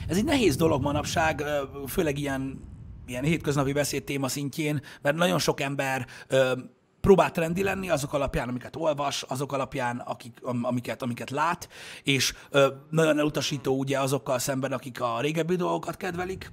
ez 0.08 0.16
egy 0.16 0.24
nehéz 0.24 0.56
dolog 0.56 0.82
manapság, 0.82 1.42
főleg 1.86 2.18
ilyen 2.18 2.74
ilyen 3.06 3.24
hétköznapi 3.24 3.72
beszéd 3.72 4.04
téma 4.04 4.28
szintjén, 4.28 4.82
mert 5.02 5.16
nagyon 5.16 5.38
sok 5.38 5.60
ember 5.60 6.06
ö, 6.28 6.52
próbál 7.00 7.30
trendi 7.30 7.62
lenni 7.62 7.90
azok 7.90 8.12
alapján, 8.12 8.48
amiket 8.48 8.76
olvas, 8.76 9.22
azok 9.22 9.52
alapján, 9.52 9.98
akik, 9.98 10.38
amiket, 10.42 11.02
amiket 11.02 11.30
lát, 11.30 11.68
és 12.02 12.34
ö, 12.50 12.66
nagyon 12.90 13.18
elutasító 13.18 13.78
ugye 13.78 14.00
azokkal 14.00 14.38
szemben, 14.38 14.72
akik 14.72 15.00
a 15.00 15.20
régebbi 15.20 15.56
dolgokat 15.56 15.96
kedvelik. 15.96 16.52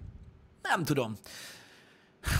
Nem 0.61 0.83
tudom. 0.83 1.15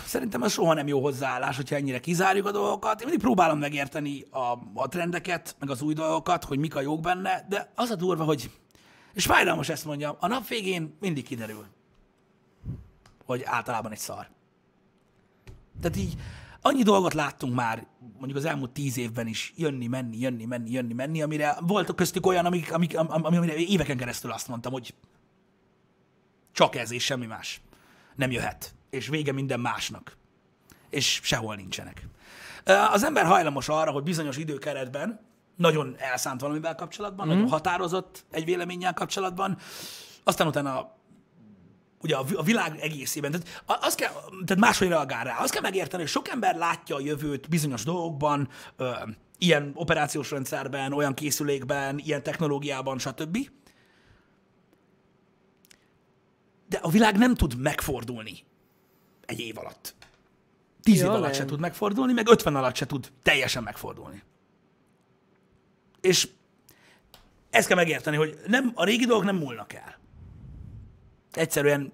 Szerintem 0.06 0.44
ez 0.44 0.52
soha 0.52 0.74
nem 0.74 0.88
jó 0.88 1.02
hozzáállás, 1.02 1.56
hogyha 1.56 1.76
ennyire 1.76 2.00
kizárjuk 2.00 2.46
a 2.46 2.52
dolgokat. 2.52 3.00
Én 3.00 3.08
mindig 3.08 3.24
próbálom 3.24 3.60
megérteni 3.60 4.26
a, 4.32 4.60
a 4.74 4.88
trendeket, 4.88 5.56
meg 5.60 5.70
az 5.70 5.82
új 5.82 5.94
dolgokat, 5.94 6.44
hogy 6.44 6.60
mik 6.60 6.76
a 6.76 6.82
jók 6.82 7.02
benne, 7.02 7.46
de 7.50 7.72
az 7.76 7.90
a 7.90 7.96
durva, 7.96 8.24
hogy, 8.24 8.52
és 9.14 9.26
fájdalmas 9.26 9.70
ezt 9.70 9.86
mondjam, 9.86 10.16
a 10.20 10.28
nap 10.28 10.48
végén 10.48 10.98
mindig 11.00 11.24
kiderül 11.24 11.66
hogy 13.26 13.42
általában 13.46 13.92
egy 13.92 13.98
szar. 13.98 14.30
Tehát 15.82 15.98
így 15.98 16.16
annyi 16.62 16.84
dolgot 16.84 17.14
láttunk 17.14 17.56
már 17.56 17.88
mondjuk 18.18 18.38
az 18.38 18.46
elmúlt 18.46 18.72
tíz 18.72 18.98
évben 18.98 19.28
is 19.28 19.54
jönni, 19.56 19.88
menni, 19.88 20.18
jönni, 20.18 20.46
menni, 20.46 20.72
jönni, 20.72 20.94
menni, 20.94 21.22
amire 21.22 21.58
voltak 21.62 21.96
köztük 21.96 22.26
olyan, 22.26 22.46
amik, 22.46 22.74
amik, 22.74 22.98
amire 22.98 23.56
éveken 23.56 23.98
keresztül 23.98 24.32
azt 24.32 24.48
mondtam, 24.48 24.72
hogy 24.72 24.94
csak 26.52 26.76
ez 26.76 26.92
és 26.92 27.04
semmi 27.04 27.26
más. 27.26 27.62
Nem 28.16 28.32
jöhet. 28.32 28.76
És 28.90 29.08
vége 29.08 29.32
minden 29.32 29.60
másnak. 29.60 30.18
És 30.90 31.20
sehol 31.24 31.56
nincsenek. 31.56 32.08
Az 32.92 33.04
ember 33.04 33.26
hajlamos 33.26 33.70
arra, 33.70 33.92
hogy 33.92 34.04
bizonyos 34.04 34.38
időkeretben 34.38 35.20
nagyon 35.56 35.96
elszánt 35.98 36.42
valamivel 36.42 36.76
kapcsolatban, 36.76 37.26
mm. 37.26 37.30
nagyon 37.30 37.50
határozott 37.50 38.26
egy 38.32 38.46
véleménnyel 38.46 38.94
kapcsolatban, 38.94 39.58
aztán 40.24 40.48
utána 40.48 40.92
ugye 42.04 42.16
a 42.16 42.44
világ 42.44 42.80
egészében. 42.80 43.32
Tehát, 43.32 43.64
azt 43.68 43.98
kell, 43.98 44.12
tehát 44.46 44.64
máshogy 44.64 44.88
reagál 44.88 45.24
rá. 45.24 45.38
Azt 45.38 45.54
kell 45.54 45.62
megérteni, 45.62 46.02
hogy 46.02 46.12
sok 46.12 46.28
ember 46.28 46.56
látja 46.56 46.96
a 46.96 47.00
jövőt 47.00 47.50
bizonyos 47.50 47.84
dolgokban, 47.84 48.50
ö, 48.78 48.92
ilyen 49.38 49.72
operációs 49.76 50.32
rendszerben, 50.32 50.94
olyan 50.94 51.14
készülékben, 51.14 52.00
ilyen 52.00 52.24
technológiában, 52.24 53.00
stb. 53.00 53.38
De 56.70 56.78
a 56.78 56.90
világ 56.90 57.18
nem 57.18 57.36
tud 57.36 57.58
megfordulni 57.58 58.44
egy 59.26 59.40
év 59.40 59.58
alatt. 59.58 59.96
Tíz 60.82 61.00
ja, 61.00 61.06
év 61.06 61.12
alatt 61.12 61.24
nem. 61.24 61.34
se 61.34 61.46
tud 61.46 61.60
megfordulni, 61.60 62.14
meg 62.14 62.28
ötven 62.28 62.56
alatt 62.56 62.76
se 62.76 62.86
tud 62.86 63.12
teljesen 63.24 63.64
megfordulni. 63.64 64.24
És 66.02 66.28
ezt 67.50 67.68
kell 67.68 67.78
megérteni, 67.78 68.18
hogy 68.18 68.40
nem, 68.48 68.72
a 68.76 68.84
régi 68.84 69.06
dolgok 69.06 69.26
nem 69.26 69.36
múlnak 69.36 69.74
el 69.74 70.02
egyszerűen 71.34 71.92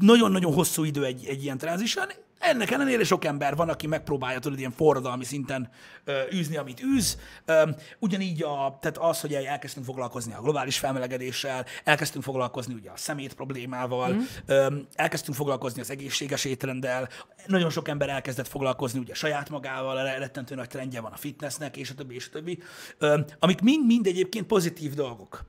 nagyon-nagyon 0.00 0.52
hosszú 0.52 0.84
idő 0.84 1.04
egy, 1.04 1.26
egy 1.26 1.42
ilyen 1.42 1.58
transition. 1.58 2.06
Ennek 2.38 2.70
ellenére 2.70 3.04
sok 3.04 3.24
ember 3.24 3.56
van, 3.56 3.68
aki 3.68 3.86
megpróbálja 3.86 4.38
tudod 4.38 4.58
ilyen 4.58 4.70
forradalmi 4.70 5.24
szinten 5.24 5.70
ö, 6.04 6.20
űzni, 6.32 6.56
amit 6.56 6.82
űz. 6.82 7.18
Ö, 7.44 7.70
ugyanígy 7.98 8.42
a, 8.42 8.78
tehát 8.80 8.98
az, 8.98 9.20
hogy 9.20 9.34
elkezdtünk 9.34 9.86
foglalkozni 9.86 10.34
a 10.34 10.40
globális 10.40 10.78
felmelegedéssel, 10.78 11.64
elkezdtünk 11.84 12.24
foglalkozni 12.24 12.74
ugye 12.74 12.90
a 12.90 12.96
szemét 12.96 13.34
problémával, 13.34 14.12
mm. 14.12 14.20
ö, 14.46 14.76
elkezdtünk 14.94 15.36
foglalkozni 15.36 15.80
az 15.80 15.90
egészséges 15.90 16.44
étrenddel, 16.44 17.08
nagyon 17.46 17.70
sok 17.70 17.88
ember 17.88 18.08
elkezdett 18.08 18.48
foglalkozni 18.48 18.98
ugye 18.98 19.14
saját 19.14 19.50
magával, 19.50 20.18
rettentő 20.18 20.54
nagy 20.54 20.68
trendje 20.68 21.00
van 21.00 21.12
a 21.12 21.16
fitnessnek, 21.16 21.76
és 21.76 21.90
a 21.90 21.94
többi, 21.94 22.14
és 22.14 22.26
a 22.26 22.30
többi, 22.30 22.58
ö, 22.98 23.20
amik 23.38 23.60
mind-mind 23.60 24.06
egyébként 24.06 24.46
pozitív 24.46 24.94
dolgok 24.94 25.44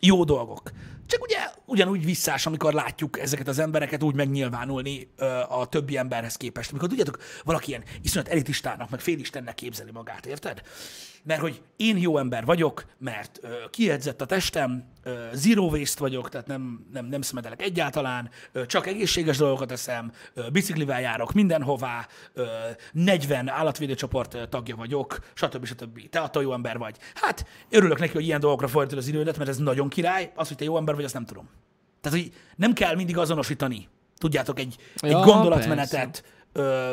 jó 0.00 0.24
dolgok. 0.24 0.70
Csak 1.06 1.22
ugye 1.22 1.38
ugyanúgy 1.64 2.04
visszás, 2.04 2.46
amikor 2.46 2.72
látjuk 2.72 3.18
ezeket 3.18 3.48
az 3.48 3.58
embereket 3.58 4.02
úgy 4.02 4.14
megnyilvánulni 4.14 5.08
ö, 5.16 5.24
a 5.48 5.66
többi 5.66 5.96
emberhez 5.96 6.36
képest. 6.36 6.70
Amikor 6.70 6.88
tudjátok, 6.88 7.18
valaki 7.44 7.68
ilyen 7.68 7.84
iszonyat 8.02 8.28
elitistának, 8.28 8.90
meg 8.90 9.00
félistennek 9.00 9.54
képzeli 9.54 9.90
magát, 9.90 10.26
érted? 10.26 10.62
Mert 11.22 11.40
hogy 11.40 11.62
én 11.76 11.98
jó 11.98 12.18
ember 12.18 12.44
vagyok, 12.44 12.84
mert 12.98 13.38
ö, 13.42 13.48
kiedzett 13.70 14.20
a 14.20 14.26
testem, 14.26 14.84
ö, 15.02 15.24
zero 15.32 15.64
waste 15.64 16.00
vagyok, 16.00 16.28
tehát 16.28 16.46
nem, 16.46 16.86
nem, 16.92 17.06
nem 17.06 17.22
szemedelek 17.22 17.62
egyáltalán, 17.62 18.30
ö, 18.52 18.66
csak 18.66 18.86
egészséges 18.86 19.36
dolgokat 19.36 19.72
eszem, 19.72 20.12
ö, 20.34 20.48
biciklivel 20.52 21.00
járok 21.00 21.32
mindenhová, 21.32 22.06
ö, 22.32 22.46
40 22.92 23.48
állatvédőcsoport 23.48 24.48
tagja 24.48 24.76
vagyok, 24.76 25.18
stb. 25.34 25.66
stb. 25.66 26.08
Te 26.08 26.20
attól 26.20 26.42
jó 26.42 26.52
ember 26.52 26.78
vagy. 26.78 26.96
Hát 27.14 27.46
örülök 27.70 27.98
neki, 27.98 28.12
hogy 28.12 28.24
ilyen 28.24 28.40
dolgokra 28.40 28.68
fordítod 28.68 28.98
az 28.98 29.08
idődet, 29.08 29.38
mert 29.38 29.50
ez 29.50 29.58
nagyon 29.58 29.88
király. 29.88 30.32
Az, 30.34 30.48
hogy 30.48 30.56
te 30.56 30.64
jó 30.64 30.76
ember 30.76 30.94
vagy, 30.94 31.04
azt 31.04 31.14
nem 31.14 31.24
tudom. 31.24 31.48
Tehát, 32.00 32.18
hogy 32.18 32.32
nem 32.56 32.72
kell 32.72 32.94
mindig 32.94 33.18
azonosítani, 33.18 33.88
tudjátok, 34.18 34.58
egy, 34.58 34.76
ja, 34.96 35.08
egy 35.08 35.24
gondolatmenetet, 35.24 36.24
ö, 36.52 36.92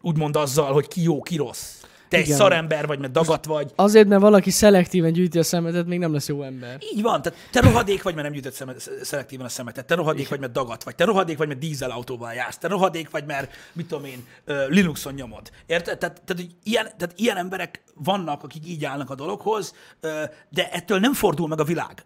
úgymond 0.00 0.36
azzal, 0.36 0.72
hogy 0.72 0.88
ki 0.88 1.02
jó, 1.02 1.22
ki 1.22 1.36
rossz 1.36 1.80
te 2.10 2.18
Igen. 2.18 2.30
egy 2.30 2.36
szarember 2.36 2.86
vagy, 2.86 2.98
mert 2.98 3.12
dagat 3.12 3.44
vagy. 3.44 3.72
Azért, 3.74 4.08
mert 4.08 4.20
valaki 4.20 4.50
szelektíven 4.50 5.12
gyűjti 5.12 5.38
a 5.38 5.42
szemetet, 5.42 5.86
még 5.86 5.98
nem 5.98 6.12
lesz 6.12 6.28
jó 6.28 6.42
ember. 6.42 6.78
Így 6.94 7.02
van, 7.02 7.22
tehát 7.22 7.38
te 7.50 7.60
rohadék 7.60 8.02
vagy, 8.02 8.14
mert 8.14 8.24
nem 8.24 8.32
gyűjtöd 8.32 8.52
szemet, 8.52 8.90
szelektíven 9.02 9.46
a 9.46 9.48
szemetet. 9.48 9.86
Te 9.86 9.94
rohadék 9.94 10.28
vagy, 10.28 10.40
mert 10.40 10.52
dagat 10.52 10.84
vagy. 10.84 10.94
Te 10.94 11.04
rohadék 11.04 11.38
vagy, 11.38 11.46
mert 11.46 11.60
dízelautóval 11.60 12.32
jársz. 12.32 12.58
Te 12.58 12.68
rohadék 12.68 13.10
vagy, 13.10 13.24
mert 13.26 13.52
mit 13.72 13.86
tudom 13.86 14.04
én, 14.04 14.26
Linuxon 14.68 15.14
nyomod. 15.14 15.50
Érted? 15.66 15.98
Tehát, 15.98 16.22
tehát, 16.24 16.46
ilyen, 16.62 16.84
tehát 16.84 17.14
ilyen 17.16 17.36
emberek 17.36 17.82
vannak, 17.94 18.42
akik 18.42 18.68
így 18.68 18.84
állnak 18.84 19.10
a 19.10 19.14
dologhoz, 19.14 19.74
de 20.48 20.70
ettől 20.70 20.98
nem 20.98 21.12
fordul 21.12 21.48
meg 21.48 21.60
a 21.60 21.64
világ. 21.64 22.04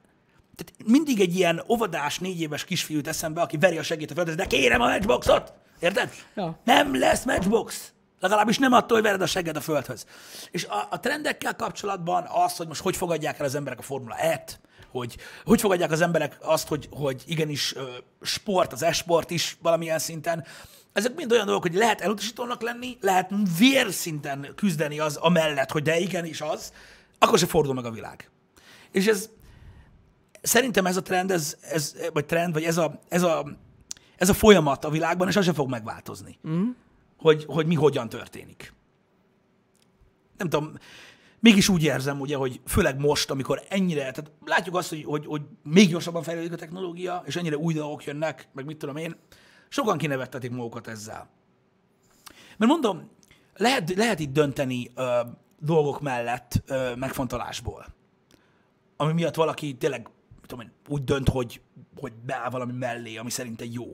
Tehát 0.57 0.73
mindig 0.85 1.21
egy 1.21 1.37
ilyen 1.37 1.63
óvodás, 1.69 2.19
négy 2.19 2.41
éves 2.41 2.65
kisfiút 2.65 3.09
eszembe, 3.09 3.41
aki 3.41 3.57
veri 3.57 3.79
a 3.79 3.83
segít 3.83 4.11
a 4.11 4.15
földön, 4.15 4.37
de 4.37 4.47
kérem 4.47 4.81
a 4.81 4.89
matchboxot! 4.89 5.53
Érted? 5.81 6.11
Ja. 6.35 6.59
Nem 6.65 6.99
lesz 6.99 7.25
matchbox! 7.25 7.93
Legalábbis 8.25 8.59
nem 8.59 8.73
attól, 8.73 8.97
hogy 8.97 9.07
vered 9.07 9.21
a 9.21 9.27
segged 9.27 9.57
a 9.57 9.61
földhöz. 9.61 10.07
És 10.51 10.65
a, 10.65 10.87
a 10.91 11.01
trendekkel 11.01 11.57
kapcsolatban 11.57 12.27
az, 12.29 12.57
hogy 12.57 12.67
most 12.67 12.81
hogy 12.81 12.97
fogadják 12.97 13.39
el 13.39 13.45
az 13.45 13.55
emberek 13.55 13.79
a 13.79 13.83
Formula 13.83 14.17
E-t, 14.17 14.61
hogy 14.91 15.17
hogy 15.45 15.61
fogadják 15.61 15.91
az 15.91 16.01
emberek 16.01 16.37
azt, 16.41 16.69
hogy, 16.69 16.89
hogy 16.91 17.23
igenis 17.27 17.75
sport, 18.21 18.73
az 18.73 18.83
esport 18.83 19.31
is 19.31 19.57
valamilyen 19.63 19.99
szinten. 19.99 20.45
Ezek 20.93 21.15
mind 21.15 21.33
olyan 21.33 21.45
dolgok, 21.45 21.63
hogy 21.63 21.75
lehet 21.75 22.01
elutasítónak 22.01 22.63
lenni, 22.63 22.97
lehet 23.01 23.31
vérszinten 23.59 24.53
küzdeni 24.55 24.99
az 24.99 25.17
amellett, 25.17 25.71
hogy 25.71 25.83
de 25.83 25.99
igenis 25.99 26.41
az, 26.41 26.73
akkor 27.19 27.39
se 27.39 27.47
fordul 27.47 27.75
meg 27.75 27.85
a 27.85 27.91
világ. 27.91 28.31
És 28.93 29.07
ez 29.07 29.29
szerintem 30.43 30.87
ez 30.87 30.97
a 30.97 31.03
trend, 31.03 31.31
ez, 31.31 31.57
ez 31.61 31.95
vagy 32.13 32.25
trend, 32.25 32.53
vagy 32.53 32.65
ez 32.65 32.77
a, 32.77 33.01
ez 33.09 33.23
a, 33.23 33.47
ez 34.17 34.29
a 34.29 34.35
folyamat 34.35 34.85
a 34.85 34.91
világban, 34.91 35.29
és 35.29 35.37
az 35.37 35.45
sem 35.45 35.55
fog 35.55 35.69
megváltozni. 35.69 36.39
Mm. 36.49 36.71
Hogy, 37.25 37.45
hogy 37.49 37.67
mi 37.67 37.75
hogyan 37.75 38.09
történik. 38.09 38.73
Nem 40.37 40.49
tudom, 40.49 40.75
mégis 41.41 41.69
úgy 41.69 41.83
érzem, 41.83 42.21
ugye, 42.21 42.37
hogy 42.37 42.61
főleg 42.67 42.99
most, 42.99 43.31
amikor 43.31 43.63
ennyire, 43.69 44.01
tehát 44.01 44.33
látjuk 44.45 44.77
azt, 44.77 44.89
hogy, 44.89 45.05
hogy, 45.05 45.27
hogy 45.27 45.43
még 45.63 45.89
gyorsabban 45.89 46.23
fejlődik 46.23 46.53
a 46.53 46.57
technológia, 46.57 47.23
és 47.27 47.37
ennyire 47.37 47.57
új 47.57 47.75
dolgok 47.75 48.05
jönnek, 48.05 48.49
meg 48.53 48.65
mit 48.65 48.77
tudom 48.77 48.97
én, 48.97 49.17
sokan 49.69 49.99
kinevettetik 49.99 50.51
magukat 50.51 50.87
ezzel. 50.87 51.29
Mert 52.57 52.71
mondom, 52.71 53.11
lehet, 53.57 53.95
lehet 53.95 54.21
itt 54.21 54.33
dönteni 54.33 54.91
ö, 54.95 55.21
dolgok 55.59 56.01
mellett 56.01 56.63
ö, 56.67 56.95
megfontolásból, 56.95 57.87
ami 58.97 59.13
miatt 59.13 59.35
valaki 59.35 59.77
tényleg 59.77 60.09
tudom 60.47 60.65
én, 60.65 60.73
úgy 60.89 61.05
dönt, 61.05 61.29
hogy, 61.29 61.61
hogy 61.97 62.13
beáll 62.13 62.51
valami 62.51 62.73
mellé, 62.73 63.17
ami 63.17 63.31
szerinte 63.31 63.65
jó. 63.71 63.93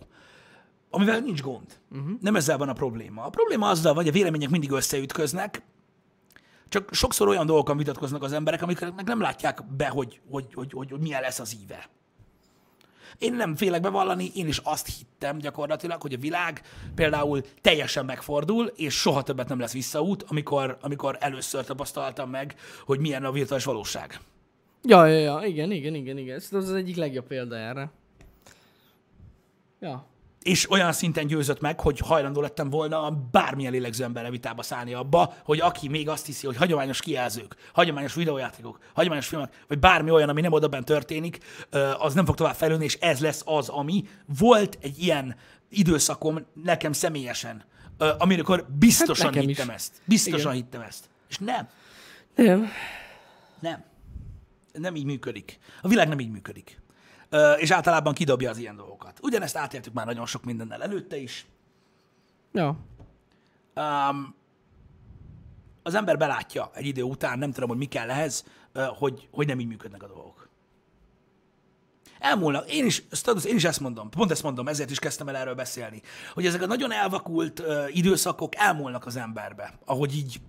Amivel 0.90 1.20
nincs 1.20 1.42
gond. 1.42 1.78
Uh-huh. 1.90 2.10
Nem 2.20 2.36
ezzel 2.36 2.58
van 2.58 2.68
a 2.68 2.72
probléma. 2.72 3.22
A 3.24 3.30
probléma 3.30 3.68
azzal, 3.68 3.94
hogy 3.94 4.08
a 4.08 4.12
vélemények 4.12 4.48
mindig 4.48 4.70
összeütköznek, 4.70 5.62
csak 6.68 6.94
sokszor 6.94 7.28
olyan 7.28 7.46
dolgokon 7.46 7.76
vitatkoznak 7.76 8.22
az 8.22 8.32
emberek, 8.32 8.62
amiknek 8.62 9.04
nem 9.04 9.20
látják 9.20 9.64
be, 9.76 9.88
hogy, 9.88 10.20
hogy, 10.30 10.54
hogy, 10.54 10.72
hogy, 10.72 10.90
hogy 10.90 11.00
milyen 11.00 11.20
lesz 11.20 11.38
az 11.38 11.56
íve. 11.62 11.88
Én 13.18 13.34
nem 13.34 13.56
félek 13.56 13.80
bevallani, 13.80 14.30
én 14.34 14.46
is 14.46 14.58
azt 14.58 14.96
hittem 14.98 15.38
gyakorlatilag, 15.38 16.02
hogy 16.02 16.12
a 16.12 16.18
világ 16.18 16.62
például 16.94 17.42
teljesen 17.60 18.04
megfordul, 18.04 18.66
és 18.66 18.94
soha 18.94 19.22
többet 19.22 19.48
nem 19.48 19.58
lesz 19.58 19.72
visszaút, 19.72 20.24
amikor, 20.28 20.78
amikor 20.80 21.16
először 21.20 21.64
tapasztaltam 21.64 22.30
meg, 22.30 22.54
hogy 22.84 22.98
milyen 22.98 23.24
a 23.24 23.32
virtuális 23.32 23.64
valóság. 23.64 24.20
Ja, 24.82 25.06
ja, 25.06 25.18
ja, 25.18 25.46
igen, 25.46 25.70
igen, 25.70 25.94
igen, 25.94 26.18
igen. 26.18 26.36
Ez 26.36 26.52
az 26.52 26.72
egyik 26.72 26.96
legjobb 26.96 27.26
példa 27.26 27.56
erre. 27.56 27.90
Ja. 29.80 30.09
És 30.42 30.70
olyan 30.70 30.92
szinten 30.92 31.26
győzött 31.26 31.60
meg, 31.60 31.80
hogy 31.80 31.98
hajlandó 31.98 32.40
lettem 32.40 32.70
volna 32.70 33.10
bármilyen 33.30 33.72
lélegző 33.72 34.04
emberre 34.04 34.30
vitába 34.30 34.62
szállni 34.62 34.94
abba, 34.94 35.34
hogy 35.44 35.60
aki 35.60 35.88
még 35.88 36.08
azt 36.08 36.26
hiszi, 36.26 36.46
hogy 36.46 36.56
hagyományos 36.56 37.00
kijelzők, 37.00 37.56
hagyományos 37.72 38.14
videójátékok, 38.14 38.78
hagyományos 38.94 39.26
filmek, 39.26 39.64
vagy 39.68 39.78
bármi 39.78 40.10
olyan, 40.10 40.28
ami 40.28 40.40
nem 40.40 40.52
odaben 40.52 40.84
történik, 40.84 41.38
az 41.98 42.14
nem 42.14 42.24
fog 42.24 42.34
tovább 42.34 42.54
fejlődni, 42.54 42.84
és 42.84 42.98
ez 43.00 43.20
lesz 43.20 43.42
az, 43.44 43.68
ami. 43.68 44.04
Volt 44.38 44.78
egy 44.80 45.02
ilyen 45.02 45.36
időszakom 45.68 46.46
nekem 46.64 46.92
személyesen, 46.92 47.64
amikor 48.18 48.66
biztosan 48.78 49.34
hát 49.34 49.44
hittem 49.44 49.68
is. 49.68 49.74
ezt. 49.74 49.92
Biztosan 50.04 50.52
Igen. 50.52 50.64
hittem 50.64 50.80
ezt. 50.80 51.04
És 51.28 51.38
nem. 51.38 51.68
Nem. 52.34 52.72
Nem 53.60 53.88
nem 54.72 54.96
így 54.96 55.04
működik. 55.04 55.58
A 55.82 55.88
világ 55.88 56.08
nem 56.08 56.20
így 56.20 56.30
működik. 56.30 56.79
És 57.58 57.70
általában 57.70 58.14
kidobja 58.14 58.50
az 58.50 58.58
ilyen 58.58 58.76
dolgokat. 58.76 59.18
Ugyanezt 59.22 59.56
átéltük 59.56 59.92
már 59.92 60.06
nagyon 60.06 60.26
sok 60.26 60.44
mindennel 60.44 60.82
előtte 60.82 61.16
is. 61.16 61.46
Ja. 62.52 62.76
Um, 63.74 64.34
az 65.82 65.94
ember 65.94 66.16
belátja 66.16 66.70
egy 66.74 66.86
idő 66.86 67.02
után, 67.02 67.38
nem 67.38 67.52
tudom, 67.52 67.68
hogy 67.68 67.78
mi 67.78 67.84
kell 67.84 68.10
ehhez, 68.10 68.44
hogy, 68.98 69.28
hogy 69.32 69.46
nem 69.46 69.60
így 69.60 69.66
működnek 69.66 70.02
a 70.02 70.06
dolgok. 70.06 70.48
Elmúlnak. 72.18 72.72
Én 72.72 72.84
is, 72.84 73.02
én 73.44 73.54
is 73.54 73.64
ezt 73.64 73.80
mondom, 73.80 74.10
pont 74.10 74.30
ezt 74.30 74.42
mondom, 74.42 74.68
ezért 74.68 74.90
is 74.90 74.98
kezdtem 74.98 75.28
el 75.28 75.36
erről 75.36 75.54
beszélni, 75.54 76.02
hogy 76.34 76.46
ezek 76.46 76.62
a 76.62 76.66
nagyon 76.66 76.92
elvakult 76.92 77.60
uh, 77.60 77.96
időszakok 77.96 78.56
elmúlnak 78.56 79.06
az 79.06 79.16
emberbe, 79.16 79.78
ahogy 79.84 80.16
így, 80.16 80.40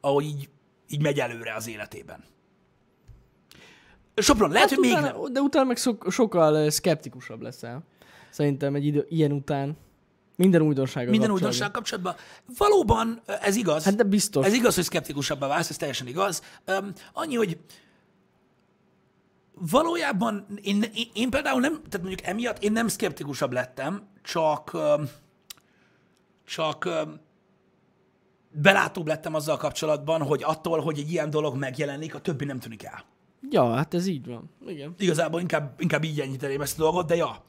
ahogy 0.00 0.24
így, 0.24 0.48
így 0.88 1.02
megy 1.02 1.20
előre 1.20 1.54
az 1.54 1.66
életében. 1.68 2.24
Sopron, 4.22 4.50
lehet, 4.50 4.68
hát 4.68 4.78
hogy 4.78 4.88
utána, 4.88 5.06
még 5.06 5.22
nem. 5.22 5.32
De 5.32 5.40
utána 5.40 5.64
meg 5.64 5.76
so, 5.76 5.96
sokkal 6.10 6.70
szkeptikusabb 6.70 7.42
leszel. 7.42 7.82
Szerintem 8.30 8.74
egy 8.74 8.86
idő, 8.86 9.06
ilyen 9.08 9.32
után. 9.32 9.76
Minden 10.36 10.62
újdonság 10.62 11.08
Minden 11.08 11.30
újdonság 11.30 11.70
kapcsolatban. 11.70 12.14
Valóban 12.58 13.22
ez 13.40 13.56
igaz. 13.56 13.84
Hát 13.84 13.94
de 13.94 14.02
biztos. 14.02 14.46
Ez 14.46 14.52
igaz, 14.52 14.74
hogy 14.74 14.84
szkeptikusabbá 14.84 15.46
válsz, 15.46 15.70
ez 15.70 15.76
teljesen 15.76 16.06
igaz. 16.06 16.42
Um, 16.66 16.92
annyi, 17.12 17.34
hogy 17.34 17.58
valójában 19.70 20.46
én, 20.62 20.82
én, 20.94 21.06
én 21.14 21.30
például 21.30 21.60
nem, 21.60 21.72
tehát 21.72 22.06
mondjuk 22.06 22.22
emiatt 22.26 22.62
én 22.62 22.72
nem 22.72 22.88
szkeptikusabb 22.88 23.52
lettem, 23.52 24.08
csak 24.22 24.70
um, 24.74 25.08
csak 26.44 26.84
um, 26.84 27.20
belátóbb 28.50 29.06
lettem 29.06 29.34
azzal 29.34 29.56
kapcsolatban, 29.56 30.22
hogy 30.22 30.42
attól, 30.42 30.80
hogy 30.80 30.98
egy 30.98 31.10
ilyen 31.10 31.30
dolog 31.30 31.56
megjelenik, 31.56 32.14
a 32.14 32.20
többi 32.20 32.44
nem 32.44 32.58
tűnik 32.58 32.82
el. 32.82 33.04
Ja, 33.50 33.74
hát 33.74 33.94
ez 33.94 34.06
így 34.06 34.26
van. 34.26 34.50
Igen. 34.66 34.94
Igazából 34.98 35.40
inkább, 35.40 35.74
inkább 35.78 36.04
így 36.04 36.20
enyhíteném 36.20 36.60
ezt 36.60 36.78
a 36.78 36.82
dolgot, 36.82 37.06
de 37.06 37.16
ja. 37.16 37.44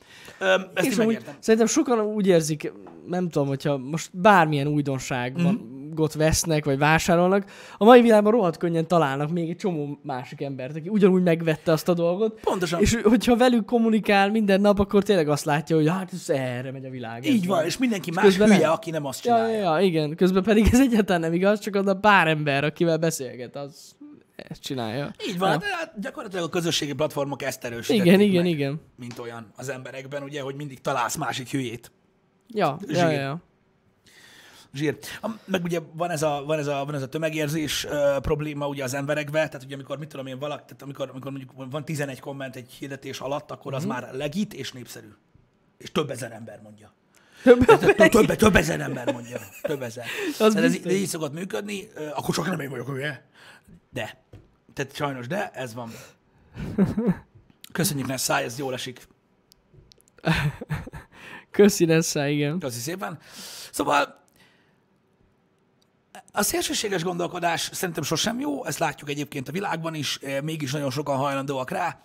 Ezt 0.74 0.88
És 0.88 0.98
úgy, 0.98 1.18
szerintem 1.40 1.68
sokan 1.68 2.00
úgy 2.00 2.28
érzik, 2.28 2.74
nem 3.08 3.30
tudom, 3.30 3.48
hogyha 3.48 3.78
most 3.78 4.10
bármilyen 4.14 4.68
újdonságot 4.68 5.42
mm-hmm. 5.42 6.18
vesznek, 6.18 6.66
vagy 6.66 6.78
vásárolnak, 6.78 7.46
a 7.78 7.84
mai 7.84 8.02
világban 8.02 8.32
rohadt 8.32 8.58
könnyen 8.58 8.88
találnak 8.88 9.32
még 9.32 9.50
egy 9.50 9.56
csomó 9.56 10.00
másik 10.04 10.42
embert, 10.42 10.76
aki 10.76 10.90
ugyanúgy 10.90 11.24
megvette 11.24 11.72
azt 11.72 11.90
a 11.90 11.94
dolgot. 11.94 12.40
Pontosan. 12.40 12.82
És 12.82 13.00
hogyha 13.04 13.36
velük 13.36 13.66
kommunikál 13.66 14.32
minden 14.32 14.62
nap, 14.62 14.80
akkor 14.80 15.04
tényleg 15.04 15.30
azt 15.30 15.46
látja, 15.46 15.76
hogy 15.76 15.88
hát 15.90 16.14
ez 16.14 16.30
erre 16.30 16.72
megy 16.72 16.86
a 16.86 16.90
világ. 16.90 17.26
Így 17.26 17.48
van, 17.48 17.58
van, 17.58 17.66
és 17.66 17.78
mindenki 17.78 18.10
és 18.10 18.16
más 18.16 18.38
hülye, 18.38 18.58
nem. 18.58 18.72
aki 18.72 18.92
nem 18.92 19.06
azt 19.06 19.22
csinálja. 19.22 19.58
Ja, 19.58 19.78
ja, 19.78 19.86
igen, 19.86 20.16
közben 20.16 20.44
pedig 20.44 20.68
ez 20.72 20.80
egyáltalán 20.80 21.22
nem 21.22 21.34
igaz, 21.34 21.60
csak 21.60 21.76
az 21.76 21.88
a 21.88 21.96
pár 21.96 22.28
ember, 22.28 22.64
akivel 22.64 22.98
beszélget, 22.98 23.56
az 23.56 23.96
ezt 24.36 24.62
csinálja. 24.62 25.14
Így 25.28 25.38
van, 25.38 25.60
de 25.60 25.66
hát 25.66 26.00
gyakorlatilag 26.00 26.46
a 26.46 26.50
közösségi 26.50 26.94
platformok 26.94 27.42
ezt 27.42 27.64
erősítették 27.64 28.06
Igen, 28.06 28.20
igen, 28.20 28.44
meg, 28.44 28.52
igen. 28.52 28.82
Mint 28.96 29.20
olyan 29.20 29.52
az 29.56 29.70
emberekben, 29.70 30.24
ugye, 30.24 30.42
hogy 30.42 30.56
mindig 30.56 30.82
találsz 30.82 31.16
másik 31.16 31.50
hülyét. 31.50 31.92
Ja, 32.48 32.78
Zsír. 32.88 32.96
ja, 32.96 33.10
ja. 33.10 33.42
Zsír. 34.74 34.98
Meg 35.46 35.64
ugye 35.64 35.80
van 35.94 36.10
ez 36.10 36.22
a, 36.24 36.44
van 36.46 36.60
ez 36.60 36.68
a, 36.68 36.86
van 36.86 36.96
ez 36.96 37.02
a 37.02 37.08
tömegérzés 37.08 37.84
uh, 37.84 38.20
probléma 38.22 38.68
ugye 38.68 38.84
az 38.84 38.94
emberekben, 38.94 39.48
tehát 39.48 39.64
ugye 39.64 39.76
amikor, 39.76 39.98
mit 39.98 40.08
tudom 40.08 40.26
én, 40.26 40.40
valaki, 40.40 40.64
tehát 40.64 40.82
amikor, 40.82 41.10
amikor 41.10 41.32
mondjuk 41.32 41.52
van 41.72 41.86
11 41.86 42.20
komment 42.20 42.56
egy 42.56 42.72
hirdetés 42.72 43.20
alatt, 43.20 43.52
akkor 43.52 43.74
az 43.74 43.86
mm. 43.86 43.88
már 43.88 44.14
legit 44.14 44.54
és 44.54 44.72
népszerű. 44.72 45.10
És 45.78 45.92
több 45.92 46.10
ezer 46.10 46.32
ember 46.32 46.60
mondja. 46.62 46.94
Több, 47.44 47.66
több, 47.66 48.26
több 48.36 48.56
ezer 48.56 48.80
ember 48.80 49.12
mondja. 49.12 49.40
Több 49.62 49.82
ezer. 49.82 50.06
Az 50.40 50.56
ez, 50.56 50.64
ez 50.64 50.92
így 50.92 51.08
szokott 51.08 51.34
működni, 51.34 51.90
akkor 52.14 52.36
csak 52.36 52.46
nem 52.46 52.60
én 52.60 52.70
vagyok, 52.70 52.88
ugye? 52.88 53.22
De. 53.90 54.23
Tehát 54.74 54.96
sajnos, 54.96 55.28
de 55.28 55.50
ez 55.50 55.74
van. 55.74 55.92
Köszönjük 57.72 58.18
száj, 58.18 58.44
ez 58.44 58.58
jól 58.58 58.74
esik. 58.74 59.08
Köszi 61.52 62.02
száj, 62.02 62.34
igen. 62.34 62.60
Köszi 62.60 62.80
szépen. 62.80 63.20
Szóval 63.72 64.22
a 66.32 66.44
szélsőséges 66.44 67.04
gondolkodás 67.04 67.70
szerintem 67.74 68.04
sosem 68.04 68.40
jó, 68.40 68.66
ezt 68.66 68.80
látjuk 68.80 69.10
egyébként 69.10 69.48
a 69.48 69.52
világban 69.52 69.94
is, 69.94 70.18
eh, 70.22 70.42
mégis 70.42 70.72
nagyon 70.72 70.92
sokan 70.92 71.18
hajlandóak 71.18 71.70
rá. 71.70 72.02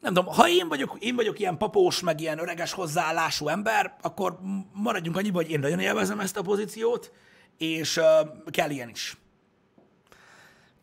Nem 0.00 0.14
tudom, 0.14 0.34
ha 0.34 0.48
én 0.48 0.68
vagyok, 0.68 0.96
én 0.98 1.14
vagyok 1.14 1.38
ilyen 1.38 1.56
papós, 1.56 2.00
meg 2.00 2.20
ilyen 2.20 2.38
öreges 2.38 2.72
hozzáállású 2.72 3.48
ember, 3.48 3.96
akkor 4.00 4.38
maradjunk 4.72 5.16
annyiba, 5.16 5.36
hogy 5.36 5.50
én 5.50 5.60
nagyon 5.60 5.78
élvezem 5.78 6.20
ezt 6.20 6.36
a 6.36 6.42
pozíciót, 6.42 7.12
és 7.58 7.96
uh, 7.96 8.04
kell 8.50 8.70
ilyen 8.70 8.88
is. 8.88 9.16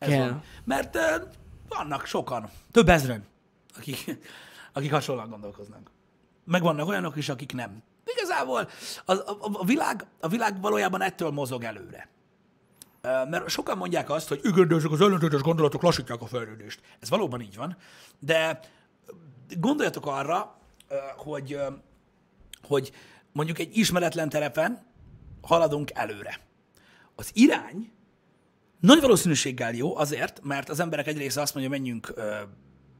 Ez 0.00 0.08
Kell. 0.08 0.28
Van. 0.28 0.42
Mert 0.64 0.96
uh, 0.96 1.02
vannak 1.68 2.06
sokan, 2.06 2.50
több 2.70 2.88
ezren, 2.88 3.24
akik, 3.76 4.18
akik 4.72 4.90
hasonlóan 4.90 5.28
gondolkoznak. 5.28 5.90
Meg 6.44 6.62
vannak 6.62 6.88
olyanok 6.88 7.16
is, 7.16 7.28
akik 7.28 7.52
nem. 7.52 7.82
Igazából 8.04 8.68
a, 9.04 9.12
a, 9.12 9.36
a, 9.52 9.64
világ, 9.64 10.06
a 10.20 10.28
világ 10.28 10.60
valójában 10.60 11.02
ettől 11.02 11.30
mozog 11.30 11.64
előre. 11.64 12.08
Mert 13.02 13.48
sokan 13.48 13.76
mondják 13.76 14.10
azt, 14.10 14.28
hogy 14.28 14.40
ezek 14.70 14.90
az 14.90 15.00
ellentétes 15.00 15.40
gondolatok 15.40 15.82
lassítják 15.82 16.20
a 16.20 16.26
fejlődést. 16.26 16.80
Ez 17.00 17.08
valóban 17.08 17.40
így 17.40 17.56
van, 17.56 17.76
de 18.18 18.60
gondoljatok 19.58 20.06
arra, 20.06 20.58
hogy, 21.16 21.58
hogy 22.62 22.92
mondjuk 23.32 23.58
egy 23.58 23.76
ismeretlen 23.76 24.28
terepen 24.28 24.86
haladunk 25.42 25.90
előre. 25.94 26.40
Az 27.14 27.30
irány 27.34 27.92
nagy 28.80 29.00
valószínűséggel 29.00 29.72
jó 29.72 29.96
azért, 29.96 30.40
mert 30.42 30.68
az 30.68 30.80
emberek 30.80 31.06
egy 31.06 31.16
része 31.16 31.40
azt 31.40 31.54
mondja, 31.54 31.72
hogy 31.72 31.80
menjünk 31.80 32.14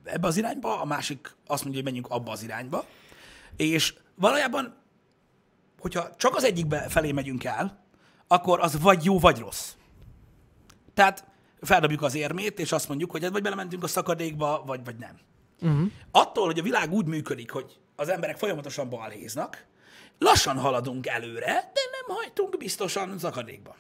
ebbe 0.04 0.26
az 0.26 0.36
irányba, 0.36 0.80
a 0.80 0.84
másik 0.84 1.36
azt 1.46 1.62
mondja, 1.62 1.82
hogy 1.82 1.92
menjünk 1.92 2.12
abba 2.12 2.30
az 2.30 2.42
irányba. 2.42 2.84
És 3.56 3.94
valójában, 4.14 4.76
hogyha 5.78 6.14
csak 6.16 6.36
az 6.36 6.44
egyikbe 6.44 6.88
felé 6.88 7.12
megyünk 7.12 7.44
el, 7.44 7.84
akkor 8.26 8.60
az 8.60 8.80
vagy 8.80 9.04
jó, 9.04 9.18
vagy 9.18 9.38
rossz. 9.38 9.72
Tehát 10.94 11.24
feldobjuk 11.60 12.02
az 12.02 12.14
érmét, 12.14 12.58
és 12.58 12.72
azt 12.72 12.88
mondjuk, 12.88 13.10
hogy 13.10 13.22
hát 13.22 13.32
vagy 13.32 13.42
belementünk 13.42 13.82
a 13.82 13.86
szakadékba, 13.86 14.62
vagy, 14.66 14.84
vagy 14.84 14.96
nem. 14.96 15.18
Uh-huh. 15.60 15.90
Attól, 16.10 16.46
hogy 16.46 16.58
a 16.58 16.62
világ 16.62 16.92
úgy 16.92 17.06
működik, 17.06 17.50
hogy 17.50 17.78
az 17.96 18.08
emberek 18.08 18.38
folyamatosan 18.38 18.88
balhéznak, 18.88 19.66
lassan 20.18 20.58
haladunk 20.58 21.06
előre, 21.06 21.52
de 21.52 21.80
nem 21.90 22.16
hajtunk 22.16 22.56
biztosan 22.56 23.18
szakadékba. 23.18 23.76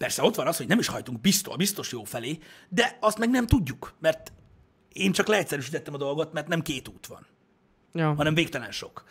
Persze 0.00 0.22
ott 0.22 0.34
van 0.34 0.46
az, 0.46 0.56
hogy 0.56 0.66
nem 0.66 0.78
is 0.78 0.86
hajtunk 0.86 1.20
biztos, 1.20 1.56
biztos 1.56 1.92
jó 1.92 2.04
felé, 2.04 2.38
de 2.68 2.96
azt 3.00 3.18
meg 3.18 3.30
nem 3.30 3.46
tudjuk, 3.46 3.94
mert 3.98 4.32
én 4.92 5.12
csak 5.12 5.26
leegyszerűsítettem 5.26 5.94
a 5.94 5.96
dolgot, 5.96 6.32
mert 6.32 6.48
nem 6.48 6.62
két 6.62 6.88
út 6.88 7.06
van, 7.06 7.26
Ja. 7.92 8.14
hanem 8.14 8.34
végtelen 8.34 8.70
sok. 8.70 9.04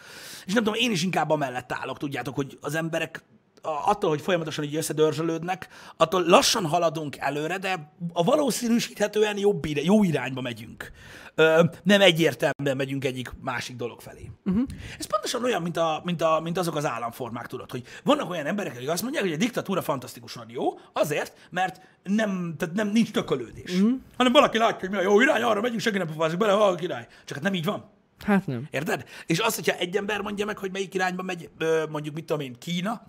És 0.46 0.54
nem 0.54 0.64
tudom, 0.64 0.80
én 0.80 0.92
is 0.92 1.04
inkább 1.04 1.30
amellett 1.30 1.72
állok, 1.72 1.98
tudjátok, 1.98 2.36
hogy 2.36 2.58
az 2.62 2.76
emberek 2.76 3.24
attól, 3.62 4.10
hogy 4.10 4.22
folyamatosan 4.22 4.64
így 4.64 4.76
összedörzsölődnek, 4.76 5.68
attól 5.98 6.24
lassan 6.26 6.66
haladunk 6.66 7.18
előre, 7.18 7.58
de 7.58 7.94
a 8.14 8.24
valószínűsíthetően 8.24 9.38
jobb 9.38 9.66
ide, 9.66 9.82
jó 9.82 10.04
irányba 10.04 10.42
megyünk. 10.42 10.92
Ö, 11.36 11.64
nem 11.84 12.02
egyértelműen 12.02 12.78
megyünk 12.78 13.06
egyik 13.06 13.32
másik 13.42 13.76
dolog 13.76 14.02
felé. 14.02 14.32
Uh-huh. 14.46 14.64
Ez 15.00 15.06
pontosan 15.06 15.44
olyan, 15.44 15.62
mint, 15.62 15.78
a, 15.78 16.02
mint, 16.04 16.22
a, 16.22 16.40
mint 16.44 16.58
azok 16.58 16.76
az 16.76 16.86
államformák, 16.86 17.48
tudod, 17.48 17.72
hogy 17.72 17.84
vannak 18.04 18.30
olyan 18.30 18.46
emberek, 18.46 18.76
akik 18.76 18.90
azt 18.90 19.02
mondják, 19.02 19.24
hogy 19.24 19.34
a 19.34 19.38
diktatúra 19.38 19.82
fantasztikusan 19.82 20.46
jó, 20.48 20.80
azért, 20.94 21.38
mert 21.50 21.82
nem, 22.04 22.56
tehát 22.58 22.76
nem 22.76 22.88
nincs 22.88 23.12
tökölődés. 23.12 23.74
Uh-huh. 23.74 24.00
Hanem 24.18 24.32
valaki 24.32 24.58
látja, 24.58 24.80
hogy 24.80 24.90
mi 24.90 24.98
a 24.98 25.02
jó 25.02 25.22
irány, 25.22 25.42
arra 25.42 25.62
megyünk, 25.62 25.82
senki 25.82 25.98
nem 25.98 26.08
pofázik 26.08 26.38
bele, 26.38 26.52
ha 26.52 26.64
a 26.64 26.76
király. 26.76 27.08
Csak 27.26 27.36
hát 27.36 27.44
nem 27.44 27.54
így 27.54 27.66
van. 27.66 27.98
Hát 28.26 28.48
nem. 28.48 28.68
Érted? 28.72 29.06
És 29.26 29.40
az, 29.40 29.56
hogyha 29.56 29.78
egy 29.78 29.98
ember 29.98 30.22
mondja 30.22 30.46
meg, 30.46 30.58
hogy 30.58 30.72
melyik 30.72 30.94
irányba 30.94 31.24
megy, 31.24 31.50
mondjuk 31.90 32.16
mit 32.16 32.26
tudom 32.26 32.42
én, 32.42 32.56
Kína, 32.60 33.02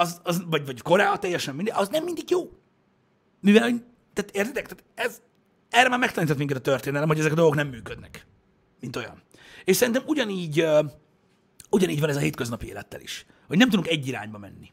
az, 0.00 0.20
az, 0.22 0.42
vagy, 0.46 0.66
vagy 0.66 0.82
Korea, 0.82 1.18
teljesen 1.18 1.54
mindig, 1.54 1.74
az 1.76 1.88
nem 1.88 2.04
mindig 2.04 2.30
jó. 2.30 2.50
Mivel, 3.40 3.68
tehát 4.12 4.30
értitek? 4.30 4.66
Tehát 4.66 4.84
ez, 4.94 5.20
erre 5.70 5.88
már 5.88 5.98
megtanított 5.98 6.38
minket 6.38 6.56
a 6.56 6.60
történelem, 6.60 7.08
hogy 7.08 7.18
ezek 7.18 7.32
a 7.32 7.34
dolgok 7.34 7.54
nem 7.54 7.68
működnek. 7.68 8.26
Mint 8.80 8.96
olyan. 8.96 9.22
És 9.64 9.76
szerintem 9.76 10.02
ugyanígy, 10.06 10.60
ö, 10.60 10.84
ugyanígy 11.70 12.00
van 12.00 12.08
ez 12.08 12.16
a 12.16 12.20
hétköznapi 12.20 12.66
élettel 12.66 13.00
is. 13.00 13.26
Hogy 13.48 13.58
nem 13.58 13.68
tudunk 13.68 13.88
egy 13.88 14.06
irányba 14.06 14.38
menni. 14.38 14.72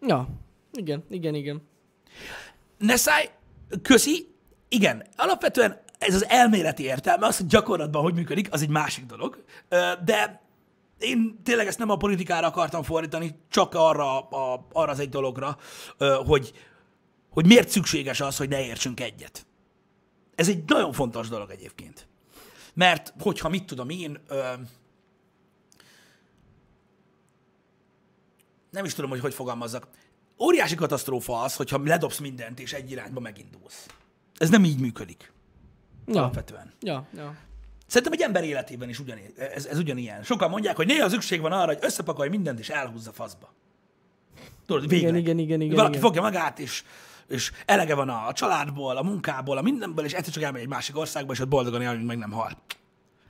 Ja. 0.00 0.28
Igen, 0.72 1.04
igen, 1.10 1.34
igen. 1.34 1.62
Ne 2.78 2.96
szállj, 2.96 3.26
köszi, 3.82 4.34
igen, 4.68 5.06
alapvetően 5.16 5.80
ez 5.98 6.14
az 6.14 6.24
elméleti 6.28 6.82
értelme, 6.82 7.26
az, 7.26 7.36
hogy 7.36 7.46
gyakorlatban 7.46 8.02
hogy 8.02 8.14
működik, 8.14 8.52
az 8.52 8.62
egy 8.62 8.68
másik 8.68 9.06
dolog, 9.06 9.44
de 10.04 10.47
én 10.98 11.40
tényleg 11.42 11.66
ezt 11.66 11.78
nem 11.78 11.90
a 11.90 11.96
politikára 11.96 12.46
akartam 12.46 12.82
fordítani, 12.82 13.38
csak 13.48 13.74
arra, 13.74 14.28
a, 14.28 14.66
arra 14.72 14.90
az 14.90 14.98
egy 14.98 15.08
dologra, 15.08 15.58
hogy, 16.26 16.52
hogy 17.30 17.46
miért 17.46 17.68
szükséges 17.68 18.20
az, 18.20 18.36
hogy 18.36 18.48
ne 18.48 18.64
értsünk 18.64 19.00
egyet. 19.00 19.46
Ez 20.34 20.48
egy 20.48 20.62
nagyon 20.66 20.92
fontos 20.92 21.28
dolog 21.28 21.50
egyébként. 21.50 22.08
Mert 22.74 23.14
hogyha 23.20 23.48
mit 23.48 23.64
tudom 23.64 23.88
én, 23.90 24.20
nem 28.70 28.84
is 28.84 28.94
tudom, 28.94 29.10
hogy 29.10 29.20
hogy 29.20 29.34
fogalmazzak. 29.34 29.88
Óriási 30.38 30.74
katasztrófa 30.74 31.40
az, 31.40 31.56
hogyha 31.56 31.80
ledobsz 31.84 32.18
mindent, 32.18 32.60
és 32.60 32.72
egy 32.72 32.90
irányba 32.90 33.20
megindulsz. 33.20 33.86
Ez 34.36 34.50
nem 34.50 34.64
így 34.64 34.80
működik. 34.80 35.32
Ja. 36.06 36.20
Alapvetően. 36.20 36.72
Ja, 36.80 37.06
ja. 37.14 37.36
Szerintem 37.88 38.12
egy 38.12 38.20
ember 38.20 38.44
életében 38.44 38.88
is 38.88 38.98
ugyanígy, 38.98 39.32
ez, 39.54 39.66
ez 39.66 39.78
ugyanilyen. 39.78 40.22
Sokan 40.22 40.50
mondják, 40.50 40.76
hogy 40.76 40.86
néha 40.86 41.08
szükség 41.08 41.40
van 41.40 41.52
arra, 41.52 41.66
hogy 41.66 41.78
összepakolj 41.80 42.28
mindent, 42.28 42.58
és 42.58 42.68
elhúzza 42.68 43.12
faszba. 43.12 43.52
Tudod, 44.66 44.88
végleg. 44.88 45.16
igen, 45.16 45.38
igen, 45.38 45.60
igen, 45.60 45.76
Valaki 45.76 45.96
igen. 45.96 46.02
fogja 46.06 46.22
magát, 46.22 46.58
és, 46.58 46.84
és 47.28 47.52
elege 47.66 47.94
van 47.94 48.08
a 48.08 48.32
családból, 48.32 48.96
a 48.96 49.02
munkából, 49.02 49.56
a 49.56 49.62
mindenből, 49.62 50.04
és 50.04 50.12
egyszer 50.12 50.32
csak 50.32 50.42
elmegy 50.42 50.60
egy 50.60 50.68
másik 50.68 50.96
országba, 50.98 51.32
és 51.32 51.40
ott 51.40 51.48
boldogan 51.48 51.82
él, 51.82 51.98
meg 51.98 52.18
nem 52.18 52.30
hal. 52.30 52.58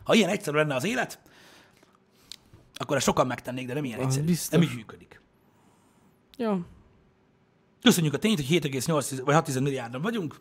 Ha 0.05 0.15
ilyen 0.15 0.29
egyszerű 0.29 0.57
lenne 0.57 0.75
az 0.75 0.85
élet, 0.85 1.19
akkor 2.75 2.97
ezt 2.97 3.07
sokan 3.07 3.27
megtennék, 3.27 3.67
de 3.67 3.75
nem 3.75 3.85
ilyen 3.85 3.99
Az 3.99 4.05
egyszerű. 4.05 4.25
biztos. 4.27 4.49
Nem 4.51 4.63
így 4.63 4.75
működik. 4.75 5.21
Ja. 6.37 6.67
Köszönjük 7.83 8.15
a 8.15 8.19
tényt, 8.19 8.37
hogy 8.37 8.59
7,8 8.65 9.21
vagy 9.25 9.35
6 9.35 9.61
milliárdan 9.61 10.03
vagyunk. 10.03 10.41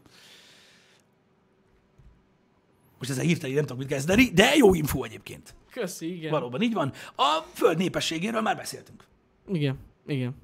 Most 2.98 3.12
ezzel 3.12 3.24
hirtelen 3.24 3.56
nem 3.56 3.64
tudok 3.66 3.78
mit 3.78 3.88
kezdeni, 3.88 4.30
de 4.30 4.56
jó 4.56 4.74
info 4.74 5.04
egyébként. 5.04 5.56
Köszi, 5.72 6.16
igen. 6.16 6.32
Valóban 6.32 6.62
így 6.62 6.74
van. 6.74 6.92
A 7.16 7.44
föld 7.54 7.78
népességéről 7.78 8.42
már 8.42 8.56
beszéltünk. 8.56 9.04
Igen, 9.48 9.78
igen. 10.08 10.36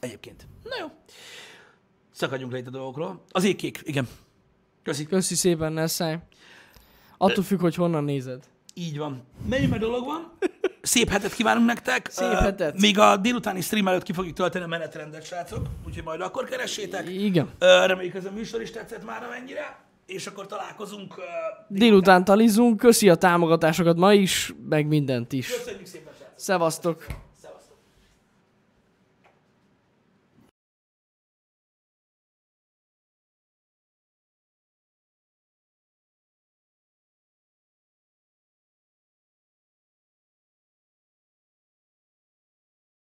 Egyébként. 0.00 0.46
Na 0.62 0.76
jó. 0.80 0.86
Szakadjunk 2.10 2.52
le 2.52 2.58
itt 2.58 2.66
a 2.66 2.70
dolgokról. 2.70 3.22
Az 3.30 3.44
égkék, 3.44 3.80
igen. 3.84 4.08
Köszi. 4.82 5.06
Köszi 5.06 5.34
szépen, 5.34 5.72
Nessai. 5.72 6.16
Attól 7.18 7.44
függ, 7.44 7.60
hogy 7.60 7.74
honnan 7.74 8.04
nézed. 8.04 8.42
Így 8.74 8.98
van. 8.98 9.22
Mennyi 9.48 9.66
meg 9.66 9.78
dolog 9.80 10.04
van. 10.04 10.32
Szép 10.82 11.08
hetet 11.08 11.34
kívánunk 11.34 11.66
nektek. 11.66 12.08
Szép 12.10 12.32
hetet. 12.32 12.80
Még 12.80 12.98
a 12.98 13.16
délutáni 13.16 13.60
stream 13.60 13.88
előtt 13.88 14.02
ki 14.02 14.12
fogjuk 14.12 14.34
tölteni 14.34 14.64
a 14.64 14.68
menetrendet, 14.68 15.26
srácok. 15.26 15.66
Úgyhogy 15.86 16.04
majd 16.04 16.20
akkor 16.20 16.44
keressétek. 16.48 17.08
Igen. 17.08 17.50
Ö, 17.58 17.86
Reméljük 17.86 18.14
ez 18.14 18.24
a 18.24 18.30
műsor 18.30 18.60
is 18.62 18.70
tetszett 18.70 19.04
már 19.04 19.22
amennyire. 19.24 19.78
És 20.12 20.26
akkor 20.26 20.46
találkozunk. 20.46 21.14
ö, 21.18 21.22
Délután 21.68 22.24
talizunk, 22.24 22.76
köszi 22.76 23.08
a 23.08 23.14
támogatásokat 23.14 23.96
ma 23.96 24.12
is, 24.12 24.54
meg 24.68 24.86
mindent 24.86 25.32
is. 25.32 25.48
Köszönjük 25.56 25.86
szépen. 25.86 26.12
Szevasztok! 26.36 27.06